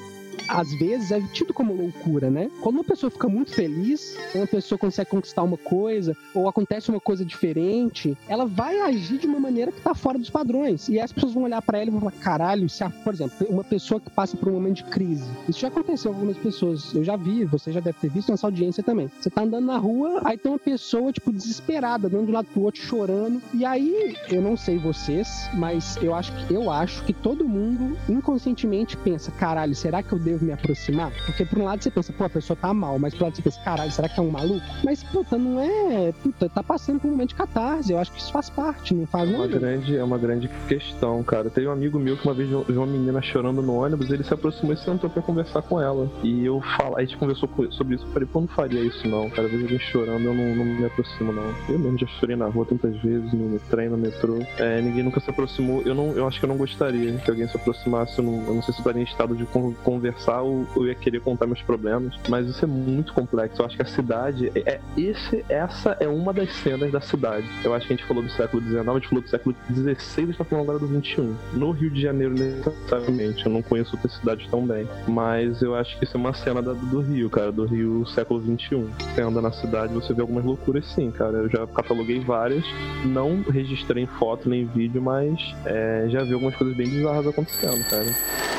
às 0.49 0.73
vezes 0.75 1.11
é 1.11 1.21
tido 1.33 1.53
como 1.53 1.75
loucura, 1.75 2.31
né? 2.31 2.51
Quando 2.61 2.77
uma 2.77 2.85
pessoa 2.85 3.11
fica 3.11 3.29
muito 3.29 3.53
feliz, 3.53 4.17
uma 4.35 4.47
pessoa 4.47 4.79
consegue 4.79 5.11
conquistar 5.11 5.43
uma 5.43 5.57
coisa, 5.57 6.17
ou 6.35 6.49
acontece 6.49 6.91
uma 6.91 7.01
coisa 7.01 7.25
diferente, 7.25 8.17
ela 8.29 8.47
vai 8.47 8.81
agir 8.81 9.19
de 9.19 9.27
uma 9.27 9.41
maneira 9.41 9.73
que 9.73 9.81
tá 9.81 9.95
fora 9.95 10.19
dos 10.19 10.31
padrões. 10.31 10.89
E 10.89 11.01
as 11.01 11.13
pessoas 11.13 11.33
vão 11.33 11.45
olhar 11.45 11.63
para 11.63 11.79
ela 11.79 11.89
e 11.89 11.91
vão 11.91 12.01
falar: 12.01 12.13
caralho, 12.13 12.69
se 12.69 12.85
a, 12.85 12.91
por 12.91 13.13
exemplo, 13.13 13.47
uma 13.49 13.65
pessoa 13.65 14.01
que 14.01 14.11
passa 14.11 14.37
por 14.37 14.49
um 14.49 14.53
momento 14.53 14.77
de 14.77 14.85
crise. 14.85 15.29
Isso 15.49 15.61
já 15.61 15.69
aconteceu 15.69 16.11
com 16.13 16.19
algumas 16.19 16.37
pessoas. 16.37 16.95
Eu 16.95 17.05
já 17.05 17.17
vi, 17.17 17.45
você 17.45 17.73
já 17.73 17.81
deve 17.81 17.99
ter 17.99 18.11
visto 18.11 18.31
nessa 18.31 18.47
audiência 18.47 18.83
também. 18.83 19.11
Você 19.21 19.31
tá 19.31 19.43
andando 19.43 19.67
na 19.67 19.79
rua, 19.79 20.21
aí 20.25 20.37
tem 20.37 20.51
uma 20.51 20.59
pessoa, 20.59 21.13
tipo, 21.13 21.33
desesperada, 21.33 22.09
dando 22.09 22.29
um 22.29 22.33
lado 22.33 22.49
pro 22.53 22.63
outro, 22.63 22.81
chorando. 22.81 23.41
E 23.55 23.65
aí, 23.65 24.17
eu 24.31 24.43
não 24.43 24.57
sei 24.57 24.79
vocês, 24.79 25.49
mas 25.55 25.97
eu 26.03 26.15
acho 26.15 26.33
que 26.47 26.55
eu 26.55 26.71
acho 26.71 27.05
que 27.05 27.13
todo 27.13 27.49
mundo 27.49 27.97
inconscientemente 28.09 28.97
pensa: 28.97 29.31
caralho, 29.33 29.75
será 29.75 30.03
que 30.03 30.13
eu 30.13 30.19
devo 30.29 30.45
me 30.45 30.53
aproximar? 30.53 31.13
Porque 31.27 31.45
por 31.45 31.59
um 31.59 31.65
lado 31.65 31.83
você 31.83 31.91
pensa, 31.91 32.13
pô, 32.13 32.25
a 32.25 32.31
pessoa 32.31 32.57
tá 32.57 32.73
mal, 32.73 32.99
mas 32.99 33.15
por 33.15 33.25
outro 33.25 33.27
lado 33.27 33.37
você 33.37 33.43
pensa, 33.43 33.61
caralho, 33.61 33.91
será 33.91 34.09
que 34.09 34.19
é 34.19 34.23
um 34.23 34.31
maluco? 34.31 34.65
Mas, 34.85 35.03
puta, 35.05 35.39
não 35.39 35.61
é. 35.61 36.13
Puta, 36.23 36.49
tá 36.49 36.63
passando 36.63 37.01
por 37.01 37.09
um 37.09 37.13
momento 37.13 37.31
de 37.31 37.35
catarse. 37.35 37.93
Eu 37.93 37.99
acho 37.99 38.13
que 38.13 38.21
isso 38.21 38.33
faz 38.33 38.51
parte, 38.51 38.95
não 38.95 39.07
faz 39.07 39.29
uma 39.29 39.47
nada. 39.47 39.59
grande 39.59 39.97
É 39.97 40.05
uma 40.05 40.19
grande 40.19 40.49
questão, 40.69 41.23
cara. 41.23 41.51
Teve 41.51 41.69
um 41.69 41.73
amigo 41.73 41.99
meu 41.99 42.17
que 42.17 42.25
uma 42.25 42.35
vez 42.35 42.49
viu 42.49 42.65
uma 42.69 42.87
menina 42.87 43.23
chorando 43.23 43.63
no 43.63 43.75
ônibus, 43.75 44.11
ele 44.11 44.25
se 44.25 44.33
aproximou 44.33 44.73
e 44.75 44.77
sentou 44.77 45.09
pra 45.09 45.23
conversar 45.23 45.63
com 45.63 45.81
ela. 45.81 46.11
E 46.23 46.45
eu 46.45 46.61
falo, 46.77 46.97
a 46.97 47.01
gente 47.01 47.17
conversou 47.17 47.49
sobre 47.71 47.97
isso, 47.97 48.05
eu 48.05 48.13
falei, 48.13 48.29
pô, 48.31 48.41
não 48.41 48.49
faria 48.49 48.81
isso 48.81 49.07
não, 49.09 49.29
cara. 49.31 49.47
Às 49.47 49.51
vezes 49.51 49.65
alguém 49.65 49.79
chorando, 49.79 50.25
eu 50.25 50.35
não, 50.35 50.55
não 50.55 50.65
me 50.65 50.85
aproximo, 50.85 51.33
não. 51.33 51.55
Eu 51.69 51.79
mesmo 51.79 51.99
já 51.99 52.07
chorei 52.07 52.37
na 52.37 52.47
rua 52.47 52.67
tantas 52.67 52.97
vezes, 53.03 53.33
no, 53.33 53.49
no 53.49 53.59
trem, 53.71 53.89
no 53.89 53.97
metrô. 53.97 54.39
É, 54.59 54.81
ninguém 54.81 55.03
nunca 55.03 55.21
se 55.21 55.31
aproximou. 55.31 55.83
Eu 55.83 55.95
não, 55.95 56.13
eu 56.13 56.27
acho 56.27 56.39
que 56.39 56.45
eu 56.45 56.49
não 56.49 56.57
gostaria 56.57 57.17
que 57.19 57.31
alguém 57.31 57.49
se 57.49 57.57
aproximasse. 57.57 58.19
Eu 58.19 58.25
não, 58.25 58.47
eu 58.47 58.55
não 58.55 58.63
sei 58.63 58.75
se 58.75 58.81
eu 58.81 58.83
estaria 58.83 59.03
em 59.03 59.05
estado 59.05 59.35
de 59.35 59.47
conversar 59.85 60.18
ou 60.27 60.67
eu 60.77 60.87
ia 60.87 60.95
querer 60.95 61.21
contar 61.21 61.47
meus 61.47 61.63
problemas. 61.63 62.15
Mas 62.29 62.49
isso 62.49 62.65
é 62.65 62.69
muito 62.69 63.13
complexo. 63.13 63.61
Eu 63.61 63.67
acho 63.67 63.77
que 63.77 63.83
a 63.83 63.87
cidade 63.87 64.51
é, 64.55 64.75
é 64.75 64.81
esse, 64.97 65.45
essa 65.49 65.97
é 66.01 66.09
uma 66.09 66.33
das 66.33 66.53
cenas 66.57 66.91
da 66.91 67.01
cidade. 67.01 67.47
Eu 67.65 67.75
acho 67.75 67.87
que 67.87 67.93
a 67.93 67.97
gente 67.97 68.07
falou 68.07 68.23
do 68.23 68.31
século 68.31 68.63
XIX, 68.63 68.89
a 68.89 68.95
gente 68.95 69.09
falou 69.09 69.23
do 69.23 69.31
século 69.31 69.57
XVI, 69.73 69.91
a 69.91 70.27
gente 70.27 70.39
tá 70.39 70.45
falando 70.45 70.65
agora 70.65 70.79
do 70.79 70.89
XXI. 70.89 71.35
No 71.55 71.71
Rio 71.71 71.91
de 71.91 72.01
Janeiro, 72.01 72.35
necessariamente. 72.35 73.45
Eu 73.45 73.53
não 73.53 73.63
conheço 73.63 73.95
outras 73.97 74.15
cidades 74.15 74.49
tão 74.49 74.67
bem. 74.67 74.89
Mas 75.07 75.63
eu 75.63 75.75
acho 75.75 75.99
que 75.99 76.05
isso 76.05 76.17
é 76.17 76.21
uma 76.21 76.35
cena 76.35 76.63
da, 76.63 76.73
do 76.73 77.01
Rio, 77.01 77.31
cara, 77.31 77.53
do 77.53 77.65
Rio 77.65 78.07
século 78.07 78.41
XXI. 78.41 78.87
Você 79.15 79.21
anda 79.21 79.41
na 79.41 79.53
cidade, 79.53 79.93
você 79.93 80.13
vê 80.13 80.21
algumas 80.21 80.45
loucuras 80.45 80.85
sim, 80.87 81.11
cara. 81.11 81.39
Eu 81.39 81.49
já 81.49 81.67
cataloguei 81.67 82.21
várias. 82.21 82.65
Não 83.05 83.43
registrei 83.43 84.05
em 84.05 84.07
foto 84.07 84.49
nem 84.49 84.63
em 84.63 84.67
vídeo, 84.67 85.01
mas 85.01 85.39
é, 85.65 86.07
já 86.09 86.23
vi 86.23 86.33
algumas 86.33 86.55
coisas 86.57 86.77
bem 86.77 86.89
bizarras 86.89 87.27
acontecendo, 87.27 87.85
cara. 87.89 88.58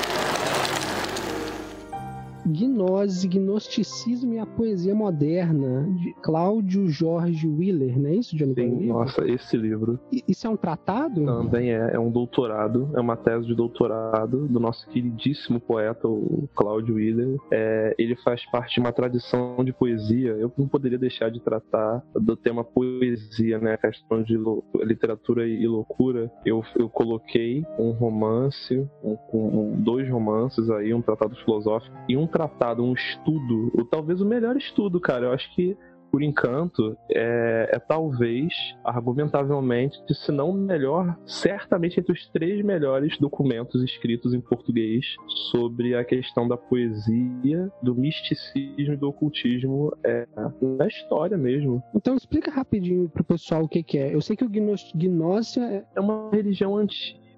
Gnose, 2.51 3.27
Gnosticismo 3.27 4.33
e 4.33 4.39
a 4.39 4.45
Poesia 4.45 4.93
Moderna, 4.95 5.87
de 6.01 6.13
Cláudio 6.21 6.87
Jorge 6.87 7.47
Willer, 7.47 7.97
não 7.99 8.09
é 8.09 8.15
isso, 8.15 8.35
Johnny? 8.35 8.53
Sim, 8.55 8.87
nossa, 8.87 9.25
esse 9.29 9.55
livro. 9.57 9.99
Isso 10.27 10.47
é 10.47 10.49
um 10.49 10.57
tratado? 10.57 11.25
Também 11.25 11.71
é, 11.71 11.91
é 11.93 11.99
um 11.99 12.09
doutorado, 12.11 12.89
é 12.95 12.99
uma 12.99 13.15
tese 13.15 13.45
de 13.47 13.55
doutorado 13.55 14.47
do 14.47 14.59
nosso 14.59 14.87
queridíssimo 14.89 15.59
poeta, 15.59 16.07
o 16.07 16.47
Cláudio 16.55 16.95
Willer. 16.95 17.37
É, 17.51 17.95
ele 17.97 18.15
faz 18.17 18.45
parte 18.51 18.75
de 18.75 18.79
uma 18.79 18.91
tradição 18.91 19.63
de 19.63 19.71
poesia. 19.73 20.31
Eu 20.31 20.51
não 20.57 20.67
poderia 20.67 20.97
deixar 20.97 21.29
de 21.29 21.39
tratar 21.39 22.03
do 22.15 22.35
tema 22.35 22.63
poesia, 22.63 23.59
né? 23.59 23.73
A 23.73 23.77
questão 23.77 24.21
de 24.23 24.37
literatura 24.83 25.47
e 25.47 25.67
loucura. 25.67 26.31
Eu, 26.45 26.63
eu 26.77 26.89
coloquei 26.89 27.63
um 27.77 27.91
romance, 27.91 28.87
um- 29.03 29.17
um- 29.33 29.75
dois 29.81 30.09
romances 30.09 30.69
aí, 30.69 30.93
um 30.93 31.01
tratado 31.01 31.35
filosófico 31.35 31.95
e 32.07 32.15
um 32.17 32.25
tratado, 32.27 32.38
um 32.79 32.93
estudo, 32.93 33.71
ou 33.75 33.85
talvez 33.85 34.21
o 34.21 34.25
melhor 34.25 34.55
estudo, 34.55 34.99
cara. 34.99 35.25
Eu 35.25 35.33
acho 35.33 35.53
que 35.55 35.77
por 36.11 36.21
encanto, 36.23 36.97
é, 37.11 37.69
é 37.71 37.79
talvez, 37.79 38.53
argumentavelmente, 38.83 39.97
se 40.11 40.31
não 40.31 40.51
o 40.51 40.53
melhor, 40.53 41.17
certamente 41.25 41.99
entre 41.99 42.11
os 42.11 42.27
três 42.29 42.63
melhores 42.63 43.17
documentos 43.17 43.83
escritos 43.83 44.33
em 44.33 44.41
português 44.41 45.05
sobre 45.51 45.95
a 45.95 46.03
questão 46.03 46.47
da 46.47 46.57
poesia, 46.57 47.71
do 47.81 47.95
misticismo 47.95 48.93
e 48.93 48.97
do 48.97 49.09
ocultismo 49.09 49.95
é, 50.03 50.27
na 50.61 50.87
história 50.87 51.37
mesmo. 51.37 51.83
Então 51.93 52.15
explica 52.15 52.51
rapidinho 52.51 53.09
pro 53.09 53.23
pessoal 53.23 53.63
o 53.63 53.69
que, 53.69 53.83
que 53.83 53.97
é. 53.97 54.13
Eu 54.13 54.21
sei 54.21 54.35
que 54.35 54.43
o 54.43 54.49
gnósia 54.49 55.61
é... 55.61 55.85
É 55.95 55.99
uma 55.99 56.29
religião 56.31 56.77
antiga. 56.77 57.28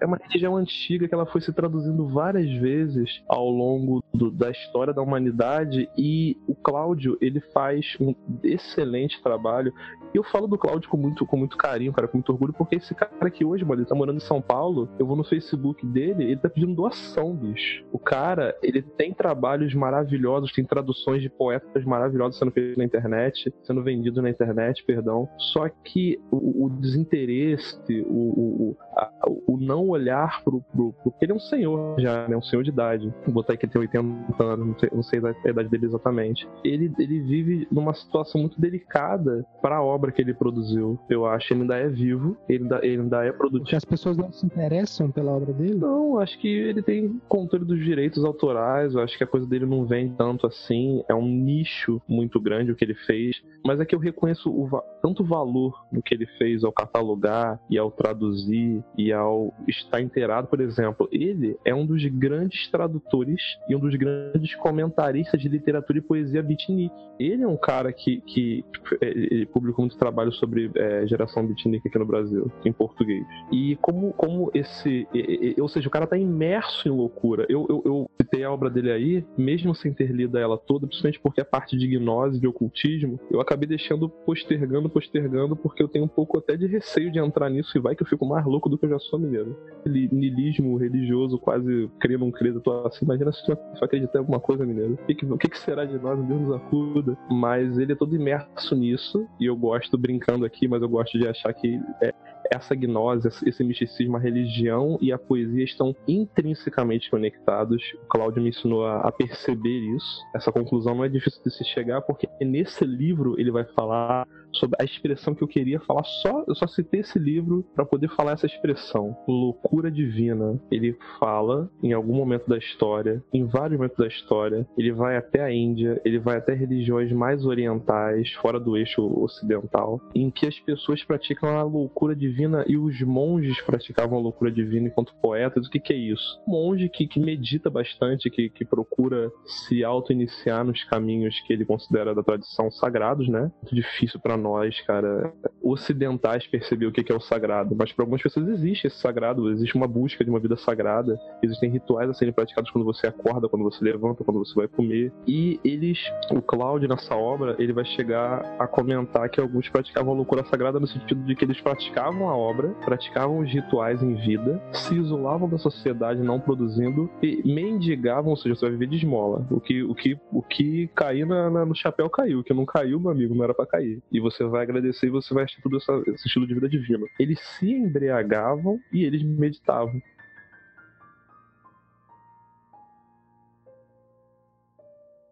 É 0.00 0.06
uma 0.06 0.16
religião 0.16 0.56
antiga 0.56 1.06
que 1.06 1.14
ela 1.14 1.26
foi 1.26 1.40
se 1.40 1.52
traduzindo 1.52 2.06
várias 2.08 2.50
vezes 2.60 3.22
ao 3.28 3.48
longo 3.48 4.02
do- 4.12 4.30
da 4.30 4.50
história 4.50 4.92
da 4.92 5.00
humanidade 5.02 5.88
e 5.96 6.36
o 6.46 6.54
Cláudio 6.54 7.16
ele 7.20 7.40
faz 7.40 7.96
um 8.00 8.14
excelente 8.42 9.22
trabalho. 9.22 9.72
E 10.12 10.16
eu 10.18 10.24
falo 10.24 10.46
do 10.46 10.58
Cláudio 10.58 10.88
com 10.88 10.96
muito, 10.96 11.24
com 11.26 11.36
muito 11.36 11.56
carinho, 11.56 11.92
cara, 11.92 12.08
com 12.08 12.16
muito 12.18 12.32
orgulho, 12.32 12.52
porque 12.52 12.76
esse 12.76 12.94
cara 12.94 13.30
que 13.30 13.44
hoje, 13.44 13.64
mano, 13.64 13.80
ele 13.82 13.88
tá 13.88 13.94
morando 13.94 14.16
em 14.16 14.20
São 14.20 14.40
Paulo, 14.40 14.88
eu 14.98 15.06
vou 15.06 15.16
no 15.16 15.24
Facebook 15.24 15.86
dele, 15.86 16.24
ele 16.24 16.36
tá 16.36 16.48
pedindo 16.48 16.74
doação, 16.74 17.34
bicho. 17.34 17.84
O 17.92 17.98
cara, 17.98 18.56
ele 18.62 18.82
tem 18.82 19.12
trabalhos 19.12 19.74
maravilhosos, 19.74 20.52
tem 20.52 20.64
traduções 20.64 21.22
de 21.22 21.28
poetas 21.28 21.84
maravilhosos 21.84 22.38
sendo 22.38 22.50
feitos 22.50 22.76
na 22.76 22.84
internet, 22.84 23.52
sendo 23.62 23.82
vendidos 23.82 24.22
na 24.22 24.30
internet, 24.30 24.84
perdão. 24.84 25.28
Só 25.38 25.68
que 25.68 26.18
o, 26.30 26.66
o 26.66 26.70
desinteresse, 26.70 27.78
o, 28.08 28.70
o, 28.70 28.76
a- 28.96 29.10
o 29.46 29.56
não 29.58 29.88
olhar 29.88 30.42
pro, 30.42 30.60
pro, 30.72 30.94
Ele 31.20 31.32
é 31.32 31.34
um 31.34 31.40
senhor 31.40 32.00
já, 32.00 32.26
né? 32.28 32.36
Um 32.36 32.42
senhor 32.42 32.62
de 32.62 32.70
idade. 32.70 33.12
Vou 33.24 33.34
botar 33.34 33.54
aqui 33.54 33.66
que 33.66 33.72
tem 33.72 33.80
80 33.80 34.42
anos, 34.42 34.66
não 34.66 34.78
sei, 34.78 34.90
não 34.92 35.02
sei 35.02 35.20
a 35.44 35.48
idade 35.50 35.68
dele 35.68 35.86
exatamente. 35.86 36.48
Ele, 36.64 36.92
ele 36.98 37.20
vive 37.20 37.68
numa 37.70 37.92
situação 37.94 38.40
muito 38.40 38.60
delicada 38.60 39.44
para 39.60 39.76
a 39.76 39.82
obra 40.00 40.10
que 40.12 40.22
ele 40.22 40.32
produziu. 40.32 40.98
Eu 41.08 41.26
acho 41.26 41.52
ele 41.52 41.60
ainda 41.62 41.76
é 41.76 41.88
vivo, 41.88 42.36
ele 42.48 42.62
ainda, 42.64 42.80
ele 42.82 43.02
ainda 43.02 43.24
é 43.24 43.32
produtivo. 43.32 43.76
as 43.76 43.84
pessoas 43.84 44.16
não 44.16 44.32
se 44.32 44.46
interessam 44.46 45.10
pela 45.10 45.30
obra 45.32 45.52
dele? 45.52 45.74
Não, 45.74 46.18
acho 46.18 46.38
que 46.38 46.48
ele 46.48 46.82
tem 46.82 47.20
controle 47.28 47.64
dos 47.64 47.78
direitos 47.84 48.24
autorais, 48.24 48.94
eu 48.94 49.00
acho 49.00 49.16
que 49.16 49.24
a 49.24 49.26
coisa 49.26 49.46
dele 49.46 49.66
não 49.66 49.84
vem 49.84 50.10
tanto 50.14 50.46
assim, 50.46 51.02
é 51.08 51.14
um 51.14 51.26
nicho 51.28 52.00
muito 52.08 52.40
grande 52.40 52.72
o 52.72 52.76
que 52.76 52.84
ele 52.84 52.94
fez, 52.94 53.36
mas 53.64 53.78
é 53.80 53.84
que 53.84 53.94
eu 53.94 53.98
reconheço 53.98 54.50
o 54.50 54.66
va- 54.66 54.82
tanto 55.02 55.22
valor 55.22 55.84
no 55.92 56.02
que 56.02 56.14
ele 56.14 56.26
fez 56.38 56.64
ao 56.64 56.72
catalogar 56.72 57.60
e 57.68 57.76
ao 57.76 57.90
traduzir 57.90 58.82
e 58.96 59.12
ao 59.12 59.52
estar 59.68 60.00
inteirado, 60.00 60.46
por 60.46 60.60
exemplo, 60.60 61.08
ele 61.12 61.56
é 61.64 61.74
um 61.74 61.84
dos 61.84 62.04
grandes 62.06 62.70
tradutores 62.70 63.42
e 63.68 63.76
um 63.76 63.80
dos 63.80 63.94
grandes 63.96 64.54
comentaristas 64.56 65.40
de 65.40 65.48
literatura 65.48 65.98
e 65.98 66.02
poesia 66.02 66.42
beatnik. 66.42 66.92
Ele 67.18 67.42
é 67.42 67.48
um 67.48 67.56
cara 67.56 67.92
que, 67.92 68.20
que 68.22 68.64
ele 69.00 69.46
publicou 69.46 69.84
muito 69.90 69.98
trabalho 69.98 70.32
sobre 70.32 70.70
é, 70.74 71.06
geração 71.06 71.46
beatnik 71.46 71.86
aqui 71.86 71.98
no 71.98 72.04
Brasil, 72.06 72.50
em 72.64 72.72
português. 72.72 73.24
E 73.52 73.76
como, 73.82 74.12
como 74.14 74.50
esse. 74.54 75.06
e- 75.12 75.54
e- 75.58 75.60
Ou 75.60 75.68
seja, 75.68 75.88
o 75.88 75.90
cara 75.90 76.06
tá 76.06 76.16
imerso 76.16 76.88
em 76.88 76.90
loucura. 76.92 77.46
Eu, 77.48 77.66
eu, 77.68 77.82
eu 77.84 78.10
citei 78.20 78.44
a 78.44 78.50
obra 78.52 78.70
dele 78.70 78.90
aí, 78.90 79.24
mesmo 79.36 79.74
sem 79.74 79.92
ter 79.92 80.10
lido 80.12 80.38
ela 80.38 80.56
toda, 80.56 80.86
principalmente 80.86 81.20
porque 81.20 81.40
a 81.40 81.44
parte 81.44 81.76
de 81.76 81.86
gnose, 81.86 82.40
de 82.40 82.46
ocultismo, 82.46 83.18
eu 83.30 83.40
acabei 83.40 83.68
deixando 83.68 84.08
postergando, 84.08 84.88
postergando, 84.88 85.56
porque 85.56 85.82
eu 85.82 85.88
tenho 85.88 86.04
um 86.04 86.08
pouco 86.08 86.38
até 86.38 86.56
de 86.56 86.66
receio 86.66 87.10
de 87.10 87.18
entrar 87.18 87.50
nisso 87.50 87.76
e 87.76 87.80
vai 87.80 87.94
que 87.94 88.02
eu 88.02 88.06
fico 88.06 88.24
mais 88.26 88.44
louco 88.46 88.68
do 88.68 88.78
que 88.78 88.86
eu 88.86 88.90
já 88.90 88.98
sou, 88.98 89.18
mineiro. 89.18 89.56
Aquele 89.80 90.08
niilismo 90.12 90.76
religioso, 90.76 91.38
quase 91.38 91.90
crê 91.98 92.16
não 92.16 92.30
eu 92.40 92.60
tô 92.60 92.72
assim, 92.86 93.04
imagina 93.04 93.32
se 93.32 93.44
tu 93.44 93.56
acreditar 93.82 94.18
em 94.18 94.20
alguma 94.20 94.40
coisa, 94.40 94.64
mineiro. 94.64 94.94
O 94.94 95.06
que, 95.06 95.14
que, 95.14 95.24
o 95.26 95.38
que 95.38 95.48
que 95.48 95.58
será 95.58 95.84
de 95.84 95.98
nós? 95.98 96.20
Deus 96.26 96.40
nos 96.40 96.52
acuda. 96.54 97.16
Mas 97.30 97.78
ele 97.78 97.92
é 97.92 97.96
todo 97.96 98.14
imerso 98.14 98.74
nisso, 98.74 99.26
e 99.38 99.46
eu 99.46 99.56
gosto, 99.56 99.79
brincando 99.98 100.44
aqui, 100.44 100.66
mas 100.66 100.82
eu 100.82 100.88
gosto 100.88 101.18
de 101.18 101.26
achar 101.26 101.52
que 101.52 101.80
é, 102.02 102.12
essa 102.50 102.74
gnose, 102.74 103.28
esse 103.46 103.62
misticismo, 103.62 104.16
a 104.16 104.20
religião 104.20 104.98
e 105.00 105.12
a 105.12 105.18
poesia 105.18 105.64
estão 105.64 105.94
intrinsecamente 106.06 107.10
conectados. 107.10 107.82
O 108.02 108.06
Cláudio 108.08 108.42
me 108.42 108.50
ensinou 108.50 108.84
a, 108.84 109.00
a 109.00 109.12
perceber 109.12 109.78
isso. 109.96 110.22
Essa 110.34 110.50
conclusão 110.50 110.94
não 110.94 111.04
é 111.04 111.08
difícil 111.08 111.42
de 111.44 111.50
se 111.50 111.64
chegar, 111.64 112.02
porque 112.02 112.28
nesse 112.40 112.84
livro 112.84 113.38
ele 113.38 113.50
vai 113.50 113.64
falar 113.64 114.26
sobre 114.52 114.76
a 114.80 114.84
expressão 114.84 115.34
que 115.34 115.42
eu 115.42 115.48
queria 115.48 115.80
falar. 115.80 116.04
Só, 116.04 116.44
eu 116.46 116.54
só 116.54 116.66
citei 116.66 117.00
esse 117.00 117.18
livro 117.18 117.64
para 117.74 117.84
poder 117.84 118.08
falar 118.08 118.32
essa 118.32 118.46
expressão, 118.46 119.16
loucura 119.26 119.90
divina. 119.90 120.60
Ele 120.70 120.96
fala 121.18 121.70
em 121.82 121.92
algum 121.92 122.14
momento 122.14 122.48
da 122.48 122.58
história, 122.58 123.22
em 123.32 123.44
vários 123.44 123.78
momentos 123.78 123.98
da 123.98 124.06
história. 124.06 124.66
Ele 124.76 124.92
vai 124.92 125.16
até 125.16 125.42
a 125.42 125.52
Índia, 125.52 126.00
ele 126.04 126.18
vai 126.18 126.36
até 126.36 126.54
religiões 126.54 127.12
mais 127.12 127.44
orientais, 127.44 128.32
fora 128.34 128.58
do 128.58 128.76
eixo 128.76 129.02
ocidental, 129.22 130.00
em 130.14 130.30
que 130.30 130.46
as 130.46 130.58
pessoas 130.60 131.02
praticam 131.04 131.56
a 131.56 131.62
loucura 131.62 132.14
divina 132.14 132.64
e 132.66 132.76
os 132.76 133.00
monges 133.02 133.60
praticavam 133.62 134.18
a 134.18 134.22
loucura 134.22 134.50
divina 134.50 134.88
enquanto 134.88 135.14
poetas. 135.20 135.66
O 135.66 135.70
que, 135.70 135.80
que 135.80 135.92
é 135.92 135.96
isso? 135.96 136.40
Um 136.46 136.52
monge 136.52 136.88
que, 136.88 137.06
que 137.06 137.20
medita 137.20 137.70
bastante, 137.70 138.30
que, 138.30 138.48
que 138.48 138.64
procura 138.64 139.30
se 139.44 139.84
auto-iniciar 139.84 140.64
nos 140.64 140.84
caminhos 140.84 141.40
que 141.40 141.52
ele 141.52 141.64
considera 141.64 142.14
da 142.14 142.22
tradição 142.22 142.70
sagrados, 142.70 143.28
né? 143.28 143.50
Muito 143.62 143.74
difícil 143.74 144.20
para 144.20 144.36
nós, 144.40 144.80
cara, 144.82 145.32
ocidentais 145.62 146.46
perceber 146.46 146.86
o 146.86 146.92
que 146.92 147.10
é 147.10 147.14
o 147.14 147.20
sagrado, 147.20 147.74
mas 147.78 147.92
para 147.92 148.02
algumas 148.02 148.22
pessoas 148.22 148.48
existe 148.48 148.86
esse 148.86 148.98
sagrado, 148.98 149.50
existe 149.50 149.76
uma 149.76 149.86
busca 149.86 150.24
de 150.24 150.30
uma 150.30 150.40
vida 150.40 150.56
sagrada, 150.56 151.18
existem 151.42 151.70
rituais 151.70 152.08
a 152.08 152.14
serem 152.14 152.32
praticados 152.32 152.70
quando 152.70 152.84
você 152.84 153.06
acorda, 153.06 153.48
quando 153.48 153.62
você 153.62 153.84
levanta, 153.84 154.24
quando 154.24 154.38
você 154.38 154.54
vai 154.54 154.68
comer. 154.68 155.12
E 155.26 155.60
eles, 155.64 155.98
o 156.30 156.40
Cláudio 156.40 156.88
nessa 156.88 157.14
obra, 157.14 157.56
ele 157.58 157.72
vai 157.72 157.84
chegar 157.84 158.44
a 158.58 158.66
comentar 158.66 159.28
que 159.28 159.40
alguns 159.40 159.68
praticavam 159.68 160.12
a 160.12 160.16
loucura 160.16 160.44
sagrada 160.44 160.80
no 160.80 160.86
sentido 160.86 161.22
de 161.24 161.34
que 161.34 161.44
eles 161.44 161.60
praticavam 161.60 162.28
a 162.28 162.36
obra, 162.36 162.68
praticavam 162.84 163.40
os 163.40 163.52
rituais 163.52 164.02
em 164.02 164.14
vida, 164.14 164.60
se 164.72 164.94
isolavam 164.94 165.48
da 165.48 165.58
sociedade 165.58 166.22
não 166.22 166.40
produzindo 166.40 167.10
e 167.22 167.42
mendigavam, 167.44 168.30
ou 168.30 168.36
seja, 168.36 168.54
você 168.54 168.66
vai 168.66 168.72
viver 168.72 168.86
de 168.86 168.96
esmola. 168.96 169.46
O 169.50 169.60
que, 169.60 169.82
o 169.82 169.94
que, 169.94 170.18
o 170.32 170.42
que 170.42 170.88
cair 170.94 171.26
na, 171.26 171.50
na, 171.50 171.66
no 171.66 171.74
chapéu 171.74 172.08
caiu, 172.08 172.40
o 172.40 172.44
que 172.44 172.54
não 172.54 172.64
caiu, 172.64 173.00
meu 173.00 173.10
amigo, 173.10 173.34
não 173.34 173.44
era 173.44 173.54
para 173.54 173.66
cair. 173.66 174.00
E 174.10 174.20
você 174.20 174.29
vai 174.44 174.62
agradecer 174.62 175.06
e 175.06 175.10
você 175.10 175.34
vai 175.34 175.44
achar 175.44 175.60
tudo 175.62 175.76
essa, 175.76 175.92
esse 176.06 176.26
estilo 176.26 176.46
de 176.46 176.54
vida 176.54 176.68
divino. 176.68 177.06
Eles 177.18 177.40
se 177.40 177.70
embriagavam 177.70 178.78
e 178.92 179.04
eles 179.04 179.22
meditavam. 179.22 180.00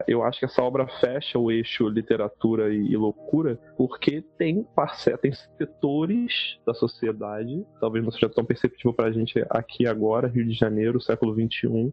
eu 0.09 0.23
acho 0.23 0.39
que 0.39 0.47
essa 0.47 0.63
obra 0.63 0.87
fecha 1.01 1.39
o 1.39 1.51
eixo 1.53 1.87
literatura 1.87 2.73
e, 2.73 2.93
e 2.93 2.97
loucura, 2.97 3.61
porque 3.77 4.23
tem 4.39 4.63
parcela, 4.63 5.19
tem 5.19 5.33
setores 5.33 6.59
da 6.67 6.73
sociedade, 6.73 7.65
talvez 7.79 8.03
não 8.03 8.11
seja 8.11 8.31
tão 8.31 8.43
perceptível 8.43 8.95
para 8.95 9.09
a 9.09 9.13
gente 9.13 9.45
aqui 9.51 9.87
agora, 9.87 10.27
Rio 10.27 10.47
de 10.47 10.55
Janeiro, 10.55 10.99
século 10.99 11.35
XXI, 11.35 11.93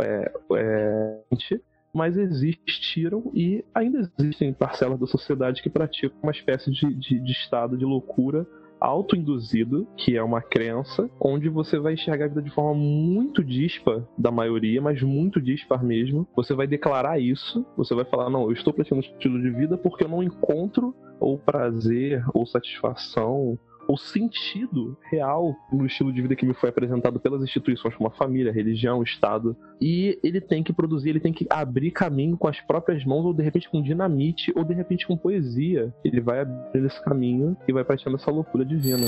é, 0.00 0.32
é, 0.54 1.20
mas 1.96 2.16
existiram 2.16 3.30
e 3.34 3.64
ainda 3.74 4.10
existem 4.18 4.52
parcelas 4.52 5.00
da 5.00 5.06
sociedade 5.06 5.62
que 5.62 5.70
praticam 5.70 6.18
uma 6.22 6.30
espécie 6.30 6.70
de, 6.70 6.92
de, 6.94 7.18
de 7.18 7.32
estado 7.32 7.76
de 7.76 7.84
loucura 7.84 8.46
autoinduzido, 8.78 9.88
que 9.96 10.18
é 10.18 10.22
uma 10.22 10.42
crença, 10.42 11.08
onde 11.18 11.48
você 11.48 11.78
vai 11.78 11.94
enxergar 11.94 12.26
a 12.26 12.28
vida 12.28 12.42
de 12.42 12.50
forma 12.50 12.74
muito 12.74 13.42
dispa 13.42 14.06
da 14.18 14.30
maioria, 14.30 14.82
mas 14.82 15.02
muito 15.02 15.40
dispar 15.40 15.82
mesmo. 15.82 16.28
Você 16.36 16.52
vai 16.54 16.66
declarar 16.66 17.18
isso, 17.18 17.64
você 17.74 17.94
vai 17.94 18.04
falar: 18.04 18.28
não, 18.28 18.42
eu 18.42 18.52
estou 18.52 18.74
praticando 18.74 19.00
um 19.00 19.04
estilo 19.04 19.40
de 19.40 19.50
vida 19.50 19.78
porque 19.78 20.04
eu 20.04 20.08
não 20.08 20.22
encontro 20.22 20.94
ou 21.18 21.38
prazer 21.38 22.22
ou 22.34 22.46
satisfação 22.46 23.58
o 23.88 23.96
sentido 23.96 24.96
real 25.10 25.54
no 25.72 25.86
estilo 25.86 26.12
de 26.12 26.22
vida 26.22 26.36
que 26.36 26.46
me 26.46 26.54
foi 26.54 26.70
apresentado 26.70 27.20
pelas 27.20 27.42
instituições 27.42 27.94
como 27.94 28.08
a 28.08 28.12
família, 28.12 28.50
a 28.50 28.54
religião, 28.54 28.98
o 28.98 29.02
Estado. 29.02 29.56
E 29.80 30.18
ele 30.22 30.40
tem 30.40 30.62
que 30.62 30.72
produzir, 30.72 31.10
ele 31.10 31.20
tem 31.20 31.32
que 31.32 31.46
abrir 31.48 31.90
caminho 31.90 32.36
com 32.36 32.48
as 32.48 32.60
próprias 32.60 33.04
mãos, 33.04 33.24
ou 33.24 33.34
de 33.34 33.42
repente 33.42 33.68
com 33.68 33.82
dinamite, 33.82 34.52
ou 34.56 34.64
de 34.64 34.74
repente 34.74 35.06
com 35.06 35.16
poesia. 35.16 35.94
Ele 36.04 36.20
vai 36.20 36.40
abrir 36.40 36.84
esse 36.84 37.02
caminho 37.04 37.56
e 37.66 37.72
vai 37.72 37.84
praticando 37.84 38.16
essa 38.16 38.30
loucura 38.30 38.64
divina. 38.64 39.06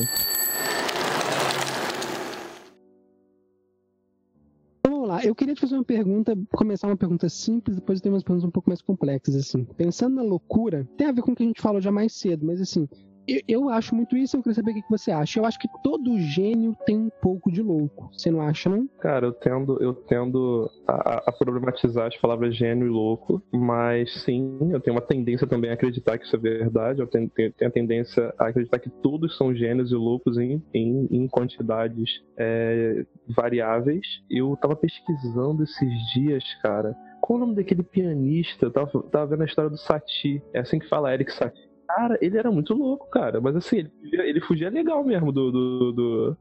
eu 5.25 5.35
queria 5.35 5.55
te 5.55 5.61
fazer 5.61 5.75
uma 5.75 5.85
pergunta, 5.85 6.37
começar 6.53 6.87
uma 6.87 6.97
pergunta 6.97 7.29
simples, 7.29 7.77
depois 7.77 8.01
ter 8.01 8.09
umas 8.09 8.23
perguntas 8.23 8.47
um 8.47 8.51
pouco 8.51 8.71
mais 8.71 8.81
complexas, 8.83 9.35
assim. 9.35 9.65
Pensando 9.77 10.17
na 10.17 10.23
loucura, 10.23 10.89
tem 10.97 11.07
a 11.07 11.13
ver 11.13 11.23
com 11.23 11.33
o 11.33 11.35
que 11.35 11.43
a 11.43 11.47
gente 11.47 11.61
falou 11.61 11.81
já 11.81 11.91
mais 11.91 12.13
cedo, 12.13 12.47
mas 12.47 12.61
assim, 12.61 12.89
eu, 13.29 13.43
eu, 13.47 13.69
acho 13.69 13.95
muito 13.95 14.17
isso, 14.17 14.37
eu 14.37 14.43
queria 14.43 14.55
saber 14.55 14.71
o 14.71 14.75
que 14.75 14.91
você 14.91 15.11
acha. 15.11 15.39
Eu 15.39 15.45
acho 15.45 15.59
que 15.59 15.69
todo 15.83 16.19
gênio 16.19 16.75
tem 16.87 16.97
um 16.97 17.11
pouco 17.21 17.53
de 17.53 17.63
louco. 17.63 18.11
Você 18.13 18.31
não 18.31 18.41
acha, 18.41 18.71
não? 18.71 18.89
Cara, 19.01 19.27
eu 19.27 19.33
tendo, 19.33 19.83
eu 19.83 19.95
tendo 19.95 20.71
a, 20.87 21.25
a 21.29 21.33
problematizar 21.33 22.07
as 22.07 22.17
palavras 22.17 22.57
gênio 22.57 22.87
e 22.87 22.91
louco, 22.91 23.43
mas 23.53 24.23
sim, 24.23 24.59
eu 24.73 24.81
tenho 24.81 24.97
uma 24.97 25.03
tendência 25.03 25.47
também 25.47 25.71
a 25.71 25.75
acreditar 25.75 26.19
que 26.19 26.25
isso 26.25 26.37
é 26.37 26.39
verdade. 26.39 27.01
Eu 27.01 27.07
tenho, 27.07 27.29
tenho, 27.29 27.53
tenho 27.53 27.69
a 27.69 27.73
tendência 27.73 28.35
a 28.39 28.47
acreditar 28.47 28.79
que 28.79 28.91
todos 28.91 29.37
são 29.37 29.55
gênios 29.55 29.93
e 29.93 29.95
loucos 29.95 30.39
em, 30.39 30.63
em, 30.73 31.07
em 31.11 31.29
quantidades 31.29 32.23
é, 32.37 33.05
variáveis. 33.29 34.07
Eu 34.31 34.57
tava 34.57 34.75
pesquisando 34.75 35.63
esses 35.65 36.13
dias, 36.15 36.45
cara. 36.63 36.97
Qual 37.21 37.37
o 37.37 37.41
nome 37.41 37.57
daquele 37.57 37.83
pianista? 37.83 38.67
Eu 38.67 38.71
tava, 38.71 39.03
tava 39.11 39.27
vendo 39.27 39.43
a 39.43 39.47
história 39.47 39.71
do 39.71 39.77
Satie. 39.77 40.43
É 40.55 40.61
assim 40.61 40.79
que 40.79 40.89
fala, 40.89 41.13
Eric 41.13 41.33
Satie 41.33 41.68
Cara, 41.89 42.19
ele 42.21 42.37
era 42.37 42.51
muito 42.51 42.75
louco, 42.75 43.09
cara. 43.11 43.41
Mas 43.41 43.57
assim, 43.57 43.79
ele 43.79 43.91
ele 44.23 44.41
fugia 44.41 44.69
legal 44.71 45.03
mesmo 45.03 45.33
do, 45.33 45.51
do, 45.51 45.93
do, 45.93 46.37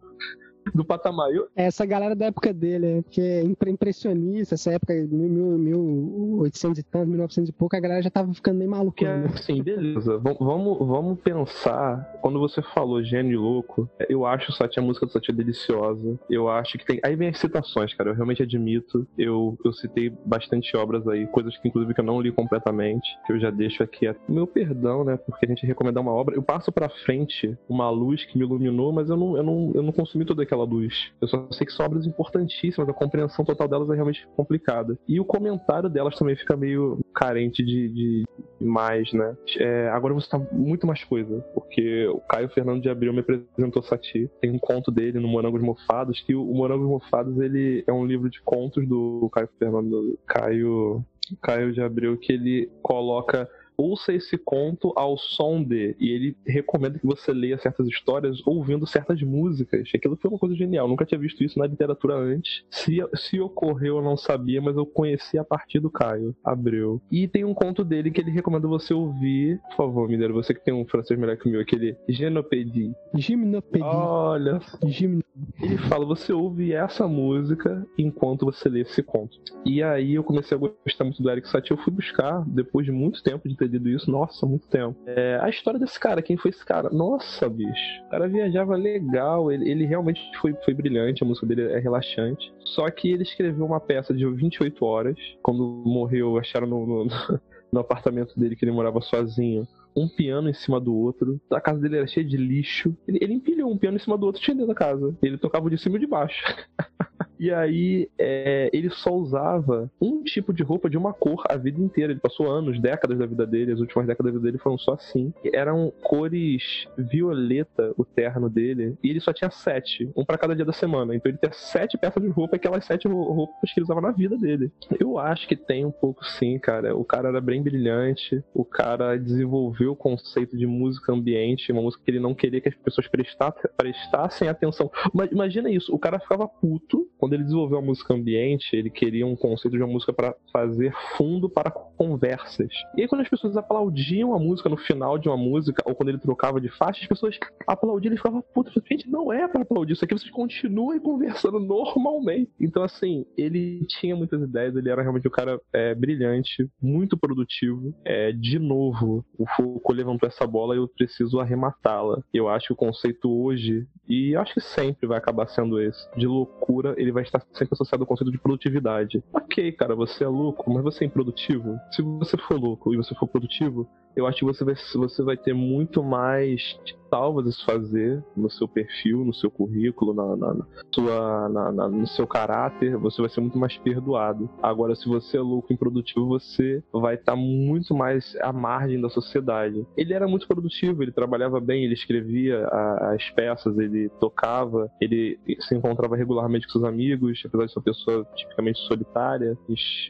do 0.74 0.84
patamar. 0.84 1.32
Eu... 1.32 1.48
Essa 1.56 1.86
galera 1.86 2.16
da 2.16 2.28
época 2.28 2.54
dele, 2.54 3.04
que 3.10 3.22
é 3.22 3.44
impressionista, 3.44 4.56
essa 4.56 4.72
época, 4.72 4.94
1800 4.94 6.80
e 6.80 6.84
tanto, 6.84 7.08
1900 7.08 7.50
e 7.50 7.54
pouco, 7.54 7.76
a 7.76 7.80
galera 7.80 8.02
já 8.02 8.10
tava 8.10 8.34
ficando 8.34 8.58
meio 8.58 8.72
maluca. 8.72 9.06
É, 9.06 9.28
sim, 9.38 9.64
beleza. 9.64 10.18
V 10.18 10.38
vamos, 10.40 10.78
vamos 10.80 11.20
pensar, 11.20 12.18
quando 12.22 12.40
você 12.40 12.62
falou 12.62 13.04
gênio 13.04 13.42
louco, 13.42 13.90
eu 14.10 14.26
acho 14.26 14.52
Sati, 14.52 14.80
a 14.80 14.82
música 14.82 15.06
do 15.06 15.12
Sati 15.12 15.32
deliciosa. 15.32 16.20
Eu 16.30 16.50
acho 16.50 16.78
que 16.78 16.86
tem. 16.86 17.00
Aí 17.04 17.16
vem 17.16 17.30
as 17.30 17.40
citações, 17.40 17.94
cara. 17.94 18.10
Eu 18.10 18.16
realmente 18.16 18.44
admito. 18.44 19.08
Eu, 19.18 19.58
eu 19.64 19.74
citei 19.74 20.10
bastante 20.26 20.76
obras 20.76 21.08
aí, 21.08 21.28
coisas 21.28 21.58
que 21.58 21.68
inclusive 21.68 21.94
que 21.94 22.02
eu 22.02 22.06
não 22.06 22.22
li 22.22 22.32
completamente, 22.32 23.08
que 23.26 23.34
eu 23.34 23.40
já 23.40 23.50
deixo 23.50 23.84
aqui. 23.84 24.08
Meu 24.28 24.48
perdão, 24.48 25.04
né? 25.04 25.18
Porque 25.18 25.46
a 25.46 25.50
gente 25.50 25.66
recomendar 25.66 26.02
uma 26.02 26.14
obra. 26.14 26.36
Eu 26.36 26.42
passo 26.42 26.72
pra 26.72 26.90
frente 26.90 27.58
uma 27.68 27.90
luz 27.90 28.26
que 28.26 28.38
me 28.38 28.44
iluminou, 28.44 28.92
mas 28.92 29.10
eu 29.10 29.18
não, 29.18 29.38
eu 29.38 29.44
não, 29.44 29.72
eu 29.76 29.84
não 29.84 29.92
consumi 29.92 30.26
toda 30.26 30.44
aquela 30.44 30.57
aquela 30.58 30.66
luz. 30.66 31.12
Eu 31.22 31.28
só 31.28 31.48
sei 31.52 31.68
que 31.68 31.74
são 31.74 31.86
obras 31.86 32.06
importantíssimas, 32.06 32.90
a 32.90 32.94
compreensão 32.94 33.46
total 33.46 33.68
delas 33.68 33.90
é 33.90 33.94
realmente 33.94 34.28
complicada. 34.36 34.98
E 35.08 35.20
o 35.20 35.26
comentário 35.26 35.90
delas 35.90 36.16
também 36.16 36.36
fica 36.36 36.58
meio 36.58 37.00
carente 37.14 37.64
de, 37.64 37.90
de 37.90 38.24
mais, 38.60 39.12
né? 39.14 39.36
É, 39.58 39.90
agora 39.90 40.14
você 40.14 40.30
tá 40.30 40.40
muito 40.52 40.88
mais 40.88 41.04
coisa, 41.04 41.40
porque 41.54 42.08
o 42.08 42.20
Caio 42.22 42.50
Fernando 42.50 42.82
de 42.82 42.90
Abril 42.90 43.14
me 43.14 43.20
apresentou 43.20 43.84
Sati. 43.84 44.30
Tem 44.42 44.52
um 44.52 44.60
conto 44.60 44.92
dele 44.92 45.20
no 45.20 45.28
Morangos 45.28 45.62
Mofados, 45.62 46.22
que 46.22 46.34
o 46.34 46.46
Morangos 46.46 46.88
Mofados 46.88 47.38
ele 47.40 47.84
é 47.88 47.94
um 47.94 48.06
livro 48.06 48.30
de 48.30 48.42
contos 48.42 48.88
do 48.88 49.30
Caio 49.32 49.50
Fernando. 49.60 50.18
Caio 50.26 51.04
Caio 51.42 51.74
de 51.74 51.82
Abreu 51.82 52.18
que 52.18 52.32
ele 52.32 52.72
coloca 52.82 53.50
ouça 53.78 54.14
esse 54.14 54.38
conto 54.38 54.92
ao 54.96 55.18
som 55.18 55.64
de. 55.64 55.96
E 56.00 56.10
ele 56.10 56.36
recomenda 56.46 56.98
que 56.98 57.06
você 57.06 57.32
leia 57.32 57.58
certas 57.58 57.88
histórias 57.88 58.42
ouvindo 58.46 58.88
certas 58.88 59.22
músicas. 59.22 59.90
Aquilo 59.94 60.18
foi 60.18 60.30
uma 60.30 60.40
coisa 60.40 60.56
genial. 60.56 60.88
Nunca 60.88 61.06
tinha 61.06 61.20
visto 61.20 61.44
isso 61.44 61.60
na 61.60 61.68
literatura 61.68 62.16
antes. 62.16 62.64
Se, 62.70 62.98
se 63.16 63.40
ocorreu, 63.40 63.98
eu 63.98 64.04
não 64.04 64.18
sabia, 64.18 64.62
mas 64.62 64.76
eu 64.76 64.86
conheci 64.86 65.38
a 65.38 65.44
partir 65.44 65.80
do 65.80 65.90
Caio 65.90 66.36
Abreu. 66.44 67.02
E 67.12 67.28
tem 67.28 67.46
um 67.46 67.54
conto 67.54 67.84
dele 67.84 68.12
que 68.12 68.22
ele 68.22 68.32
recomenda 68.32 68.68
você 68.68 68.94
ouvir. 68.94 69.60
Por 69.70 69.76
favor, 69.76 70.10
Mineiro, 70.10 70.34
você 70.34 70.54
que 70.54 70.64
tem 70.64 70.74
um 70.74 70.86
francês 70.86 71.20
melhor 71.20 71.38
que 71.38 71.48
o 71.48 71.52
meu, 71.52 71.62
aquele 71.62 71.96
Genopédie. 72.10 72.94
Gimnopédie. 73.14 73.86
Olha. 73.86 74.60
Gimno... 74.86 75.24
Ele 75.62 75.78
fala: 75.78 76.06
você 76.06 76.34
ouve 76.34 76.74
essa 76.74 77.08
música 77.08 77.86
enquanto 77.98 78.46
você 78.46 78.70
lê 78.70 78.82
esse 78.82 79.04
conto. 79.04 79.38
E 79.66 79.84
aí 79.84 80.16
eu 80.16 80.24
comecei 80.24 80.58
a 80.58 80.60
gostar 80.60 81.04
muito 81.04 81.22
do 81.22 81.30
Eric 81.30 81.48
Satie. 81.48 81.72
Eu 81.72 81.78
fui 81.78 81.94
buscar, 81.94 82.44
depois 82.48 82.86
de 82.86 82.92
muito 82.92 83.22
tempo 83.22 83.48
de 83.48 83.56
ter 83.56 83.67
lido 83.68 83.90
isso, 83.90 84.10
nossa, 84.10 84.46
muito 84.46 84.68
tempo. 84.68 84.98
É, 85.06 85.40
a 85.42 85.50
história 85.50 85.80
desse 85.80 86.00
cara, 86.00 86.22
quem 86.22 86.38
foi 86.38 86.52
esse 86.52 86.66
cara? 86.66 86.90
Nossa, 86.90 87.48
bicho. 87.50 88.04
O 88.06 88.10
cara 88.10 88.28
viajava 88.28 88.76
legal, 88.76 89.52
ele, 89.52 89.70
ele 89.70 89.86
realmente 89.86 90.22
foi, 90.40 90.54
foi 90.66 90.74
brilhante, 90.74 91.24
a 91.24 91.26
música 91.26 91.46
dele 91.46 91.64
é 91.64 91.80
relaxante. 91.80 92.54
Só 92.60 92.90
que 92.90 93.12
ele 93.12 93.24
escreveu 93.24 93.66
uma 93.66 93.80
peça 93.80 94.14
de 94.14 94.26
28 94.26 94.86
horas. 94.86 95.18
Quando 95.42 95.84
morreu, 95.86 96.38
acharam 96.38 96.68
no, 96.68 96.86
no, 96.86 97.08
no 97.72 97.80
apartamento 97.80 98.38
dele 98.40 98.56
que 98.56 98.66
ele 98.66 98.72
morava 98.72 99.02
sozinho 99.02 99.68
um 99.96 100.08
piano 100.08 100.48
em 100.48 100.54
cima 100.54 100.80
do 100.80 100.96
outro. 100.96 101.42
A 101.52 101.60
casa 101.60 101.82
dele 101.82 101.98
era 101.98 102.08
cheia 102.08 102.26
de 102.26 102.38
lixo. 102.38 102.96
Ele, 103.08 103.18
ele 103.20 103.34
empilhou 103.34 103.72
um 103.72 103.78
piano 103.78 103.98
em 103.98 104.00
cima 104.00 104.16
do 104.16 104.28
outro, 104.28 104.42
tinha 104.42 104.54
dentro 104.54 104.68
da 104.68 104.76
casa. 104.76 105.18
Ele 105.24 105.38
tocava 105.38 105.70
de 105.70 105.78
cima 105.78 105.98
e 105.98 106.00
de 106.00 106.08
baixo. 106.08 106.44
E 107.40 107.52
aí 107.52 108.10
é, 108.18 108.70
ele 108.74 108.90
só 108.90 109.14
usava 109.14 109.90
um 110.02 110.24
tipo 110.24 110.54
de 110.54 110.64
roupa 110.64 110.90
de 110.90 110.98
uma 110.98 111.14
cor 111.14 111.44
a 111.50 111.56
vida 111.56 111.80
inteira. 111.80 112.12
Ele 112.12 112.20
passou 112.20 112.50
anos, 112.50 112.80
décadas 112.80 113.18
da 113.18 113.26
vida 113.26 113.46
dele, 113.46 113.72
as 113.72 113.80
últimas 113.80 114.08
décadas 114.08 114.34
da 114.34 114.40
vida 114.40 114.52
dele 114.52 114.62
foram 114.62 114.78
só 114.78 114.94
assim. 114.94 115.34
Eram 115.54 115.92
cores 116.02 116.88
violeta 116.98 117.94
o 117.98 118.04
terno 118.04 118.50
dele. 118.50 118.98
E 119.04 119.10
ele 119.10 119.20
só 119.20 119.34
tinha 119.34 119.50
sete, 119.50 120.10
um 120.16 120.26
para 120.26 120.38
cada 120.38 120.56
dia 120.56 120.66
da 120.66 120.74
semana. 120.74 121.16
Então 121.16 121.30
ele 121.30 121.38
tinha 121.38 121.52
sete 121.52 121.98
peças 121.98 122.22
de 122.22 122.30
roupa, 122.30 122.56
aquelas 122.56 122.86
sete 122.86 123.08
roupas 123.08 123.72
que 123.74 123.80
ele 123.80 123.86
usava 123.86 124.02
na 124.02 124.12
vida 124.12 124.38
dele. 124.38 124.72
Eu 125.00 125.18
acho 125.18 125.48
que 125.48 125.56
tem 125.56 125.86
um 125.86 125.92
pouco 125.92 126.26
sim, 126.26 126.58
cara. 126.60 126.96
O 126.96 127.04
cara 127.04 127.30
era 127.30 127.42
bem 127.42 127.62
brilhante, 127.62 128.44
o 128.54 128.66
cara 128.66 129.18
desenvolveu 129.18 129.92
o 129.92 129.96
conceito 129.96 130.58
de 130.58 130.66
música 130.66 131.12
ambiente, 131.12 131.72
uma 131.72 131.82
música 131.82 132.04
que 132.04 132.12
ele 132.12 132.20
não 132.20 132.34
queria 132.34 132.62
que 132.62 132.70
as 132.70 132.76
pessoas 132.76 133.08
prestassem, 133.08 134.48
atenção. 134.48 134.92
Mas 135.14 135.32
imagina 135.32 135.70
isso, 135.70 135.94
o 135.94 136.00
cara 136.00 136.20
ficava 136.20 136.48
puto 136.48 137.08
ele 137.34 137.44
desenvolveu 137.44 137.80
a 137.80 137.82
música 137.82 138.14
ambiente, 138.14 138.76
ele 138.76 138.90
queria 138.90 139.26
um 139.26 139.36
conceito 139.36 139.78
de 139.78 139.84
uma 139.84 139.92
música 139.92 140.14
para 140.14 140.36
fazer 140.52 140.94
fundo 141.18 141.50
para 141.50 141.72
conversas. 141.72 142.70
E 142.96 143.02
aí, 143.02 143.08
quando 143.08 143.22
as 143.22 143.30
pessoas 143.30 143.58
aplaudiam 143.58 144.34
a 144.34 144.40
música 144.40 144.70
no 144.70 144.78
final 144.78 145.18
de 145.18 145.28
uma 145.28 145.38
música, 145.38 145.84
ou 145.86 145.96
quando 145.96 146.10
ele 146.10 146.18
trocava 146.20 146.62
de 146.62 146.70
faixa, 146.70 147.02
as 147.02 147.08
pessoas 147.08 147.38
aplaudiam 147.66 148.14
e 148.14 148.18
ficavam, 148.18 148.44
puta, 148.54 148.72
gente, 148.90 149.10
não 149.10 149.32
é 149.34 149.48
para 149.48 149.62
aplaudir 149.62 149.94
isso 149.94 150.06
aqui, 150.06 150.14
vocês 150.14 150.32
continuem 150.32 151.00
conversando 151.00 151.60
normalmente. 151.60 152.52
Então, 152.60 152.84
assim, 152.84 153.26
ele 153.38 153.86
tinha 153.88 154.16
muitas 154.16 154.42
ideias, 154.42 154.76
ele 154.76 154.90
era 154.90 155.02
realmente 155.02 155.28
um 155.28 155.32
cara 155.32 155.60
é, 155.74 155.96
brilhante, 155.96 156.70
muito 156.82 157.18
produtivo. 157.18 157.94
É, 158.06 158.32
de 158.32 158.60
novo, 158.60 159.26
o 159.38 159.46
Foucault 159.56 159.98
levantou 159.98 160.28
essa 160.28 160.46
bola 160.46 160.76
e 160.76 160.78
eu 160.78 160.88
preciso 160.88 161.40
arrematá-la. 161.40 162.22
Eu 162.34 162.48
acho 162.50 162.68
que 162.68 162.74
o 162.74 162.78
conceito 162.78 163.30
hoje, 163.30 163.88
e 164.08 164.36
acho 164.36 164.54
que 164.54 164.62
sempre 164.62 165.08
vai 165.08 165.18
acabar 165.18 165.48
sendo 165.48 165.82
esse, 165.82 166.08
de 166.16 166.28
loucura, 166.28 166.96
ele 166.98 167.12
vai 167.18 167.24
estar 167.24 167.44
sempre 167.54 167.74
associado 167.74 168.04
ao 168.04 168.08
conceito 168.08 168.32
de 168.32 168.38
produtividade. 168.38 169.24
Ok, 169.34 169.72
cara, 169.72 169.96
você 169.96 170.24
é 170.24 170.28
louco, 170.28 170.72
mas 170.72 170.84
você 170.84 171.04
é 171.04 171.08
improdutivo. 171.08 171.80
Se 171.92 172.02
você 172.04 172.38
for 172.38 172.60
louco 172.60 172.94
e 172.94 172.98
você 172.98 173.16
for 173.16 173.28
produtivo, 173.28 173.90
eu 174.18 174.26
acho 174.26 174.40
que 174.40 174.46
você 174.46 174.66
vai, 174.66 174.76
você 174.76 175.24
vai 175.24 175.38
ter 175.38 175.54
muito 175.54 176.04
mais 176.04 176.76
salvas 177.10 177.48
a 177.48 177.52
se 177.52 177.66
fazer 177.66 178.24
no 178.36 178.50
seu 178.50 178.68
perfil, 178.68 179.24
no 179.24 179.34
seu 179.34 179.50
currículo, 179.50 180.14
na, 180.14 180.36
na, 180.36 180.54
na 180.54 180.66
sua, 180.94 181.50
na, 181.50 181.90
no 181.90 182.08
seu 182.08 182.28
caráter, 182.28 182.98
você 182.98 183.22
vai 183.22 183.30
ser 183.30 183.42
muito 183.42 183.58
mais 183.58 183.78
perdoado. 183.78 184.50
Agora, 184.62 184.96
se 184.96 185.08
você 185.08 185.38
é 185.38 185.42
louco 185.42 185.72
e 185.72 185.74
improdutivo, 185.74 186.28
você 186.28 186.84
vai 186.92 187.16
estar 187.16 187.34
tá 187.34 187.36
muito 187.36 187.94
mais 187.94 188.36
à 188.42 188.52
margem 188.52 189.00
da 189.00 189.10
sociedade. 189.10 189.86
Ele 189.96 190.14
era 190.14 190.28
muito 190.28 190.48
produtivo, 190.48 191.04
ele 191.04 191.12
trabalhava 191.12 191.60
bem, 191.60 191.84
ele 191.84 191.94
escrevia 191.94 192.66
a, 192.68 193.14
as 193.14 193.30
peças, 193.32 193.78
ele 193.78 194.10
tocava, 194.20 194.90
ele 195.00 195.40
se 195.60 195.76
encontrava 195.76 196.16
regularmente 196.16 196.66
com 196.66 196.74
seus 196.74 196.84
amigos, 196.84 197.42
apesar 197.46 197.66
de 197.66 197.72
ser 197.72 197.80
uma 197.80 197.86
pessoa 197.86 198.28
tipicamente 198.36 198.80
solitária. 198.80 199.58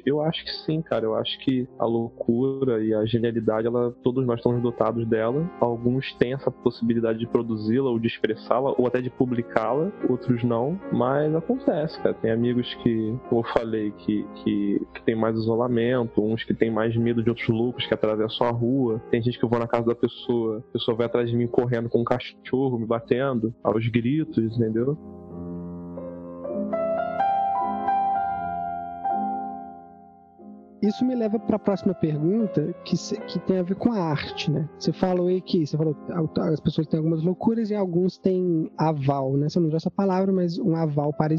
Eu 0.05 0.21
acho 0.21 0.43
que 0.43 0.51
sim, 0.51 0.81
cara, 0.81 1.05
eu 1.05 1.15
acho 1.15 1.37
que 1.39 1.67
a 1.77 1.85
loucura 1.85 2.83
e 2.83 2.93
a 2.93 3.05
genialidade, 3.05 3.67
ela, 3.67 3.93
todos 4.03 4.25
nós 4.25 4.39
estamos 4.39 4.61
dotados 4.61 5.05
dela. 5.07 5.49
Alguns 5.59 6.13
têm 6.13 6.33
essa 6.33 6.51
possibilidade 6.51 7.19
de 7.19 7.27
produzi-la 7.27 7.89
ou 7.89 7.99
de 7.99 8.07
expressá-la 8.07 8.73
ou 8.77 8.87
até 8.87 9.01
de 9.01 9.09
publicá-la, 9.09 9.91
outros 10.09 10.43
não, 10.43 10.79
mas 10.91 11.33
acontece, 11.35 12.01
cara. 12.01 12.13
Tem 12.15 12.31
amigos 12.31 12.73
que, 12.75 13.15
como 13.29 13.41
eu 13.41 13.53
falei, 13.53 13.91
que, 13.91 14.25
que, 14.35 14.81
que 14.93 15.03
tem 15.03 15.15
mais 15.15 15.35
isolamento, 15.35 16.23
uns 16.23 16.43
que 16.43 16.53
tem 16.53 16.71
mais 16.71 16.95
medo 16.95 17.23
de 17.23 17.29
outros 17.29 17.47
loucos 17.47 17.85
que 17.85 17.93
atravessam 17.93 18.47
a 18.47 18.51
rua. 18.51 19.01
Tem 19.09 19.21
gente 19.21 19.37
que 19.37 19.45
eu 19.45 19.49
vou 19.49 19.59
na 19.59 19.67
casa 19.67 19.87
da 19.87 19.95
pessoa, 19.95 20.59
a 20.69 20.73
pessoa 20.73 20.95
vai 20.95 21.05
atrás 21.05 21.29
de 21.29 21.35
mim 21.35 21.47
correndo 21.47 21.89
com 21.89 22.01
um 22.01 22.05
cachorro, 22.05 22.79
me 22.79 22.85
batendo, 22.85 23.53
aos 23.63 23.87
gritos, 23.87 24.55
entendeu? 24.57 24.97
Isso 30.81 31.03
me 31.03 31.15
leva 31.15 31.39
para 31.39 31.55
a 31.55 31.59
próxima 31.59 31.93
pergunta, 31.93 32.73
que, 32.83 32.95
que 33.25 33.39
tem 33.39 33.57
a 33.57 33.63
ver 33.63 33.75
com 33.75 33.91
a 33.91 33.99
arte, 33.99 34.51
né? 34.51 34.69
Você 34.77 34.93
falou 34.93 35.27
aí 35.27 35.41
que 35.41 35.65
você 35.65 35.75
falou, 35.75 35.95
as 36.51 36.59
pessoas 36.59 36.85
têm 36.87 36.99
algumas 36.99 37.23
loucuras 37.23 37.71
e 37.71 37.75
alguns 37.75 38.17
têm 38.17 38.71
aval, 38.77 39.35
né? 39.37 39.49
Você 39.49 39.59
não 39.59 39.67
usou 39.67 39.77
essa 39.77 39.91
palavra, 39.91 40.31
mas 40.31 40.59
um 40.59 40.75
aval 40.75 41.11
para 41.13 41.33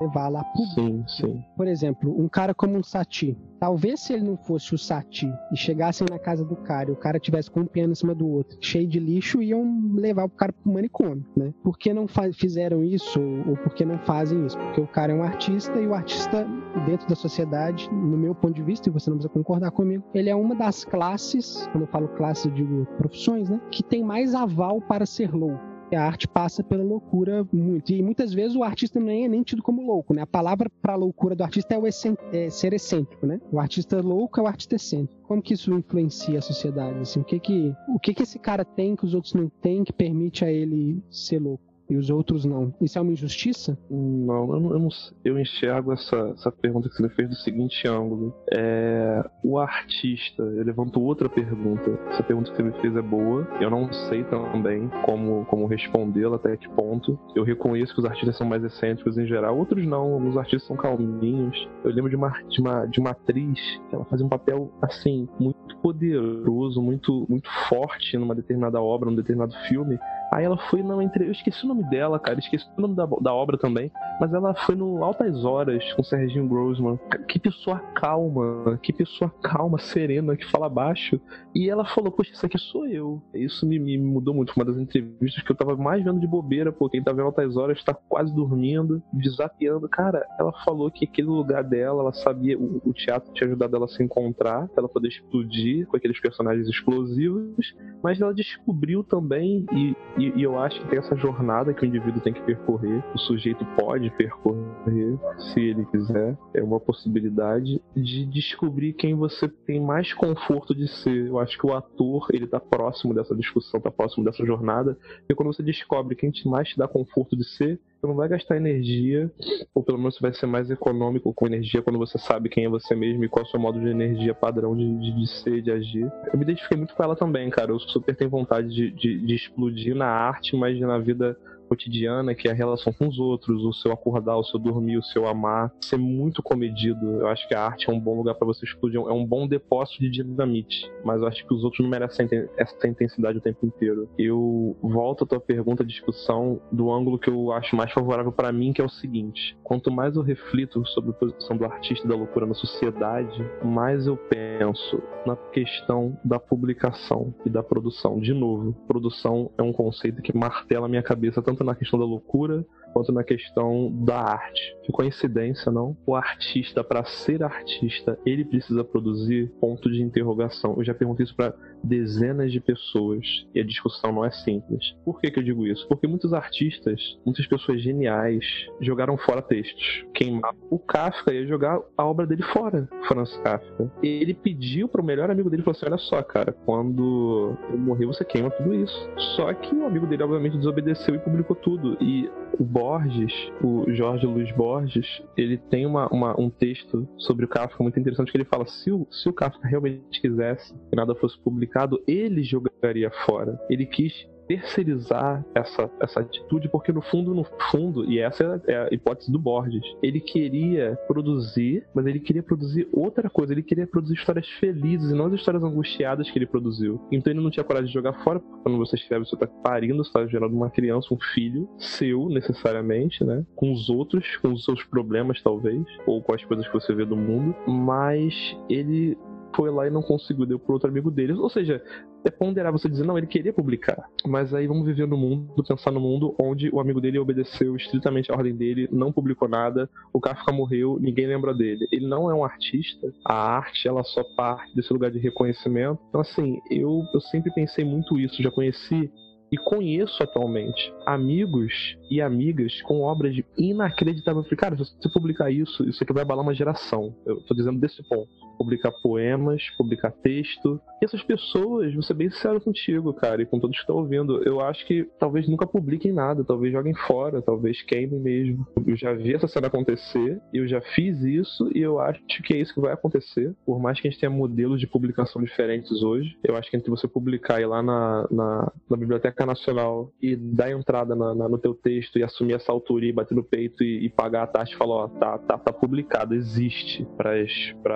levar 0.00 0.28
lá 0.28 0.44
público. 0.44 0.74
Sim, 0.74 1.04
sim. 1.06 1.44
Por 1.56 1.66
exemplo, 1.66 2.14
um 2.18 2.28
cara 2.28 2.54
como 2.54 2.76
um 2.76 2.82
Sati. 2.82 3.36
Talvez 3.58 4.00
se 4.00 4.12
ele 4.12 4.24
não 4.24 4.36
fosse 4.36 4.74
o 4.74 4.78
Sati 4.78 5.32
e 5.52 5.56
chegassem 5.56 6.06
na 6.10 6.18
casa 6.18 6.44
do 6.44 6.56
cara 6.56 6.90
e 6.90 6.92
o 6.92 6.96
cara 6.96 7.18
tivesse 7.18 7.50
com 7.50 7.60
um 7.60 7.66
piano 7.66 7.92
em 7.92 7.94
cima 7.94 8.14
do 8.14 8.28
outro, 8.28 8.58
cheio 8.60 8.86
de 8.86 8.98
lixo, 8.98 9.42
iam 9.42 9.64
levar 9.94 10.24
o 10.24 10.28
cara 10.28 10.52
pro 10.52 10.72
manicômio, 10.72 11.24
né? 11.36 11.52
Por 11.62 11.78
que 11.78 11.92
não 11.92 12.06
fizeram 12.34 12.84
isso 12.84 13.20
ou 13.46 13.56
por 13.56 13.74
que 13.74 13.84
não 13.84 13.98
fazem 14.00 14.44
isso? 14.44 14.58
Porque 14.58 14.80
o 14.80 14.86
cara 14.86 15.12
é 15.12 15.14
um 15.14 15.22
artista 15.22 15.78
e 15.80 15.86
o 15.86 15.94
artista, 15.94 16.46
dentro 16.84 17.08
da 17.08 17.14
sociedade, 17.14 17.88
no 17.90 18.16
meu 18.16 18.34
ponto 18.34 18.54
de 18.54 18.62
vista, 18.62 18.88
e 18.88 18.92
você 18.92 19.08
não 19.08 19.16
precisa 19.16 19.32
concordar 19.32 19.70
comigo, 19.70 20.04
ele 20.14 20.28
é 20.28 20.34
uma 20.34 20.54
das 20.54 20.84
classes, 20.84 21.66
quando 21.72 21.84
eu 21.84 21.88
falo 21.88 22.08
classe, 22.08 22.48
eu 22.48 22.54
digo 22.54 22.86
profissões, 22.98 23.48
né? 23.48 23.60
Que 23.70 23.82
tem 23.82 24.04
mais 24.04 24.34
aval 24.34 24.80
para 24.80 25.06
ser 25.06 25.32
louco 25.34 25.75
a 25.94 26.02
arte 26.02 26.26
passa 26.26 26.64
pela 26.64 26.82
loucura 26.82 27.46
muito. 27.52 27.92
E 27.92 28.02
muitas 28.02 28.32
vezes 28.32 28.56
o 28.56 28.64
artista 28.64 28.98
nem 28.98 29.24
é 29.24 29.28
nem 29.28 29.42
tido 29.42 29.62
como 29.62 29.86
louco, 29.86 30.14
né? 30.14 30.22
A 30.22 30.26
palavra 30.26 30.70
para 30.82 30.94
a 30.94 30.96
loucura 30.96 31.36
do 31.36 31.44
artista 31.44 31.74
é, 31.74 31.78
o 31.78 31.86
é 31.86 32.50
ser 32.50 32.72
excêntrico, 32.72 33.26
né? 33.26 33.40
O 33.52 33.60
artista 33.60 34.00
louco 34.00 34.40
é 34.40 34.42
o 34.42 34.46
artista 34.46 34.74
excêntrico. 34.74 35.22
Como 35.22 35.42
que 35.42 35.54
isso 35.54 35.72
influencia 35.72 36.38
a 36.38 36.42
sociedade? 36.42 36.98
Assim, 36.98 37.20
o 37.20 37.24
que 37.24 37.38
que, 37.38 37.74
o 37.88 37.98
que 37.98 38.14
que 38.14 38.22
esse 38.22 38.38
cara 38.38 38.64
tem 38.64 38.96
que 38.96 39.04
os 39.04 39.14
outros 39.14 39.34
não 39.34 39.48
têm 39.48 39.84
que 39.84 39.92
permite 39.92 40.44
a 40.44 40.50
ele 40.50 41.02
ser 41.10 41.40
louco? 41.40 41.75
E 41.88 41.96
os 41.96 42.10
outros 42.10 42.44
não. 42.44 42.74
Isso 42.80 42.98
é 42.98 43.02
uma 43.02 43.12
injustiça? 43.12 43.78
Não, 43.90 44.52
eu, 44.54 44.60
não, 44.60 44.70
eu, 44.72 44.78
não, 44.78 44.88
eu 45.24 45.38
enxergo 45.38 45.92
essa, 45.92 46.34
essa 46.36 46.52
pergunta 46.52 46.88
que 46.88 46.96
você 46.96 47.02
me 47.02 47.08
fez 47.10 47.28
do 47.28 47.36
seguinte 47.36 47.86
ângulo. 47.88 48.34
É, 48.52 49.24
o 49.42 49.58
artista, 49.58 50.42
eu 50.42 50.64
levanto 50.64 51.00
outra 51.00 51.28
pergunta. 51.28 51.90
Essa 52.10 52.22
pergunta 52.22 52.50
que 52.50 52.56
você 52.56 52.62
me 52.62 52.72
fez 52.80 52.96
é 52.96 53.02
boa. 53.02 53.46
Eu 53.60 53.70
não 53.70 53.92
sei 53.92 54.24
também 54.24 54.88
como, 55.04 55.44
como 55.46 55.66
respondê-la, 55.66 56.36
até 56.36 56.56
que 56.56 56.68
ponto. 56.70 57.18
Eu 57.34 57.44
reconheço 57.44 57.94
que 57.94 58.00
os 58.00 58.06
artistas 58.06 58.36
são 58.36 58.46
mais 58.46 58.62
excêntricos 58.64 59.16
em 59.16 59.26
geral, 59.26 59.56
outros 59.56 59.86
não. 59.86 60.14
Alguns 60.14 60.36
artistas 60.36 60.66
são 60.66 60.76
calminhos. 60.76 61.68
Eu 61.84 61.92
lembro 61.92 62.10
de 62.10 62.16
uma, 62.16 62.30
de 62.48 62.60
uma, 62.60 62.86
de 62.86 63.00
uma 63.00 63.10
atriz 63.10 63.60
que 63.88 63.94
ela 63.94 64.04
fazia 64.06 64.26
um 64.26 64.28
papel, 64.28 64.72
assim, 64.82 65.28
muito 65.38 65.76
poderoso, 65.82 66.82
muito, 66.82 67.26
muito 67.28 67.48
forte 67.68 68.16
numa 68.16 68.34
determinada 68.34 68.80
obra, 68.80 69.10
num 69.10 69.16
determinado 69.16 69.54
filme. 69.68 69.98
Aí 70.32 70.44
ela 70.44 70.56
foi 70.56 70.82
na 70.82 71.02
entrevista. 71.02 71.28
Eu 71.28 71.32
esqueci 71.32 71.64
o 71.64 71.68
nome 71.68 71.84
dela, 71.84 72.18
cara. 72.18 72.38
Esqueci 72.38 72.66
o 72.76 72.80
nome 72.80 72.94
da, 72.94 73.06
da 73.06 73.32
obra 73.32 73.56
também. 73.58 73.90
Mas 74.20 74.32
ela 74.32 74.54
foi 74.54 74.74
no 74.74 75.02
Altas 75.04 75.44
Horas 75.44 75.92
com 75.92 76.02
o 76.02 76.04
Serginho 76.04 76.48
Grossman. 76.48 76.98
Que 77.28 77.38
pessoa 77.38 77.78
calma. 77.94 78.78
Que 78.82 78.92
pessoa 78.92 79.30
calma, 79.42 79.78
serena, 79.78 80.36
que 80.36 80.44
fala 80.50 80.68
baixo. 80.68 81.20
E 81.54 81.68
ela 81.68 81.84
falou: 81.84 82.10
Poxa, 82.10 82.32
isso 82.32 82.46
aqui 82.46 82.58
sou 82.58 82.86
eu. 82.86 83.22
Isso 83.34 83.66
me, 83.66 83.78
me 83.78 83.98
mudou 83.98 84.34
muito. 84.34 84.52
Foi 84.52 84.62
uma 84.62 84.72
das 84.72 84.80
entrevistas 84.80 85.42
que 85.42 85.50
eu 85.50 85.56
tava 85.56 85.76
mais 85.76 86.04
vendo 86.04 86.20
de 86.20 86.26
bobeira, 86.26 86.72
porque 86.72 86.96
quem 86.96 87.04
tá 87.04 87.12
vendo 87.12 87.26
Altas 87.26 87.56
Horas 87.56 87.82
tá 87.84 87.94
quase 87.94 88.34
dormindo, 88.34 89.02
desafiando. 89.12 89.88
Cara, 89.88 90.26
ela 90.38 90.52
falou 90.64 90.90
que 90.90 91.04
aquele 91.04 91.28
lugar 91.28 91.62
dela, 91.62 92.02
ela 92.02 92.12
sabia. 92.12 92.58
O, 92.58 92.80
o 92.84 92.92
teatro 92.92 93.32
tinha 93.32 93.46
ajudado 93.46 93.76
ela 93.76 93.84
a 93.84 93.88
se 93.88 94.02
encontrar, 94.02 94.68
pra 94.68 94.82
ela 94.82 94.88
poder 94.88 95.08
explodir 95.08 95.86
com 95.86 95.96
aqueles 95.96 96.20
personagens 96.20 96.68
explosivos. 96.68 97.74
Mas 98.02 98.20
ela 98.20 98.34
descobriu 98.34 99.04
também, 99.04 99.66
e 99.72 99.94
e, 100.18 100.25
e, 100.34 100.42
eu 100.42 100.58
acho 100.58 100.80
que 100.80 100.88
tem 100.88 100.98
essa 100.98 101.16
jornada 101.16 101.72
que 101.72 101.82
o 101.82 101.86
indivíduo 101.86 102.20
tem 102.20 102.32
que 102.32 102.40
percorrer. 102.42 103.02
O 103.14 103.18
sujeito 103.18 103.64
pode 103.76 104.10
percorrer, 104.10 105.18
se 105.52 105.60
ele 105.60 105.84
quiser. 105.86 106.36
É 106.54 106.62
uma 106.62 106.80
possibilidade 106.80 107.80
de 107.94 108.26
descobrir 108.26 108.92
quem 108.94 109.14
você 109.14 109.48
tem 109.48 109.80
mais 109.80 110.12
conforto 110.12 110.74
de 110.74 110.88
ser. 110.88 111.26
Eu 111.26 111.38
acho 111.38 111.58
que 111.58 111.66
o 111.66 111.74
ator, 111.74 112.28
ele 112.32 112.46
tá 112.46 112.58
próximo 112.58 113.14
dessa 113.14 113.34
discussão, 113.34 113.80
tá 113.80 113.90
próximo 113.90 114.24
dessa 114.24 114.44
jornada. 114.44 114.98
E 115.28 115.34
quando 115.34 115.52
você 115.52 115.62
descobre 115.62 116.16
quem 116.16 116.30
te 116.30 116.48
mais 116.48 116.68
te 116.68 116.78
dá 116.78 116.88
conforto 116.88 117.36
de 117.36 117.44
ser, 117.44 117.80
você 118.06 118.08
não 118.08 118.14
vai 118.14 118.28
gastar 118.28 118.56
energia, 118.56 119.30
ou 119.74 119.82
pelo 119.82 119.98
menos 119.98 120.18
vai 120.20 120.32
ser 120.32 120.46
mais 120.46 120.70
econômico 120.70 121.34
com 121.34 121.46
energia 121.46 121.82
quando 121.82 121.98
você 121.98 122.16
sabe 122.18 122.48
quem 122.48 122.64
é 122.64 122.68
você 122.68 122.94
mesmo 122.94 123.24
e 123.24 123.28
qual 123.28 123.44
é 123.44 123.48
o 123.48 123.50
seu 123.50 123.58
modo 123.58 123.80
de 123.80 123.88
energia 123.88 124.32
padrão 124.32 124.76
de, 124.76 124.98
de, 124.98 125.20
de 125.20 125.26
ser, 125.26 125.60
de 125.60 125.70
agir. 125.70 126.10
Eu 126.32 126.38
me 126.38 126.44
identifiquei 126.44 126.78
muito 126.78 126.94
com 126.94 127.02
ela 127.02 127.16
também, 127.16 127.50
cara. 127.50 127.72
Eu 127.72 127.80
super 127.80 128.14
tenho 128.14 128.30
vontade 128.30 128.68
de, 128.68 128.90
de, 128.90 129.18
de 129.18 129.34
explodir 129.34 129.94
na 129.94 130.06
arte, 130.06 130.56
mas 130.56 130.78
na 130.78 130.98
vida 130.98 131.36
cotidiana, 131.66 132.34
que 132.34 132.48
é 132.48 132.50
a 132.50 132.54
relação 132.54 132.92
com 132.92 133.08
os 133.08 133.18
outros, 133.18 133.62
o 133.64 133.72
seu 133.72 133.92
acordar, 133.92 134.36
o 134.36 134.44
seu 134.44 134.58
dormir, 134.58 134.96
o 134.96 135.02
seu 135.02 135.26
amar, 135.26 135.72
ser 135.80 135.98
muito 135.98 136.42
comedido. 136.42 137.20
Eu 137.20 137.28
acho 137.28 137.46
que 137.48 137.54
a 137.54 137.62
arte 137.62 137.90
é 137.90 137.92
um 137.92 138.00
bom 138.00 138.16
lugar 138.16 138.34
para 138.34 138.46
você 138.46 138.64
explodir, 138.64 139.00
é 139.00 139.12
um 139.12 139.24
bom 139.24 139.46
depósito 139.46 140.00
de 140.00 140.10
dinamite, 140.10 140.90
mas 141.04 141.20
eu 141.20 141.28
acho 141.28 141.46
que 141.46 141.54
os 141.54 141.64
outros 141.64 141.80
não 141.82 141.90
merecem 141.90 142.28
essa 142.56 142.88
intensidade 142.88 143.38
o 143.38 143.40
tempo 143.40 143.66
inteiro. 143.66 144.08
Eu 144.18 144.76
volto 144.82 145.24
à 145.24 145.26
tua 145.26 145.40
pergunta, 145.40 145.84
discussão, 145.84 146.60
do 146.70 146.90
ângulo 146.90 147.18
que 147.18 147.30
eu 147.30 147.52
acho 147.52 147.76
mais 147.76 147.92
favorável 147.92 148.32
para 148.32 148.52
mim, 148.52 148.72
que 148.72 148.80
é 148.80 148.84
o 148.84 148.88
seguinte: 148.88 149.56
quanto 149.62 149.90
mais 149.90 150.16
eu 150.16 150.22
reflito 150.22 150.84
sobre 150.86 151.10
a 151.10 151.14
posição 151.14 151.56
do 151.56 151.64
artista 151.64 152.06
e 152.06 152.08
da 152.08 152.16
loucura 152.16 152.46
na 152.46 152.54
sociedade, 152.54 153.44
mais 153.64 154.06
eu 154.06 154.16
penso 154.16 155.02
na 155.26 155.36
questão 155.36 156.16
da 156.24 156.38
publicação 156.38 157.34
e 157.44 157.50
da 157.50 157.62
produção. 157.62 158.20
De 158.20 158.32
novo, 158.32 158.72
produção 158.86 159.50
é 159.58 159.62
um 159.62 159.72
conceito 159.72 160.22
que 160.22 160.36
martela 160.36 160.86
a 160.86 160.88
minha 160.88 161.02
cabeça 161.02 161.42
tanto 161.42 161.55
tanto 161.56 161.64
na 161.64 161.74
questão 161.74 161.98
da 161.98 162.04
loucura 162.04 162.64
quanto 162.96 163.12
na 163.12 163.22
questão 163.22 163.92
da 163.92 164.18
arte. 164.18 164.74
Que 164.82 164.90
coincidência, 164.90 165.70
não? 165.70 165.94
O 166.06 166.14
artista, 166.14 166.82
para 166.82 167.04
ser 167.04 167.42
artista, 167.42 168.18
ele 168.24 168.42
precisa 168.42 168.82
produzir 168.82 169.52
ponto 169.60 169.90
de 169.90 170.00
interrogação. 170.00 170.74
Eu 170.78 170.84
já 170.84 170.94
perguntei 170.94 171.24
isso 171.24 171.36
para 171.36 171.54
dezenas 171.84 172.50
de 172.50 172.58
pessoas 172.58 173.26
e 173.54 173.60
a 173.60 173.64
discussão 173.64 174.12
não 174.12 174.24
é 174.24 174.30
simples. 174.30 174.96
Por 175.04 175.20
que, 175.20 175.30
que 175.30 175.38
eu 175.38 175.42
digo 175.42 175.66
isso? 175.66 175.86
Porque 175.88 176.06
muitos 176.06 176.32
artistas, 176.32 177.18
muitas 177.22 177.46
pessoas 177.46 177.82
geniais, 177.82 178.46
jogaram 178.80 179.18
fora 179.18 179.42
textos. 179.42 180.06
Queimaram. 180.14 180.56
O 180.70 180.78
Kafka 180.78 181.34
ia 181.34 181.46
jogar 181.46 181.78
a 181.98 182.04
obra 182.06 182.26
dele 182.26 182.44
fora, 182.44 182.88
Franz 183.06 183.36
Kafka. 183.44 183.92
Ele 184.02 184.32
pediu 184.32 184.88
para 184.88 185.02
o 185.02 185.04
melhor 185.04 185.30
amigo 185.30 185.50
dele, 185.50 185.62
falou 185.62 185.76
assim, 185.76 185.86
olha 185.86 185.98
só, 185.98 186.22
cara, 186.22 186.52
quando 186.64 187.58
eu 187.70 187.76
morrer 187.76 188.06
você 188.06 188.24
queima 188.24 188.50
tudo 188.50 188.74
isso. 188.74 189.10
Só 189.36 189.52
que 189.52 189.74
o 189.74 189.84
amigo 189.84 190.06
dele 190.06 190.22
obviamente 190.22 190.56
desobedeceu 190.56 191.14
e 191.14 191.18
publicou 191.18 191.45
tudo. 191.54 191.96
E 192.00 192.28
o 192.58 192.64
Borges, 192.64 193.32
o 193.62 193.84
Jorge 193.92 194.26
Luiz 194.26 194.50
Borges, 194.52 195.22
ele 195.36 195.56
tem 195.56 195.86
uma, 195.86 196.08
uma, 196.08 196.40
um 196.40 196.50
texto 196.50 197.08
sobre 197.18 197.44
o 197.44 197.48
Kafka 197.48 197.82
muito 197.82 197.98
interessante 197.98 198.30
que 198.30 198.36
ele 198.36 198.44
fala 198.44 198.66
se 198.66 198.90
o, 198.90 199.06
se 199.10 199.28
o 199.28 199.32
Kafka 199.32 199.66
realmente 199.66 200.20
quisesse 200.20 200.74
que 200.90 200.96
nada 200.96 201.14
fosse 201.14 201.38
publicado, 201.40 202.02
ele 202.06 202.42
jogaria 202.42 203.10
fora. 203.26 203.60
Ele 203.68 203.86
quis 203.86 204.26
terceirizar 204.46 205.44
essa, 205.54 205.90
essa 206.00 206.20
atitude, 206.20 206.68
porque 206.68 206.92
no 206.92 207.02
fundo, 207.02 207.34
no 207.34 207.44
fundo, 207.70 208.10
e 208.10 208.18
essa 208.18 208.62
é 208.66 208.76
a 208.76 208.88
hipótese 208.92 209.30
do 209.30 209.38
Borges, 209.38 209.82
ele 210.02 210.20
queria 210.20 210.96
produzir, 211.06 211.84
mas 211.94 212.06
ele 212.06 212.20
queria 212.20 212.42
produzir 212.42 212.88
outra 212.92 213.28
coisa, 213.28 213.52
ele 213.52 213.62
queria 213.62 213.86
produzir 213.86 214.14
histórias 214.14 214.48
felizes 214.60 215.10
e 215.10 215.14
não 215.14 215.26
as 215.26 215.34
histórias 215.34 215.62
angustiadas 215.62 216.30
que 216.30 216.38
ele 216.38 216.46
produziu. 216.46 217.00
Então 217.10 217.32
ele 217.32 217.40
não 217.40 217.50
tinha 217.50 217.64
coragem 217.64 217.88
de 217.88 217.94
jogar 217.94 218.12
fora, 218.24 218.40
porque 218.40 218.62
quando 218.62 218.78
você 218.78 218.96
escreve, 218.96 219.26
você 219.26 219.34
está 219.34 219.46
parindo, 219.46 220.02
você 220.02 220.08
está 220.08 220.26
gerando 220.26 220.54
uma 220.54 220.70
criança, 220.70 221.12
um 221.12 221.18
filho 221.34 221.68
seu, 221.78 222.28
necessariamente, 222.28 223.24
né? 223.24 223.44
Com 223.54 223.72
os 223.72 223.88
outros, 223.88 224.36
com 224.38 224.52
os 224.52 224.64
seus 224.64 224.82
problemas, 224.84 225.42
talvez, 225.42 225.84
ou 226.06 226.22
com 226.22 226.34
as 226.34 226.44
coisas 226.44 226.66
que 226.66 226.72
você 226.72 226.94
vê 226.94 227.04
do 227.04 227.16
mundo, 227.16 227.54
mas 227.66 228.56
ele 228.68 229.16
foi 229.54 229.70
lá 229.70 229.86
e 229.86 229.90
não 229.90 230.02
conseguiu, 230.02 230.44
deu 230.44 230.58
pro 230.58 230.74
outro 230.74 230.88
amigo 230.88 231.10
dele. 231.10 231.32
Ou 231.32 231.48
seja, 231.48 231.82
é 232.26 232.30
ponderar 232.30 232.72
você 232.72 232.88
dizer, 232.88 233.04
não, 233.04 233.16
ele 233.16 233.26
queria 233.26 233.52
publicar. 233.52 234.08
Mas 234.26 234.52
aí 234.52 234.66
vamos 234.66 234.84
viver 234.84 235.06
no 235.06 235.16
mundo, 235.16 235.62
pensar 235.64 235.90
no 235.90 236.00
mundo 236.00 236.34
onde 236.40 236.68
o 236.72 236.80
amigo 236.80 237.00
dele 237.00 237.18
obedeceu 237.18 237.76
estritamente 237.76 238.30
a 238.30 238.34
ordem 238.34 238.54
dele, 238.54 238.88
não 238.90 239.12
publicou 239.12 239.48
nada, 239.48 239.88
o 240.12 240.20
Kafka 240.20 240.52
morreu, 240.52 240.98
ninguém 241.00 241.26
lembra 241.26 241.54
dele. 241.54 241.86
Ele 241.92 242.06
não 242.06 242.30
é 242.30 242.34
um 242.34 242.44
artista, 242.44 243.12
a 243.24 243.34
arte, 243.34 243.86
ela 243.86 244.02
só 244.02 244.24
parte 244.36 244.74
desse 244.74 244.92
lugar 244.92 245.10
de 245.10 245.18
reconhecimento. 245.18 246.00
Então, 246.08 246.20
assim, 246.20 246.60
eu, 246.70 247.04
eu 247.14 247.20
sempre 247.20 247.52
pensei 247.54 247.84
muito 247.84 248.18
isso, 248.18 248.42
já 248.42 248.50
conheci 248.50 249.10
e 249.50 249.56
conheço 249.56 250.20
atualmente 250.22 250.92
amigos 251.06 251.96
e 252.10 252.20
amigas 252.20 252.82
com 252.82 253.02
obras 253.02 253.36
inacreditáveis. 253.56 254.48
Cara, 254.56 254.76
se 254.76 254.96
você 255.00 255.08
publicar 255.08 255.50
isso, 255.50 255.88
isso 255.88 256.02
aqui 256.02 256.12
vai 256.12 256.22
abalar 256.22 256.42
uma 256.42 256.54
geração. 256.54 257.14
Eu 257.24 257.40
tô 257.42 257.54
dizendo 257.54 257.78
desse 257.78 258.02
ponto 258.08 258.45
publicar 258.56 258.90
poemas, 258.90 259.62
publicar 259.76 260.10
texto. 260.10 260.80
E 261.00 261.04
essas 261.04 261.22
pessoas, 261.22 261.92
vou 261.92 262.02
ser 262.02 262.14
bem 262.14 262.30
sincero 262.30 262.60
contigo, 262.60 263.12
cara, 263.12 263.42
e 263.42 263.46
com 263.46 263.60
todos 263.60 263.76
que 263.76 263.82
estão 263.82 263.96
ouvindo, 263.96 264.42
eu 264.44 264.60
acho 264.60 264.86
que 264.86 265.08
talvez 265.18 265.48
nunca 265.48 265.66
publiquem 265.66 266.12
nada, 266.12 266.44
talvez 266.44 266.72
joguem 266.72 266.94
fora, 266.94 267.42
talvez 267.42 267.82
queimem 267.82 268.18
mesmo. 268.18 268.66
Eu 268.86 268.96
já 268.96 269.12
vi 269.12 269.34
essa 269.34 269.46
cena 269.46 269.66
acontecer, 269.66 270.40
eu 270.52 270.66
já 270.66 270.80
fiz 270.80 271.20
isso 271.22 271.70
e 271.74 271.80
eu 271.80 272.00
acho 272.00 272.20
que 272.42 272.54
é 272.54 272.58
isso 272.58 272.74
que 272.74 272.80
vai 272.80 272.92
acontecer. 272.92 273.54
Por 273.64 273.80
mais 273.80 274.00
que 274.00 274.08
a 274.08 274.10
gente 274.10 274.20
tenha 274.20 274.30
modelos 274.30 274.80
de 274.80 274.86
publicação 274.86 275.42
diferentes 275.42 276.02
hoje, 276.02 276.36
eu 276.42 276.56
acho 276.56 276.70
que 276.70 276.76
entre 276.76 276.90
você 276.90 277.06
publicar 277.06 277.60
e 277.60 277.62
ir 277.62 277.66
lá 277.66 277.82
na, 277.82 278.26
na, 278.30 278.72
na 278.88 278.96
Biblioteca 278.96 279.44
Nacional 279.44 280.10
e 280.20 280.34
dar 280.34 280.70
entrada 280.70 281.14
na, 281.14 281.34
na, 281.34 281.48
no 281.48 281.58
teu 281.58 281.74
texto 281.74 282.18
e 282.18 282.22
assumir 282.22 282.54
essa 282.54 282.72
autoria, 282.72 283.12
bater 283.12 283.34
no 283.34 283.44
peito 283.44 283.84
e, 283.84 284.06
e 284.06 284.08
pagar 284.08 284.44
a 284.44 284.46
taxa 284.46 284.72
e 284.72 284.76
falar, 284.76 284.94
ó, 284.94 285.08
tá, 285.08 285.38
tá, 285.38 285.58
tá 285.58 285.72
publicado, 285.72 286.34
existe 286.34 287.06
para 287.16 287.34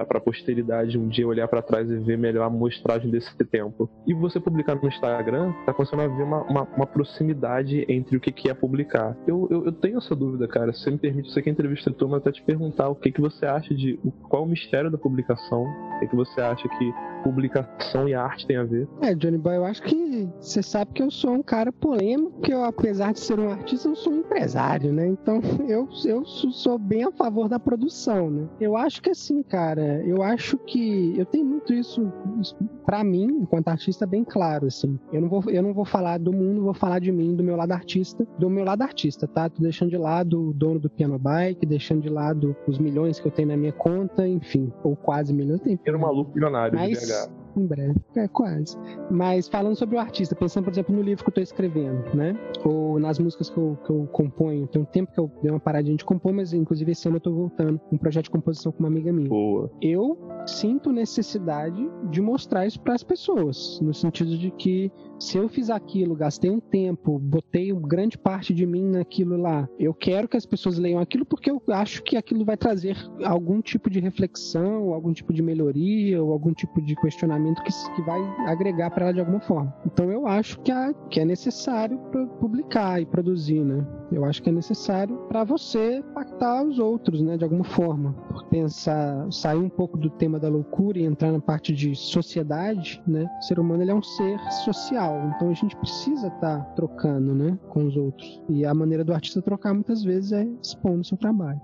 a 0.02 0.20
posteridade 0.20 0.49
posteridade 0.50 0.98
um 0.98 1.08
dia 1.08 1.26
olhar 1.26 1.46
para 1.48 1.62
trás 1.62 1.90
e 1.90 1.96
ver 1.96 2.18
melhor 2.18 2.42
a 2.42 2.46
amostragem 2.46 3.10
desse 3.10 3.32
tempo. 3.44 3.88
E 4.06 4.12
você 4.12 4.40
publicar 4.40 4.74
no 4.74 4.88
Instagram, 4.88 5.52
tá 5.64 5.72
começando 5.72 6.00
a 6.00 6.08
ver 6.08 6.22
uma, 6.22 6.42
uma, 6.42 6.62
uma 6.62 6.86
proximidade 6.86 7.84
entre 7.88 8.16
o 8.16 8.20
que, 8.20 8.32
que 8.32 8.50
é 8.50 8.54
publicar. 8.54 9.16
Eu, 9.26 9.46
eu, 9.50 9.66
eu, 9.66 9.72
tenho 9.72 9.98
essa 9.98 10.14
dúvida, 10.14 10.48
cara. 10.48 10.72
Se 10.72 10.82
você 10.82 10.90
me 10.90 10.98
permite, 10.98 11.30
você 11.30 11.42
que 11.42 11.50
entrevista 11.50 11.90
turma, 11.92 12.16
até 12.16 12.32
te 12.32 12.42
perguntar 12.42 12.88
o 12.88 12.94
que, 12.94 13.12
que 13.12 13.20
você 13.20 13.46
acha 13.46 13.74
de. 13.74 13.98
Qual 14.28 14.42
é 14.42 14.46
o 14.46 14.48
mistério 14.48 14.90
da 14.90 14.98
publicação? 14.98 15.62
O 15.62 16.00
que, 16.00 16.08
que 16.08 16.16
você 16.16 16.40
acha 16.40 16.68
que 16.68 16.92
publicação 17.22 18.08
e 18.08 18.14
arte 18.14 18.46
tem 18.46 18.56
a 18.56 18.64
ver? 18.64 18.88
É, 19.02 19.14
Johnny 19.14 19.38
Boy, 19.38 19.56
eu 19.56 19.64
acho 19.64 19.82
que 19.82 20.28
você 20.40 20.62
sabe 20.62 20.92
que 20.92 21.02
eu 21.02 21.10
sou 21.10 21.32
um 21.32 21.42
cara 21.42 21.72
polêmico, 21.72 22.40
que 22.40 22.52
eu, 22.52 22.64
apesar 22.64 23.12
de 23.12 23.20
ser 23.20 23.38
um 23.38 23.50
artista, 23.50 23.88
eu 23.88 23.96
sou 23.96 24.12
um 24.12 24.18
empresário, 24.18 24.92
né? 24.92 25.06
Então 25.06 25.40
eu, 25.68 25.88
eu 26.04 26.24
sou 26.24 26.78
bem 26.78 27.04
a 27.04 27.12
favor 27.12 27.48
da 27.48 27.58
produção, 27.58 28.30
né? 28.30 28.48
Eu 28.60 28.76
acho 28.76 29.02
que 29.02 29.10
assim, 29.10 29.42
cara, 29.42 30.02
eu 30.04 30.22
acho 30.22 30.39
que 30.58 31.18
eu 31.18 31.26
tenho 31.26 31.44
muito 31.44 31.72
isso, 31.72 32.12
isso 32.40 32.56
para 32.84 33.04
mim, 33.04 33.26
enquanto 33.42 33.68
artista, 33.68 34.06
bem 34.06 34.24
claro, 34.24 34.66
assim. 34.66 34.98
Eu 35.12 35.20
não, 35.20 35.28
vou, 35.28 35.42
eu 35.48 35.62
não 35.62 35.72
vou 35.72 35.84
falar 35.84 36.18
do 36.18 36.32
mundo, 36.32 36.62
vou 36.62 36.74
falar 36.74 36.98
de 36.98 37.12
mim, 37.12 37.34
do 37.34 37.44
meu 37.44 37.56
lado 37.56 37.72
artista, 37.72 38.26
do 38.38 38.50
meu 38.50 38.64
lado 38.64 38.82
artista, 38.82 39.26
tá? 39.26 39.48
Tô 39.48 39.62
deixando 39.62 39.90
de 39.90 39.96
lado 39.96 40.48
o 40.48 40.52
dono 40.52 40.80
do 40.80 40.90
piano 40.90 41.18
bike, 41.18 41.66
deixando 41.66 42.02
de 42.02 42.08
lado 42.08 42.56
os 42.66 42.78
milhões 42.78 43.20
que 43.20 43.26
eu 43.26 43.32
tenho 43.32 43.48
na 43.48 43.56
minha 43.56 43.72
conta, 43.72 44.26
enfim, 44.26 44.72
ou 44.82 44.96
quase 44.96 45.32
milhões. 45.32 45.60
Tem, 45.60 45.78
Era 45.84 45.96
um 45.96 46.00
maluco 46.00 46.32
milionário 46.34 46.78
Mas, 46.78 47.30
em 47.56 47.66
breve, 47.66 47.94
é 48.16 48.28
quase. 48.28 48.76
Mas 49.10 49.48
falando 49.48 49.76
sobre 49.76 49.96
o 49.96 49.98
artista, 49.98 50.34
pensando, 50.34 50.64
por 50.64 50.72
exemplo, 50.72 50.94
no 50.94 51.02
livro 51.02 51.24
que 51.24 51.28
eu 51.28 51.42
estou 51.42 51.42
escrevendo, 51.42 52.04
né? 52.14 52.34
Ou 52.64 52.98
nas 52.98 53.18
músicas 53.18 53.50
que 53.50 53.58
eu, 53.58 53.78
que 53.84 53.90
eu 53.90 54.06
componho. 54.12 54.66
Tem 54.66 54.80
um 54.80 54.84
tempo 54.84 55.12
que 55.12 55.20
eu 55.20 55.30
dei 55.42 55.50
uma 55.50 55.60
paradinha 55.60 55.96
de 55.96 56.04
compor, 56.04 56.32
mas 56.32 56.52
inclusive 56.52 56.92
esse 56.92 57.08
ano 57.08 57.16
eu 57.16 57.18
estou 57.18 57.34
voltando 57.34 57.80
um 57.90 57.98
projeto 57.98 58.24
de 58.24 58.30
composição 58.30 58.72
com 58.72 58.80
uma 58.80 58.88
amiga 58.88 59.12
minha. 59.12 59.28
Boa. 59.28 59.70
Eu 59.80 60.18
sinto 60.46 60.92
necessidade 60.92 61.90
de 62.10 62.20
mostrar 62.20 62.66
isso 62.66 62.80
para 62.80 62.94
as 62.94 63.02
pessoas, 63.02 63.80
no 63.80 63.94
sentido 63.94 64.36
de 64.36 64.50
que 64.50 64.92
se 65.20 65.36
eu 65.36 65.48
fiz 65.48 65.68
aquilo, 65.70 66.14
gastei 66.14 66.50
um 66.50 66.58
tempo, 66.58 67.18
botei 67.18 67.70
grande 67.72 68.16
parte 68.16 68.54
de 68.54 68.66
mim 68.66 68.82
naquilo 68.82 69.36
lá, 69.36 69.68
eu 69.78 69.92
quero 69.92 70.26
que 70.26 70.36
as 70.36 70.46
pessoas 70.46 70.78
leiam 70.78 70.98
aquilo 70.98 71.24
porque 71.24 71.50
eu 71.50 71.62
acho 71.68 72.02
que 72.02 72.16
aquilo 72.16 72.44
vai 72.44 72.56
trazer 72.56 72.96
algum 73.24 73.60
tipo 73.60 73.90
de 73.90 74.00
reflexão, 74.00 74.92
algum 74.92 75.12
tipo 75.12 75.32
de 75.32 75.42
melhoria, 75.42 76.22
ou 76.22 76.32
algum 76.32 76.52
tipo 76.52 76.80
de 76.80 76.94
questionamento 76.96 77.62
que, 77.62 77.72
que 77.94 78.02
vai 78.02 78.20
agregar 78.46 78.90
para 78.90 79.06
ela 79.06 79.14
de 79.14 79.20
alguma 79.20 79.40
forma. 79.40 79.74
Então 79.86 80.10
eu 80.10 80.26
acho 80.26 80.58
que, 80.60 80.72
que 81.10 81.20
é 81.20 81.24
necessário 81.24 81.98
publicar 82.40 83.00
e 83.00 83.06
produzir, 83.06 83.64
né? 83.64 83.86
Eu 84.12 84.24
acho 84.24 84.42
que 84.42 84.48
é 84.48 84.52
necessário 84.52 85.16
para 85.28 85.44
você 85.44 85.98
impactar 85.98 86.64
os 86.64 86.78
outros, 86.78 87.22
né, 87.22 87.36
de 87.36 87.44
alguma 87.44 87.64
forma. 87.64 88.14
Pensar, 88.50 89.30
sair 89.30 89.58
um 89.58 89.68
pouco 89.68 89.96
do 89.96 90.10
tema 90.10 90.38
da 90.38 90.48
loucura 90.48 90.98
e 90.98 91.04
entrar 91.04 91.30
na 91.30 91.40
parte 91.40 91.72
de 91.72 91.94
sociedade, 91.94 93.00
né? 93.06 93.26
O 93.38 93.42
ser 93.42 93.58
humano 93.58 93.82
ele 93.82 93.90
é 93.90 93.94
um 93.94 94.02
ser 94.02 94.38
social, 94.64 95.09
então 95.36 95.50
a 95.50 95.54
gente 95.54 95.76
precisa 95.76 96.28
estar 96.28 96.58
tá 96.58 96.64
trocando, 96.74 97.34
né, 97.34 97.58
com 97.68 97.86
os 97.86 97.96
outros. 97.96 98.42
E 98.48 98.64
a 98.64 98.74
maneira 98.74 99.04
do 99.04 99.12
artista 99.12 99.42
trocar 99.42 99.74
muitas 99.74 100.02
vezes 100.02 100.32
é 100.32 100.46
expondo 100.62 101.04
seu 101.04 101.16
trabalho. 101.16 101.60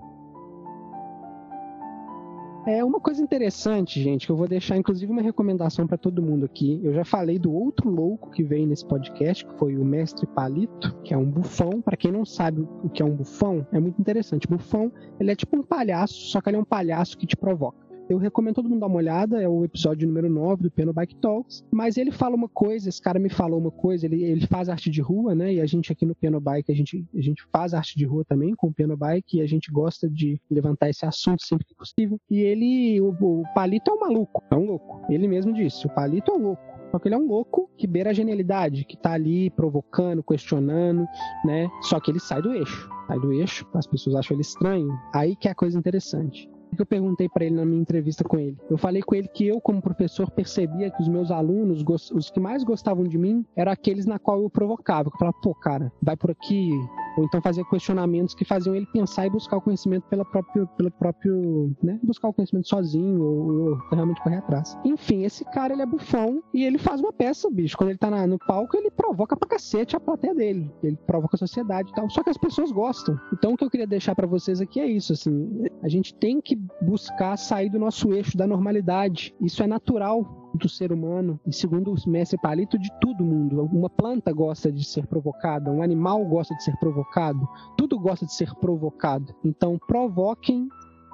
É 2.67 2.83
uma 2.83 2.99
coisa 2.99 3.23
interessante, 3.23 4.03
gente, 4.03 4.25
que 4.25 4.31
eu 4.31 4.35
vou 4.35 4.45
deixar 4.45 4.75
inclusive 4.75 5.09
uma 5.09 5.21
recomendação 5.21 5.87
para 5.87 5.97
todo 5.97 6.21
mundo 6.21 6.43
aqui. 6.43 6.81
Eu 6.83 6.93
já 6.93 7.05
falei 7.05 7.39
do 7.39 7.49
outro 7.49 7.89
louco 7.89 8.29
que 8.29 8.43
veio 8.43 8.67
nesse 8.67 8.85
podcast, 8.85 9.45
que 9.45 9.57
foi 9.57 9.77
o 9.77 9.85
Mestre 9.85 10.27
Palito, 10.27 10.93
que 11.01 11.13
é 11.13 11.17
um 11.17 11.23
bufão. 11.23 11.81
Para 11.81 11.95
quem 11.95 12.11
não 12.11 12.25
sabe 12.25 12.67
o 12.83 12.89
que 12.89 13.01
é 13.01 13.05
um 13.05 13.15
bufão, 13.15 13.65
é 13.71 13.79
muito 13.79 14.01
interessante. 14.01 14.49
Bufão, 14.49 14.91
ele 15.17 15.31
é 15.31 15.35
tipo 15.35 15.55
um 15.55 15.63
palhaço, 15.63 16.15
só 16.15 16.41
que 16.41 16.49
ele 16.49 16.57
é 16.57 16.59
um 16.59 16.65
palhaço 16.65 17.17
que 17.17 17.25
te 17.25 17.37
provoca. 17.37 17.86
Eu 18.09 18.17
recomendo 18.17 18.55
todo 18.55 18.69
mundo 18.69 18.79
dar 18.79 18.87
uma 18.87 18.95
olhada, 18.95 19.41
é 19.41 19.49
o 19.49 19.65
episódio 19.65 20.07
número 20.07 20.29
9 20.29 20.63
do 20.63 20.71
Piano 20.71 20.93
Bike 20.93 21.15
Talks. 21.15 21.65
Mas 21.69 21.97
ele 21.97 22.09
fala 22.09 22.35
uma 22.35 22.47
coisa, 22.47 22.87
esse 22.87 23.01
cara 23.01 23.19
me 23.19 23.29
falou 23.29 23.59
uma 23.59 23.69
coisa, 23.69 24.05
ele, 24.05 24.23
ele 24.23 24.47
faz 24.47 24.69
arte 24.69 24.89
de 24.89 25.01
rua, 25.01 25.35
né? 25.35 25.55
E 25.55 25.59
a 25.59 25.65
gente 25.65 25.91
aqui 25.91 26.05
no 26.05 26.15
Piano 26.15 26.39
Bike, 26.39 26.71
a 26.71 26.75
gente, 26.75 27.05
a 27.13 27.21
gente 27.21 27.43
faz 27.51 27.73
arte 27.73 27.97
de 27.97 28.05
rua 28.05 28.23
também 28.23 28.55
com 28.55 28.67
o 28.67 28.73
Piano 28.73 28.95
Bike 28.95 29.37
e 29.37 29.41
a 29.41 29.45
gente 29.45 29.69
gosta 29.69 30.09
de 30.09 30.39
levantar 30.49 30.89
esse 30.89 31.05
assunto 31.05 31.45
sempre 31.45 31.65
que 31.65 31.75
possível. 31.75 32.17
E 32.29 32.39
ele, 32.39 33.01
o, 33.01 33.09
o 33.09 33.43
Palito 33.53 33.91
é 33.91 33.93
um 33.93 33.99
maluco, 33.99 34.41
é 34.49 34.55
um 34.55 34.65
louco. 34.65 35.01
Ele 35.09 35.27
mesmo 35.27 35.51
disse, 35.51 35.85
o 35.85 35.89
Palito 35.89 36.31
é 36.31 36.33
um 36.33 36.41
louco. 36.41 36.63
Só 36.91 36.99
que 36.99 37.09
ele 37.09 37.15
é 37.15 37.17
um 37.17 37.27
louco 37.27 37.69
que 37.75 37.85
beira 37.85 38.11
a 38.11 38.13
genialidade, 38.13 38.85
que 38.85 38.95
tá 38.95 39.11
ali 39.11 39.49
provocando, 39.49 40.23
questionando, 40.23 41.05
né? 41.43 41.69
Só 41.81 41.99
que 41.99 42.09
ele 42.09 42.21
sai 42.21 42.41
do 42.41 42.53
eixo. 42.53 42.89
Sai 43.07 43.19
do 43.19 43.33
eixo, 43.33 43.67
as 43.73 43.85
pessoas 43.85 44.15
acham 44.15 44.35
ele 44.35 44.43
estranho. 44.43 44.97
Aí 45.13 45.35
que 45.35 45.49
é 45.49 45.51
a 45.51 45.55
coisa 45.55 45.77
interessante 45.77 46.49
que 46.75 46.81
eu 46.81 46.85
perguntei 46.85 47.27
para 47.29 47.45
ele 47.45 47.55
na 47.55 47.65
minha 47.65 47.81
entrevista 47.81 48.23
com 48.23 48.37
ele? 48.37 48.57
Eu 48.69 48.77
falei 48.77 49.01
com 49.01 49.15
ele 49.15 49.27
que 49.27 49.47
eu, 49.47 49.59
como 49.61 49.81
professor, 49.81 50.29
percebia 50.31 50.91
que 50.91 51.01
os 51.01 51.07
meus 51.07 51.31
alunos, 51.31 51.83
os 52.11 52.29
que 52.29 52.39
mais 52.39 52.63
gostavam 52.63 53.05
de 53.05 53.17
mim, 53.17 53.45
eram 53.55 53.71
aqueles 53.71 54.05
na 54.05 54.19
qual 54.19 54.41
eu 54.41 54.49
provocava. 54.49 55.09
Eu 55.09 55.17
falava, 55.17 55.37
pô, 55.41 55.53
cara, 55.55 55.91
vai 56.01 56.15
por 56.15 56.31
aqui, 56.31 56.71
ou 57.17 57.25
então 57.25 57.41
fazia 57.41 57.65
questionamentos 57.65 58.35
que 58.35 58.45
faziam 58.45 58.75
ele 58.75 58.85
pensar 58.85 59.25
e 59.25 59.29
buscar 59.29 59.57
o 59.57 59.61
conhecimento 59.61 60.03
pela 60.07 60.23
próprio, 60.23 60.67
pelo 60.77 60.91
próprio, 60.91 61.75
né, 61.81 61.99
buscar 62.03 62.29
o 62.29 62.33
conhecimento 62.33 62.67
sozinho 62.67 63.21
ou, 63.21 63.69
ou, 63.69 63.77
realmente 63.91 64.21
correr 64.21 64.37
atrás. 64.37 64.77
Enfim, 64.85 65.23
esse 65.23 65.43
cara 65.45 65.73
ele 65.73 65.81
é 65.81 65.85
bufão 65.85 66.43
e 66.53 66.63
ele 66.63 66.77
faz 66.77 67.01
uma 67.01 67.11
peça, 67.11 67.49
bicho. 67.49 67.75
Quando 67.75 67.89
ele 67.89 67.97
tá 67.97 68.09
na, 68.09 68.27
no 68.27 68.37
palco, 68.37 68.77
ele 68.77 68.91
provoca 68.91 69.35
pra 69.35 69.49
cacete 69.49 69.95
a 69.95 69.99
plateia 69.99 70.35
dele. 70.35 70.71
Ele 70.83 70.95
provoca 71.07 71.35
a 71.35 71.39
sociedade 71.39 71.89
e 71.89 71.93
tal. 71.93 72.09
Só 72.09 72.21
que 72.21 72.29
as 72.29 72.37
pessoas 72.37 72.71
gostam. 72.71 73.19
Então 73.33 73.53
o 73.53 73.57
que 73.57 73.63
eu 73.63 73.69
queria 73.69 73.87
deixar 73.87 74.13
para 74.13 74.27
vocês 74.27 74.61
aqui 74.61 74.79
é 74.79 74.85
isso, 74.85 75.13
assim, 75.13 75.65
a 75.81 75.87
gente 75.87 76.13
tem 76.13 76.39
que 76.39 76.55
buscar 76.81 77.35
sair 77.37 77.69
do 77.69 77.79
nosso 77.79 78.13
eixo 78.13 78.37
da 78.37 78.45
normalidade. 78.45 79.35
Isso 79.41 79.63
é 79.63 79.67
natural 79.67 80.46
do 80.57 80.69
ser 80.69 80.91
humano 80.91 81.39
e 81.45 81.53
segundo 81.53 81.93
o 81.93 82.09
mestre 82.09 82.39
Palito 82.39 82.77
de 82.77 82.89
todo 82.99 83.23
mundo. 83.23 83.63
Uma 83.71 83.89
planta 83.89 84.31
gosta 84.31 84.71
de 84.71 84.83
ser 84.83 85.07
provocada, 85.07 85.71
um 85.71 85.81
animal 85.81 86.23
gosta 86.25 86.55
de 86.55 86.63
ser 86.63 86.75
provocado, 86.77 87.47
tudo 87.77 87.99
gosta 87.99 88.25
de 88.25 88.33
ser 88.33 88.53
provocado. 88.55 89.33
Então 89.43 89.79
provoquem, 89.87 90.67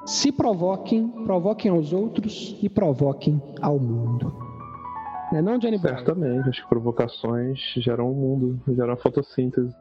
se 0.06 0.32
provoquem, 0.32 1.08
provoquem 1.26 1.72
aos 1.72 1.94
outros 1.94 2.58
e 2.62 2.70
provoquem 2.70 3.42
ao 3.62 3.80
mundo. 3.80 4.34
Não 5.32 5.40
é 5.40 5.42
não, 5.42 5.58
Johnny? 5.58 5.80
Certamente, 5.80 6.50
as 6.50 6.60
provocações 6.62 7.60
geram 7.78 8.08
o 8.08 8.12
um 8.12 8.14
mundo, 8.14 8.62
geram 8.76 8.94
a 8.94 8.98
fotossíntese. 8.98 9.74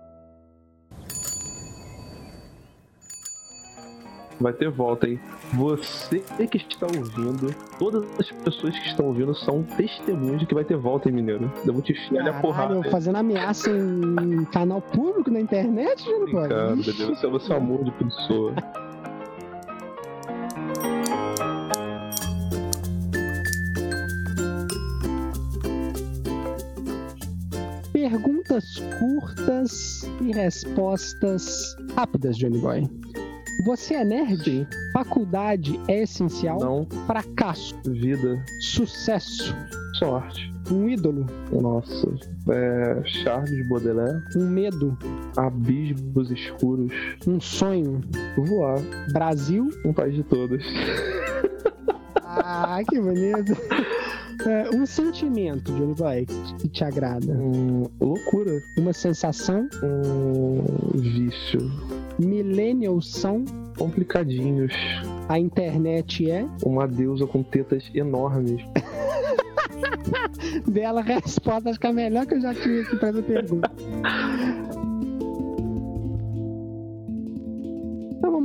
Vai 4.42 4.52
ter 4.52 4.70
volta, 4.70 5.08
hein? 5.08 5.18
Você 5.54 6.20
que 6.46 6.58
está 6.58 6.86
ouvindo, 6.86 7.54
todas 7.78 8.04
as 8.18 8.30
pessoas 8.30 8.78
que 8.78 8.88
estão 8.88 9.06
ouvindo 9.06 9.34
são 9.34 9.62
testemunhas 9.62 10.40
de 10.40 10.46
que 10.46 10.54
vai 10.54 10.64
ter 10.64 10.76
volta, 10.76 11.08
hein, 11.08 11.14
mineiro? 11.14 11.50
Eu 11.64 11.72
vou 11.72 11.82
te 11.82 11.92
enfiar 11.92 12.28
a 12.28 12.40
porrada. 12.40 12.82
Fazendo 12.90 13.16
ameaça 13.16 13.70
em 13.70 14.44
canal 14.46 14.82
público 14.82 15.30
na 15.30 15.40
internet, 15.40 16.04
Boy? 16.30 16.48
Cara, 16.48 16.74
você, 16.74 17.26
você 17.26 17.52
é 17.52 17.54
um 17.54 17.58
amor 17.58 17.84
de 17.84 17.90
pessoa. 17.92 18.54
Perguntas 27.92 28.82
curtas 28.98 30.02
e 30.20 30.32
respostas 30.32 31.76
rápidas, 31.94 32.36
Johnny 32.36 32.58
Boy. 32.58 32.82
Você 33.64 33.94
é 33.94 34.04
nerd? 34.04 34.66
Faculdade 34.92 35.78
é 35.88 36.02
essencial? 36.02 36.58
Não, 36.58 36.86
Fracasso, 37.06 37.74
vida, 37.86 38.42
sucesso, 38.60 39.54
sorte. 39.98 40.52
um 40.70 40.88
ídolo, 40.88 41.26
Nossa, 41.52 42.08
é, 42.50 43.02
Charles 43.04 43.68
Baudelaire, 43.68 44.20
um 44.36 44.48
medo, 44.48 44.96
abismos 45.36 46.30
escuros, 46.30 46.92
um 47.26 47.40
sonho, 47.40 48.00
voar, 48.36 48.80
Brasil. 49.12 49.68
um 49.84 49.92
país 49.92 50.14
de 50.14 50.22
todas. 50.24 50.62
Ah, 52.24 52.80
que 52.88 52.98
bonito. 53.00 53.52
É, 54.46 54.70
um 54.74 54.84
sentimento, 54.86 55.70
Johnny 55.72 55.94
Boy, 55.94 56.26
que 56.58 56.68
te 56.68 56.82
agrada. 56.82 57.30
Hum, 57.32 57.84
loucura, 58.00 58.50
Uma 58.76 58.92
sensação. 58.92 59.68
um 59.84 60.98
vício, 60.98 61.60
Millennials 62.22 63.10
são. 63.10 63.44
complicadinhos. 63.76 64.72
A 65.28 65.38
internet 65.38 66.30
é. 66.30 66.46
Uma 66.64 66.86
deusa 66.86 67.26
com 67.26 67.42
tetas 67.42 67.90
enormes. 67.94 68.62
Bela 70.68 71.02
resposta, 71.02 71.70
acho 71.70 71.80
que 71.80 71.86
é 71.86 71.90
a 71.90 71.92
melhor 71.92 72.26
que 72.26 72.34
eu 72.34 72.40
já 72.40 72.54
tive 72.54 72.80
aqui 72.82 72.96
pra 72.96 73.08
essa 73.08 73.22
pergunta. 73.22 73.70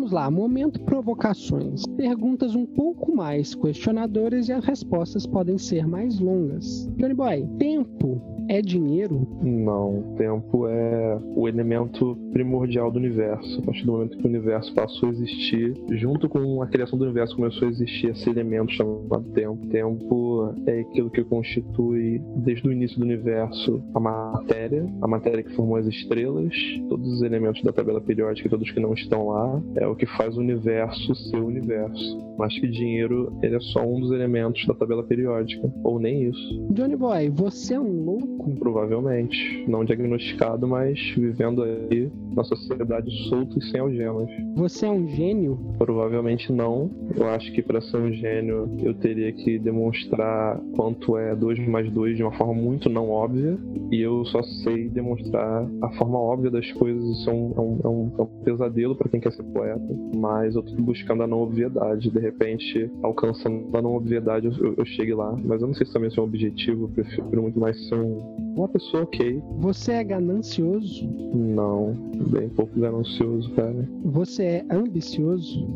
Vamos 0.08 0.12
lá, 0.12 0.32
momento 0.32 0.80
provocações. 0.82 1.86
Perguntas 1.97 2.55
um 2.55 2.66
pouco 2.66 3.14
mais 3.14 3.53
questionadoras 3.53 4.47
e 4.47 4.53
as 4.53 4.64
respostas 4.64 5.26
podem 5.26 5.58
ser 5.58 5.86
mais 5.86 6.20
longas. 6.20 6.88
Johnny 6.95 7.14
Boy, 7.14 7.45
tempo 7.58 8.22
é 8.49 8.62
dinheiro? 8.62 9.28
Não, 9.41 10.14
tempo 10.16 10.68
é 10.68 11.20
o 11.36 11.47
elemento 11.47 12.18
primordial 12.32 12.89
do 12.89 12.97
universo. 12.97 13.60
A 13.60 13.66
partir 13.66 13.86
do 13.86 13.91
momento 13.91 14.18
que 14.18 14.24
o 14.24 14.30
universo 14.30 14.74
passou 14.74 15.10
a 15.10 15.12
existir, 15.12 15.74
junto 15.91 16.30
com 16.30 16.62
a 16.62 16.68
criação 16.68 16.97
do 16.97 17.03
universo 17.05 17.36
começou 17.36 17.68
a 17.68 17.72
existir 17.72 18.12
esse 18.12 18.30
elemento 18.30 18.72
chamado 18.72 19.26
tempo. 19.34 19.68
Tempo 19.68 20.53
é 20.66 20.80
aquilo 20.80 21.10
que 21.10 21.24
constitui, 21.24 22.22
desde 22.38 22.68
o 22.68 22.72
início 22.72 22.97
do 22.97 23.03
universo, 23.03 23.84
a 23.93 23.99
matéria, 23.99 24.88
a 25.01 25.08
matéria 25.08 25.43
que 25.43 25.53
formou 25.53 25.76
as 25.76 25.86
estrelas, 25.86 26.53
todos 26.88 27.05
os 27.16 27.22
elementos 27.22 27.62
da 27.64 27.74
tabela 27.74 27.99
periódica, 27.99 28.49
todos 28.49 28.72
que 28.72 28.80
não 28.80 28.93
estão 28.93 29.28
lá, 29.28 29.62
é 29.76 29.86
o 29.86 29.95
que 29.98 30.06
faz 30.06 30.38
o 30.38 30.39
universo 30.39 31.14
ser 31.16 31.38
o 31.38 31.48
universo. 31.48 32.26
Mas 32.38 32.58
que 32.60 32.68
dinheiro 32.68 33.34
ele 33.41 33.56
é 33.56 33.60
só 33.60 33.82
um 33.86 34.00
dos 34.00 34.12
elementos 34.12 34.66
da 34.68 34.74
tabela 34.74 35.04
periódica, 35.04 35.72
ou 35.84 36.00
nem 36.00 36.24
isso. 36.30 36.68
Johnny 36.72 36.95
Boy, 36.95 37.30
você 37.30 37.74
é 37.74 37.80
um 37.80 38.04
louco? 38.04 38.52
Provavelmente. 38.60 39.66
Não 39.68 39.84
diagnosticado, 39.84 40.68
mas 40.68 41.00
vivendo 41.18 41.64
aí 41.64 42.10
na 42.36 42.43
sociedade 42.43 43.10
solto 43.30 43.58
e 43.58 43.64
sem 43.66 43.80
algemas. 43.82 44.30
Você 44.56 44.86
é 44.86 44.89
um 44.91 45.08
gênio? 45.08 45.58
Provavelmente 45.78 46.52
não. 46.54 46.89
Eu 47.16 47.28
acho 47.30 47.52
que 47.54 47.62
para 47.62 47.82
ser 47.82 47.98
um 47.98 48.12
gênio 48.14 48.70
eu 48.84 48.93
teria 48.93 49.32
que 49.34 49.58
demonstrar 49.58 50.60
quanto 50.76 51.18
é 51.18 51.36
2 51.36 51.68
mais 51.68 51.91
2 51.91 52.16
de 52.18 52.24
uma 52.24 52.32
forma 52.34 52.54
muito 52.54 52.88
não 52.89 53.10
óbvia. 53.10 53.58
E 53.91 54.00
eu 54.02 54.24
só 54.26 54.43
sei 54.43 54.89
demonstrar 54.89 55.68
a 55.82 55.89
forma 55.91 56.20
óbvia 56.20 56.52
das 56.52 56.72
coisas. 56.74 57.04
Isso 57.04 57.30
é 57.30 57.34
um, 57.34 57.54
é 57.58 57.62
um- 57.62 57.80
é 57.84 57.88
um- 57.88 58.12
é 58.18 58.22
um 58.22 58.43
pesadelo 58.43 58.95
para 58.95 59.10
quem 59.10 59.20
quer 59.20 59.32
ser 59.32 59.43
poeta. 59.43 59.87
Mas 60.16 60.56
eu 60.56 60.64
tô 60.64 60.74
buscando 60.82 61.24
a 61.24 61.28
não 61.28 61.42
obviedade. 61.42 62.10
De 62.10 62.20
repente, 62.20 62.90
alcançando 63.04 63.76
a 63.76 63.82
não 63.82 63.96
obviedade, 63.96 64.48
eu, 64.48 64.74
eu, 64.78 64.86
chegue 64.86 65.14
lá. 65.14 65.36
Mas 65.46 65.62
eu 65.62 65.68
não 65.68 65.74
sei 65.74 65.86
se 65.86 65.94
também 65.94 66.10
é 66.16 66.20
um 66.20 66.24
objetivo. 66.24 66.86
Eu 66.86 66.90
prefiro 66.90 67.42
muito 67.42 67.60
mais 67.60 67.78
ser 67.88 67.96
um- 67.96 68.36
uma 68.58 68.68
pessoa 68.68 69.04
ok. 69.04 69.42
Você 69.60 69.92
é 69.94 70.04
ganancioso? 70.04 71.08
Não, 71.34 71.94
bem 72.32 72.50
pouco 72.50 72.80
ganancioso, 72.80 73.52
cara. 73.52 73.88
Você 74.06 74.44
é 74.44 74.66
ambicioso? 74.72 75.68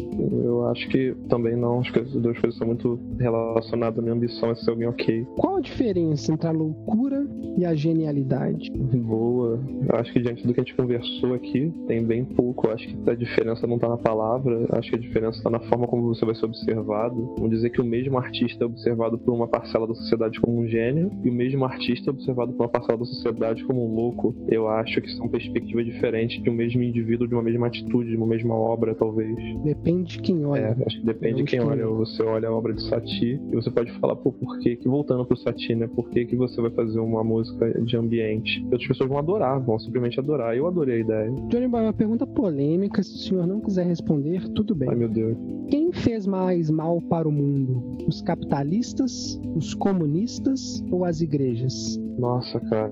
Eu 0.43 0.65
acho 0.67 0.87
que 0.89 1.13
também 1.29 1.55
não. 1.55 1.79
Acho 1.79 1.93
que 1.93 1.99
as 1.99 2.11
duas 2.11 2.37
coisas 2.39 2.57
são 2.57 2.67
muito 2.67 2.99
relacionadas. 3.19 3.99
A 3.99 4.01
minha 4.01 4.13
ambição 4.15 4.49
é 4.49 4.55
ser 4.55 4.71
alguém 4.71 4.87
ok. 4.87 5.25
Qual 5.37 5.57
a 5.57 5.61
diferença 5.61 6.33
entre 6.33 6.47
a 6.47 6.51
loucura 6.51 7.27
e 7.57 7.65
a 7.65 7.75
genialidade? 7.75 8.71
Boa. 8.71 9.59
Eu 9.87 9.95
acho 9.99 10.11
que 10.13 10.19
diante 10.19 10.45
do 10.45 10.53
que 10.53 10.59
a 10.59 10.63
gente 10.63 10.75
conversou 10.75 11.33
aqui, 11.33 11.71
tem 11.87 12.03
bem 12.03 12.25
pouco. 12.25 12.67
Eu 12.67 12.73
acho 12.73 12.87
que 12.87 13.09
a 13.09 13.15
diferença 13.15 13.67
não 13.67 13.77
tá 13.77 13.90
na 13.91 13.97
palavra. 13.97 14.65
Acho 14.71 14.89
que 14.89 14.95
a 14.95 14.99
diferença 14.99 15.41
tá 15.43 15.49
na 15.49 15.59
forma 15.59 15.87
como 15.87 16.03
você 16.13 16.25
vai 16.25 16.35
ser 16.35 16.45
observado. 16.45 17.33
Vamos 17.35 17.51
dizer 17.51 17.69
que 17.69 17.81
o 17.81 17.85
mesmo 17.85 18.17
artista 18.17 18.63
é 18.63 18.67
observado 18.67 19.17
por 19.17 19.33
uma 19.33 19.47
parcela 19.47 19.87
da 19.87 19.93
sociedade 19.95 20.39
como 20.39 20.59
um 20.59 20.67
gênio, 20.67 21.11
e 21.23 21.29
o 21.29 21.33
mesmo 21.33 21.65
artista 21.65 22.09
é 22.09 22.11
observado 22.13 22.53
por 22.53 22.63
uma 22.63 22.69
parcela 22.69 22.97
da 22.97 23.05
sociedade 23.05 23.63
como 23.65 23.85
um 23.85 23.93
louco. 23.95 24.35
Eu 24.47 24.67
acho 24.67 25.01
que 25.01 25.09
são 25.11 25.27
perspectivas 25.27 25.85
diferentes 25.85 26.41
de 26.41 26.49
um 26.49 26.53
mesmo 26.53 26.81
indivíduo, 26.83 27.27
de 27.27 27.33
uma 27.33 27.43
mesma 27.43 27.67
atitude, 27.67 28.09
de 28.09 28.17
uma 28.17 28.27
mesma 28.27 28.55
obra, 28.55 28.95
talvez. 28.95 29.35
Depende 29.63 30.13
de 30.17 30.19
quem 30.19 30.41
É, 30.43 30.45
olha. 30.47 30.77
acho 30.85 30.99
que 30.99 31.05
depende 31.05 31.35
de 31.37 31.43
quem 31.43 31.59
acho 31.59 31.67
que- 31.67 31.73
olha. 31.73 31.87
Você 31.87 32.23
olha 32.23 32.47
a 32.47 32.51
obra 32.53 32.73
de 32.73 32.81
Satie 32.83 33.39
e 33.51 33.55
você 33.55 33.69
pode 33.69 33.91
falar, 33.99 34.15
pô, 34.15 34.31
por 34.31 34.59
que, 34.59 34.75
que 34.75 34.87
voltando 34.87 35.25
pro 35.25 35.37
Satie, 35.37 35.75
né? 35.75 35.87
Por 35.87 36.09
que, 36.09 36.25
que 36.25 36.35
você 36.35 36.61
vai 36.61 36.71
fazer 36.71 36.99
uma 36.99 37.23
música 37.23 37.69
de 37.83 37.95
ambiente? 37.97 38.59
E 38.61 38.65
outras 38.65 38.87
pessoas 38.87 39.09
vão 39.09 39.17
adorar, 39.19 39.59
vão 39.59 39.77
simplesmente 39.79 40.19
adorar. 40.19 40.55
Eu 40.55 40.67
adorei 40.67 40.97
a 40.97 40.99
ideia. 40.99 41.31
Johnny 41.49 41.65
uma 41.65 41.93
pergunta 41.93 42.25
polêmica. 42.25 43.01
Se 43.03 43.15
o 43.15 43.17
senhor 43.17 43.47
não 43.47 43.59
quiser 43.59 43.80
responder, 43.83 44.47
tudo 44.49 44.75
bem. 44.75 44.89
Ai 44.89 44.95
meu 44.95 45.09
Deus. 45.09 45.37
Quem 45.69 45.91
fez 45.91 46.25
mais 46.25 46.69
mal 46.69 47.01
para 47.01 47.27
o 47.27 47.31
mundo? 47.31 47.97
Os 48.07 48.21
capitalistas, 48.21 49.39
os 49.55 49.73
comunistas 49.73 50.83
ou 50.91 51.05
as 51.05 51.21
igrejas? 51.21 51.99
Nossa, 52.17 52.59
cara, 52.59 52.91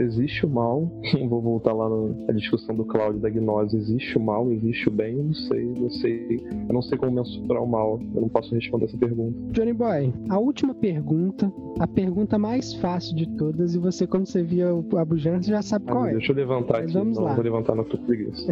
existe 0.00 0.44
o 0.44 0.48
mal. 0.50 0.90
Vou 1.28 1.40
voltar 1.40 1.72
lá 1.72 1.88
na 1.88 2.32
discussão 2.34 2.74
do 2.74 2.84
Cláudio 2.84 3.20
da 3.20 3.30
gnose. 3.30 3.76
Existe 3.76 4.16
o 4.18 4.20
mal, 4.20 4.50
existe 4.52 4.88
o 4.88 4.92
bem, 4.92 5.16
eu 5.16 5.24
não 5.24 5.34
sei, 5.34 5.64
não 5.78 5.90
sei. 5.90 6.40
Eu 6.68 6.74
não 6.74 6.82
sei 6.82 6.98
como 6.98 7.12
mensurar 7.12 7.62
o 7.62 7.66
mal. 7.66 8.00
Eu 8.14 8.20
não 8.22 8.28
posso 8.28 8.54
responder 8.54 8.86
essa 8.86 8.98
pergunta. 8.98 9.34
Johnny 9.52 9.72
Boy, 9.72 10.12
a 10.28 10.38
última 10.38 10.74
pergunta, 10.74 11.50
a 11.78 11.86
pergunta 11.86 12.38
mais 12.38 12.74
fácil 12.74 13.16
de 13.16 13.26
todas, 13.36 13.74
e 13.74 13.78
você, 13.78 14.06
quando 14.06 14.26
você 14.26 14.42
via 14.42 14.74
o 14.74 14.84
Abujan, 14.98 15.40
você 15.42 15.50
já 15.50 15.62
sabe 15.62 15.84
Ah, 15.88 15.92
qual 15.92 16.06
é. 16.06 16.12
Deixa 16.12 16.32
eu 16.32 16.36
levantar 16.36 16.74
Mas 16.80 16.84
aqui. 16.84 16.94
vamos 16.94 17.16
não, 17.16 17.24
lá. 17.24 17.34
vou 17.34 17.44
levantar 17.44 17.74
na 17.74 17.84
tua 17.84 17.98
preguiça. 18.00 18.46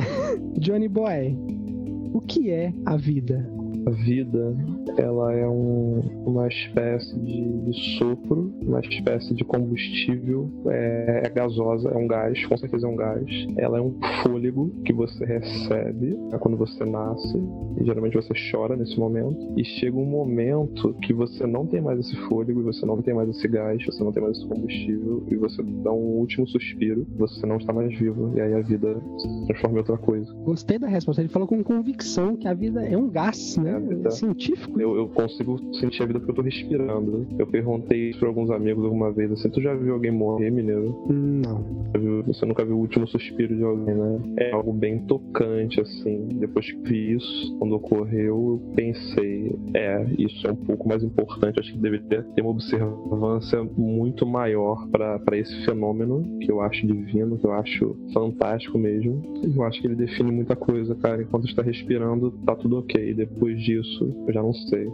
Johnny 0.58 0.88
Boy, 0.88 1.36
o 2.12 2.20
que 2.20 2.50
é 2.50 2.72
a 2.86 2.96
vida? 2.96 3.48
A 3.88 3.90
vida, 3.90 4.54
ela 4.98 5.32
é 5.32 5.48
um- 5.48 6.02
uma 6.26 6.46
espécie 6.46 7.18
de, 7.18 7.40
de 7.70 7.96
sopro, 7.96 8.52
uma 8.60 8.80
espécie 8.80 9.34
de 9.34 9.42
combustível, 9.44 10.50
é, 10.66 11.22
é 11.24 11.30
gasosa, 11.30 11.88
é 11.88 11.96
um 11.96 12.06
gás, 12.06 12.44
com 12.44 12.54
certeza 12.58 12.86
é 12.86 12.90
um 12.90 12.96
gás. 12.96 13.24
Ela 13.56 13.78
é 13.78 13.80
um 13.80 13.94
fôlego 14.22 14.70
que 14.84 14.92
você 14.92 15.24
recebe 15.24 16.08
né, 16.30 16.36
quando 16.38 16.58
você 16.58 16.84
nasce, 16.84 17.38
e 17.80 17.84
geralmente 17.84 18.14
você 18.14 18.34
chora 18.52 18.76
nesse 18.76 18.98
momento, 19.00 19.54
e 19.56 19.64
chega 19.64 19.96
um 19.96 20.04
momento 20.04 20.92
que 21.02 21.14
você 21.14 21.46
não 21.46 21.66
tem 21.66 21.80
mais 21.80 21.98
esse 22.00 22.14
fôlego, 22.28 22.60
e 22.60 22.64
você 22.64 22.84
não 22.84 23.00
tem 23.00 23.14
mais 23.14 23.30
esse 23.30 23.48
gás, 23.48 23.82
você 23.86 24.04
não 24.04 24.12
tem 24.12 24.22
mais 24.22 24.36
esse 24.36 24.46
combustível, 24.46 25.24
e 25.30 25.36
você 25.36 25.62
dá 25.62 25.92
um 25.92 26.18
último 26.18 26.46
suspiro, 26.46 27.06
você 27.16 27.46
não 27.46 27.56
está 27.56 27.72
mais 27.72 27.96
vivo, 27.98 28.32
e 28.36 28.40
aí 28.42 28.52
a 28.52 28.60
vida 28.60 29.00
se 29.18 29.46
transforma 29.46 29.76
em 29.76 29.78
outra 29.78 29.96
coisa. 29.96 30.30
Gostei 30.44 30.78
da 30.78 30.88
resposta. 30.88 31.22
Ele 31.22 31.30
falou 31.30 31.48
com 31.48 31.62
convicção 31.64 32.36
que 32.36 32.46
a 32.46 32.52
vida 32.52 32.84
é 32.84 32.94
um 32.94 33.08
gás, 33.08 33.56
né? 33.56 33.77
É 33.78 33.84
a 33.84 33.88
vida. 33.88 34.10
Científico. 34.10 34.80
Eu, 34.80 34.96
eu 34.96 35.08
consigo 35.08 35.58
sentir 35.74 36.02
a 36.02 36.06
vida 36.06 36.18
porque 36.18 36.32
eu 36.32 36.36
tô 36.36 36.42
respirando. 36.42 37.26
Eu 37.38 37.46
perguntei 37.46 38.10
isso 38.10 38.18
pra 38.18 38.28
alguns 38.28 38.50
amigos 38.50 38.84
alguma 38.84 39.12
vez, 39.12 39.30
assim, 39.32 39.48
tu 39.50 39.60
já 39.60 39.74
viu 39.74 39.94
alguém 39.94 40.10
morrer, 40.10 40.50
mineiro? 40.50 40.96
Não. 41.08 41.64
Você 42.26 42.44
nunca 42.46 42.64
viu 42.64 42.76
o 42.76 42.80
último 42.80 43.06
suspiro 43.06 43.56
de 43.56 43.62
alguém, 43.62 43.94
né? 43.94 44.20
É 44.38 44.52
algo 44.52 44.72
bem 44.72 44.98
tocante, 45.00 45.80
assim. 45.80 46.28
Depois 46.34 46.70
que 46.70 46.78
vi 46.82 47.14
isso, 47.16 47.56
quando 47.58 47.72
ocorreu, 47.74 48.26
eu 48.26 48.74
pensei, 48.74 49.52
é, 49.74 50.06
isso 50.18 50.46
é 50.46 50.52
um 50.52 50.56
pouco 50.56 50.88
mais 50.88 51.02
importante. 51.02 51.60
Acho 51.60 51.72
que 51.72 51.78
deveria 51.78 52.22
ter 52.22 52.42
uma 52.42 52.50
observância 52.50 53.62
muito 53.76 54.26
maior 54.26 54.86
pra 54.88 55.36
esse 55.36 55.64
fenômeno, 55.64 56.22
que 56.40 56.50
eu 56.50 56.60
acho 56.60 56.86
divino, 56.86 57.38
que 57.38 57.46
eu 57.46 57.52
acho 57.52 57.96
fantástico 58.12 58.78
mesmo. 58.78 59.22
Eu 59.42 59.62
acho 59.62 59.80
que 59.80 59.86
ele 59.86 59.96
define 59.96 60.30
muita 60.30 60.56
coisa, 60.56 60.94
cara. 60.94 61.22
Enquanto 61.22 61.46
está 61.46 61.62
respirando, 61.62 62.30
tá 62.44 62.54
tudo 62.54 62.78
ok. 62.78 63.14
Depois 63.14 63.57
disso, 63.58 64.24
eu 64.26 64.32
já 64.32 64.42
não 64.42 64.52
sei. 64.52 64.86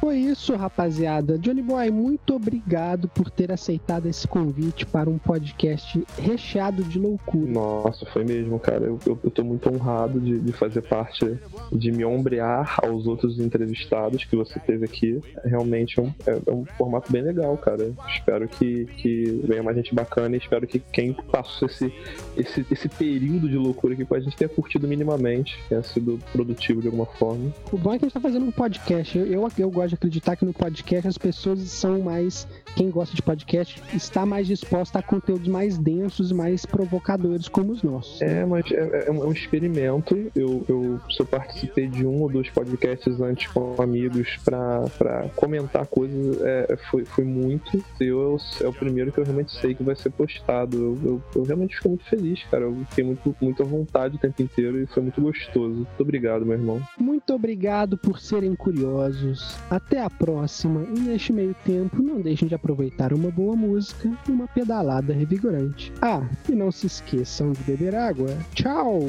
Foi 0.00 0.16
isso, 0.16 0.56
rapaziada. 0.56 1.38
Johnny 1.38 1.60
Boy, 1.60 1.90
muito 1.90 2.34
obrigado 2.34 3.06
por 3.06 3.30
ter 3.30 3.52
aceitado 3.52 4.06
esse 4.06 4.26
convite 4.26 4.86
para 4.86 5.10
um 5.10 5.18
podcast 5.18 6.02
recheado 6.18 6.82
de 6.82 6.98
loucura. 6.98 7.52
Nossa, 7.52 8.06
foi 8.06 8.24
mesmo, 8.24 8.58
cara. 8.58 8.86
Eu, 8.86 8.98
eu, 9.06 9.18
eu 9.22 9.30
tô 9.30 9.44
muito 9.44 9.68
honrado 9.68 10.18
de, 10.18 10.40
de 10.40 10.52
fazer 10.52 10.80
parte, 10.80 11.38
de 11.70 11.92
me 11.92 12.02
ombrear 12.02 12.78
aos 12.82 13.06
outros 13.06 13.38
entrevistados 13.38 14.24
que 14.24 14.34
você 14.34 14.58
teve 14.58 14.86
aqui. 14.86 15.20
Realmente 15.44 16.00
é 16.00 16.02
um, 16.02 16.14
é, 16.26 16.40
é 16.46 16.50
um 16.50 16.64
formato 16.78 17.12
bem 17.12 17.20
legal, 17.20 17.54
cara. 17.58 17.92
Espero 18.08 18.48
que, 18.48 18.86
que 18.96 19.24
venha 19.44 19.62
mais 19.62 19.76
gente 19.76 19.94
bacana 19.94 20.34
e 20.34 20.38
espero 20.38 20.66
que 20.66 20.78
quem 20.78 21.12
passou 21.12 21.68
esse, 21.68 21.92
esse, 22.38 22.66
esse 22.70 22.88
período 22.88 23.50
de 23.50 23.56
loucura 23.58 23.92
aqui 23.92 24.06
com 24.06 24.14
a 24.14 24.20
gente 24.20 24.34
tenha 24.34 24.48
curtido 24.48 24.88
minimamente, 24.88 25.62
tenha 25.68 25.82
sido 25.82 26.18
produtivo 26.32 26.80
de 26.80 26.86
alguma 26.86 27.04
forma. 27.04 27.52
O 27.70 27.76
bom 27.76 27.92
é 27.92 27.98
que 27.98 28.06
a 28.06 28.08
gente 28.08 28.14
tá 28.14 28.20
fazendo 28.20 28.46
um 28.46 28.50
podcast. 28.50 29.18
Eu, 29.18 29.26
eu, 29.26 29.48
eu 29.58 29.70
gosto 29.70 29.89
de 29.90 29.94
acreditar 29.96 30.36
que 30.36 30.44
no 30.44 30.52
podcast 30.52 31.08
as 31.08 31.18
pessoas 31.18 31.60
são 31.60 32.00
mais. 32.00 32.46
Quem 32.76 32.90
gosta 32.90 33.14
de 33.14 33.22
podcast 33.22 33.82
está 33.94 34.24
mais 34.24 34.46
disposta 34.46 34.98
a 34.98 35.02
conteúdos 35.02 35.48
mais 35.48 35.76
densos 35.76 36.30
e 36.30 36.34
mais 36.34 36.64
provocadores 36.64 37.48
como 37.48 37.72
os 37.72 37.82
nossos. 37.82 38.22
É, 38.22 38.44
mas 38.44 38.70
é, 38.70 39.08
é 39.08 39.10
um 39.10 39.32
experimento. 39.32 40.30
Eu, 40.34 40.64
eu, 40.68 41.00
eu 41.18 41.26
participei 41.26 41.88
de 41.88 42.06
um 42.06 42.22
ou 42.22 42.30
dois 42.30 42.48
podcasts 42.48 43.20
antes 43.20 43.48
com 43.48 43.80
amigos 43.82 44.38
para 44.44 45.28
comentar 45.36 45.86
coisas, 45.86 46.40
é, 46.42 46.76
foi, 46.90 47.04
foi 47.04 47.24
muito. 47.24 47.82
Eu, 48.00 48.36
é 48.60 48.66
o 48.66 48.72
primeiro 48.72 49.12
que 49.12 49.18
eu 49.18 49.24
realmente 49.24 49.52
sei 49.52 49.74
que 49.74 49.82
vai 49.82 49.96
ser 49.96 50.10
postado. 50.10 50.76
Eu, 50.76 50.98
eu, 51.04 51.22
eu 51.34 51.42
realmente 51.42 51.76
fico 51.76 51.88
muito 51.88 52.04
feliz, 52.04 52.42
cara. 52.44 52.64
Eu 52.64 52.84
fiquei 52.90 53.04
muito, 53.04 53.36
muito 53.40 53.62
à 53.62 53.66
vontade 53.66 54.16
o 54.16 54.18
tempo 54.18 54.42
inteiro 54.42 54.80
e 54.80 54.86
foi 54.86 55.02
muito 55.02 55.20
gostoso. 55.20 55.74
Muito 55.74 56.00
obrigado, 56.00 56.46
meu 56.46 56.54
irmão. 56.54 56.80
Muito 56.98 57.34
obrigado 57.34 57.96
por 57.96 58.20
serem 58.20 58.54
curiosos. 58.54 59.58
Até 59.68 59.79
a 60.00 60.08
próxima 60.08 60.82
e 60.84 60.98
neste 61.00 61.32
meio 61.32 61.54
tempo 61.64 62.02
não 62.02 62.20
deixem 62.20 62.48
de 62.48 62.54
aproveitar 62.54 63.12
uma 63.12 63.30
boa 63.30 63.54
música 63.54 64.10
e 64.26 64.30
uma 64.30 64.48
pedalada 64.48 65.12
revigorante. 65.12 65.92
Ah, 66.00 66.26
e 66.48 66.52
não 66.52 66.72
se 66.72 66.86
esqueçam 66.86 67.52
de 67.52 67.62
beber 67.64 67.94
água. 67.94 68.28
Tchau! 68.54 69.00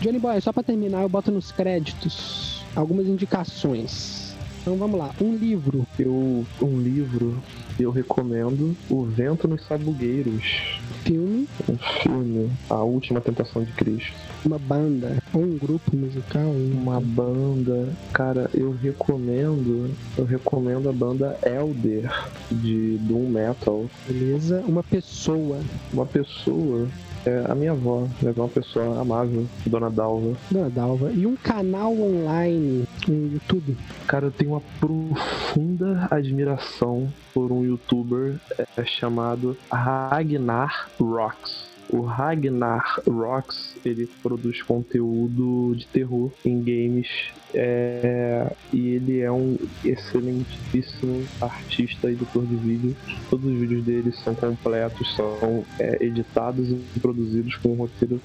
Johnny 0.00 0.18
Boy, 0.18 0.40
só 0.40 0.52
para 0.52 0.64
terminar, 0.64 1.02
eu 1.02 1.08
boto 1.08 1.30
nos 1.30 1.52
créditos 1.52 2.51
algumas 2.74 3.06
indicações. 3.06 4.22
Então 4.62 4.76
vamos 4.76 4.96
lá, 4.96 5.10
um 5.20 5.34
livro. 5.34 5.84
Eu, 5.98 6.46
um 6.60 6.80
livro, 6.80 7.36
eu 7.80 7.90
recomendo 7.90 8.76
O 8.88 9.02
Vento 9.02 9.48
nos 9.48 9.66
Sabugueiros. 9.66 10.78
Filme. 11.02 11.48
Um 11.68 11.76
filme, 12.00 12.48
A 12.70 12.76
Última 12.76 13.20
Tentação 13.20 13.64
de 13.64 13.72
Cristo. 13.72 14.12
Uma 14.44 14.60
banda, 14.60 15.18
ou 15.34 15.42
um 15.42 15.58
grupo 15.58 15.96
musical. 15.96 16.48
Uma 16.48 17.00
banda, 17.00 17.88
cara, 18.12 18.48
eu 18.54 18.70
recomendo, 18.70 19.90
eu 20.16 20.24
recomendo 20.24 20.88
a 20.88 20.92
banda 20.92 21.36
Elder, 21.44 22.08
de 22.52 22.98
Doom 22.98 23.30
Metal. 23.30 23.86
Beleza? 24.06 24.62
Uma 24.68 24.84
pessoa. 24.84 25.58
Uma 25.92 26.06
pessoa, 26.06 26.86
é 27.24 27.44
a 27.48 27.54
minha 27.54 27.72
avó, 27.72 28.06
é 28.22 28.30
uma 28.36 28.48
pessoa 28.48 29.00
amável, 29.00 29.46
Dona 29.66 29.90
Dalva. 29.90 30.36
Dona 30.50 30.70
Dalva. 30.70 31.10
E 31.12 31.26
um 31.26 31.36
canal 31.36 31.92
online 31.92 32.84
no 33.06 33.32
YouTube? 33.32 33.76
Cara, 34.06 34.26
eu 34.26 34.30
tenho 34.30 34.52
uma 34.52 34.62
profunda 34.80 36.08
admiração 36.10 37.12
por 37.32 37.52
um 37.52 37.64
youtuber 37.64 38.36
é, 38.76 38.84
chamado 38.84 39.56
Ragnar 39.70 40.90
Rocks. 41.00 41.71
O 41.92 42.00
Ragnar 42.00 43.02
Rocks, 43.06 43.76
ele 43.84 44.08
produz 44.22 44.62
conteúdo 44.62 45.74
de 45.76 45.86
terror 45.86 46.32
em 46.42 46.58
games 46.62 47.06
é, 47.54 48.50
e 48.72 48.94
ele 48.94 49.20
é 49.20 49.30
um 49.30 49.58
excelentíssimo 49.84 51.22
artista 51.38 52.08
e 52.08 52.14
editor 52.14 52.46
de 52.46 52.56
vídeo. 52.56 52.96
Todos 53.28 53.44
os 53.44 53.58
vídeos 53.58 53.84
dele 53.84 54.10
são 54.12 54.34
completos, 54.34 55.14
são 55.14 55.64
é, 55.78 56.02
editados 56.02 56.70
e 56.70 57.00
produzidos 57.00 57.56
com 57.56 57.72
um 57.72 57.74
roteiro 57.74 58.20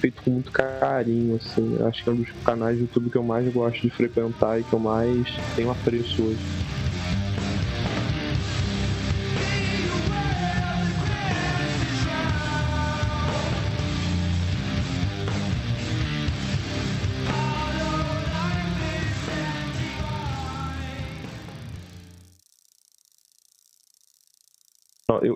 feito 0.00 0.20
com 0.22 0.30
muito 0.30 0.50
carinho. 0.50 1.36
Assim. 1.36 1.78
Acho 1.84 2.02
que 2.02 2.10
é 2.10 2.12
um 2.12 2.16
dos 2.16 2.30
canais 2.44 2.76
de 2.76 2.82
YouTube 2.82 3.10
que 3.10 3.16
eu 3.16 3.22
mais 3.22 3.50
gosto 3.52 3.80
de 3.80 3.90
frequentar 3.90 4.60
e 4.60 4.64
que 4.64 4.72
eu 4.72 4.80
mais 4.80 5.26
tenho 5.54 5.70
apreço 5.70 6.22
hoje. 6.22 6.81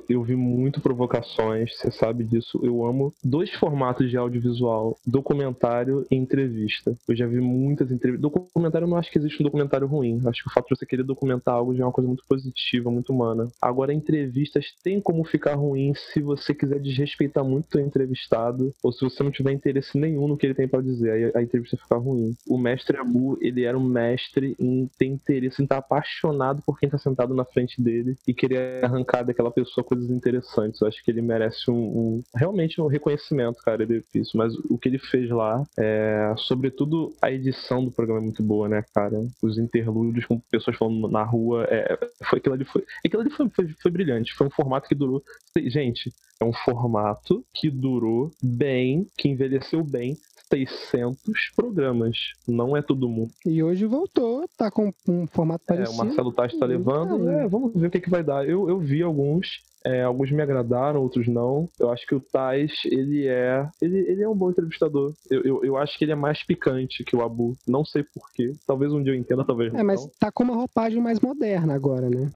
Eu, 0.08 0.22
vi 0.22 0.36
muito 0.36 0.80
provocações, 0.80 1.76
você 1.76 1.90
sabe 1.90 2.24
disso. 2.24 2.60
Eu 2.62 2.84
amo 2.84 3.12
dois 3.22 3.52
formatos 3.54 4.10
de 4.10 4.16
audiovisual: 4.16 4.96
documentário 5.06 6.06
e 6.10 6.16
entrevista. 6.16 6.94
Eu 7.08 7.16
já 7.16 7.26
vi 7.26 7.40
muitas 7.40 7.90
entrevistas. 7.90 8.20
Documentário, 8.20 8.86
eu 8.86 8.90
não 8.90 8.96
acho 8.96 9.10
que 9.10 9.18
existe 9.18 9.40
um 9.42 9.44
documentário 9.44 9.86
ruim. 9.86 10.20
Acho 10.26 10.42
que 10.42 10.48
o 10.48 10.52
fato 10.52 10.68
de 10.68 10.76
você 10.76 10.86
querer 10.86 11.02
documentar 11.02 11.54
algo 11.54 11.74
já 11.74 11.84
é 11.84 11.86
uma 11.86 11.92
coisa 11.92 12.08
muito 12.08 12.24
positiva, 12.28 12.90
muito 12.90 13.12
humana. 13.12 13.48
Agora, 13.60 13.92
entrevistas 13.92 14.66
tem 14.82 15.00
como 15.00 15.24
ficar 15.24 15.54
ruim 15.54 15.92
se 15.94 16.20
você 16.20 16.54
quiser 16.54 16.80
desrespeitar 16.80 17.44
muito 17.44 17.76
o 17.76 17.80
entrevistado 17.80 18.72
ou 18.82 18.92
se 18.92 19.02
você 19.02 19.22
não 19.22 19.30
tiver 19.30 19.52
interesse 19.52 19.98
nenhum 19.98 20.28
no 20.28 20.36
que 20.36 20.46
ele 20.46 20.54
tem 20.54 20.68
para 20.68 20.82
dizer. 20.82 21.10
Aí 21.10 21.32
a 21.34 21.42
entrevista 21.42 21.76
fica 21.76 21.96
ruim. 21.96 22.34
O 22.48 22.58
mestre 22.58 22.96
Abu, 22.96 23.38
ele 23.40 23.64
era 23.64 23.78
um 23.78 23.84
mestre 23.84 24.56
em 24.58 24.88
ter 24.98 25.06
interesse, 25.06 25.60
em 25.60 25.64
estar 25.64 25.78
apaixonado 25.78 26.62
por 26.64 26.78
quem 26.78 26.88
tá 26.88 26.98
sentado 26.98 27.34
na 27.34 27.44
frente 27.44 27.80
dele 27.80 28.16
e 28.26 28.34
querer 28.34 28.84
arrancar 28.84 29.22
daquela 29.22 29.50
pessoa 29.50 29.84
coisas 29.96 30.10
interessantes. 30.10 30.80
Eu 30.80 30.88
acho 30.88 31.02
que 31.02 31.10
ele 31.10 31.22
merece 31.22 31.70
um, 31.70 31.74
um 31.74 32.22
realmente 32.34 32.80
um 32.80 32.86
reconhecimento, 32.86 33.62
cara, 33.62 33.82
ele 33.82 34.04
isso. 34.14 34.36
Mas 34.36 34.54
o 34.70 34.78
que 34.78 34.88
ele 34.88 34.98
fez 34.98 35.30
lá, 35.30 35.64
é, 35.78 36.34
sobretudo 36.36 37.14
a 37.20 37.30
edição 37.30 37.84
do 37.84 37.90
programa 37.90 38.20
é 38.20 38.24
muito 38.24 38.42
boa, 38.42 38.68
né, 38.68 38.84
cara? 38.94 39.18
Os 39.42 39.58
interlúdios 39.58 40.26
com 40.26 40.38
pessoas 40.50 40.76
falando 40.76 41.08
na 41.08 41.22
rua, 41.22 41.66
é, 41.70 41.98
foi 42.24 42.38
aquilo 42.38 42.54
ali 42.54 42.64
foi, 42.64 42.84
aquilo 43.04 43.22
ali 43.22 43.30
foi, 43.30 43.48
foi, 43.50 43.68
foi 43.82 43.90
brilhante. 43.90 44.34
Foi 44.34 44.46
um 44.46 44.50
formato 44.50 44.88
que 44.88 44.94
durou, 44.94 45.22
gente, 45.56 46.12
é 46.40 46.44
um 46.44 46.52
formato 46.52 47.44
que 47.54 47.70
durou 47.70 48.30
bem, 48.42 49.06
que 49.16 49.28
envelheceu 49.28 49.82
bem 49.82 50.16
600 50.48 51.18
programas. 51.54 52.16
Não 52.46 52.76
é 52.76 52.82
todo 52.82 53.08
mundo. 53.08 53.30
E 53.44 53.62
hoje 53.62 53.86
voltou, 53.86 54.48
tá 54.56 54.70
com 54.70 54.92
um 55.08 55.26
formato 55.26 55.64
parecido. 55.66 55.98
É, 55.98 56.02
o 56.02 56.06
Marcelo 56.06 56.32
Tati 56.32 56.58
tá 56.58 56.66
levando. 56.66 57.28
É, 57.28 57.48
vamos 57.48 57.72
ver 57.74 57.88
o 57.88 57.90
que, 57.90 58.00
que 58.00 58.10
vai 58.10 58.22
dar. 58.22 58.48
Eu, 58.48 58.68
eu 58.68 58.78
vi 58.78 59.02
alguns. 59.02 59.64
É, 59.84 60.02
alguns 60.02 60.32
me 60.32 60.42
agradaram, 60.42 61.00
outros 61.00 61.28
não. 61.28 61.68
Eu 61.78 61.90
acho 61.90 62.04
que 62.06 62.14
o 62.14 62.20
Tais, 62.20 62.72
ele 62.86 63.28
é. 63.28 63.68
Ele, 63.80 63.98
ele 63.98 64.22
é 64.22 64.28
um 64.28 64.34
bom 64.34 64.50
entrevistador. 64.50 65.12
Eu, 65.30 65.42
eu, 65.42 65.64
eu, 65.64 65.76
acho 65.76 65.96
que 65.96 66.04
ele 66.04 66.12
é 66.12 66.16
mais 66.16 66.44
picante 66.44 67.04
que 67.04 67.14
o 67.14 67.22
Abu. 67.22 67.56
Não 67.68 67.84
sei 67.84 68.02
porquê. 68.02 68.52
Talvez 68.66 68.92
um 68.92 69.02
dia 69.02 69.12
eu 69.12 69.16
entenda, 69.16 69.44
talvez 69.44 69.72
não. 69.72 69.78
É, 69.78 69.82
mas 69.84 70.04
tá 70.18 70.32
com 70.32 70.42
uma 70.42 70.56
roupagem 70.56 71.00
mais 71.00 71.20
moderna 71.20 71.74
agora, 71.74 72.10
né? 72.10 72.32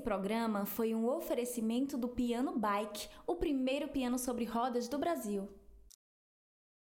Esse 0.00 0.06
programa 0.06 0.64
foi 0.64 0.94
um 0.94 1.06
oferecimento 1.06 1.98
do 1.98 2.08
Piano 2.08 2.58
Bike, 2.58 3.06
o 3.26 3.34
primeiro 3.34 3.86
piano 3.86 4.18
sobre 4.18 4.46
rodas 4.46 4.88
do 4.88 4.98
Brasil. 4.98 5.46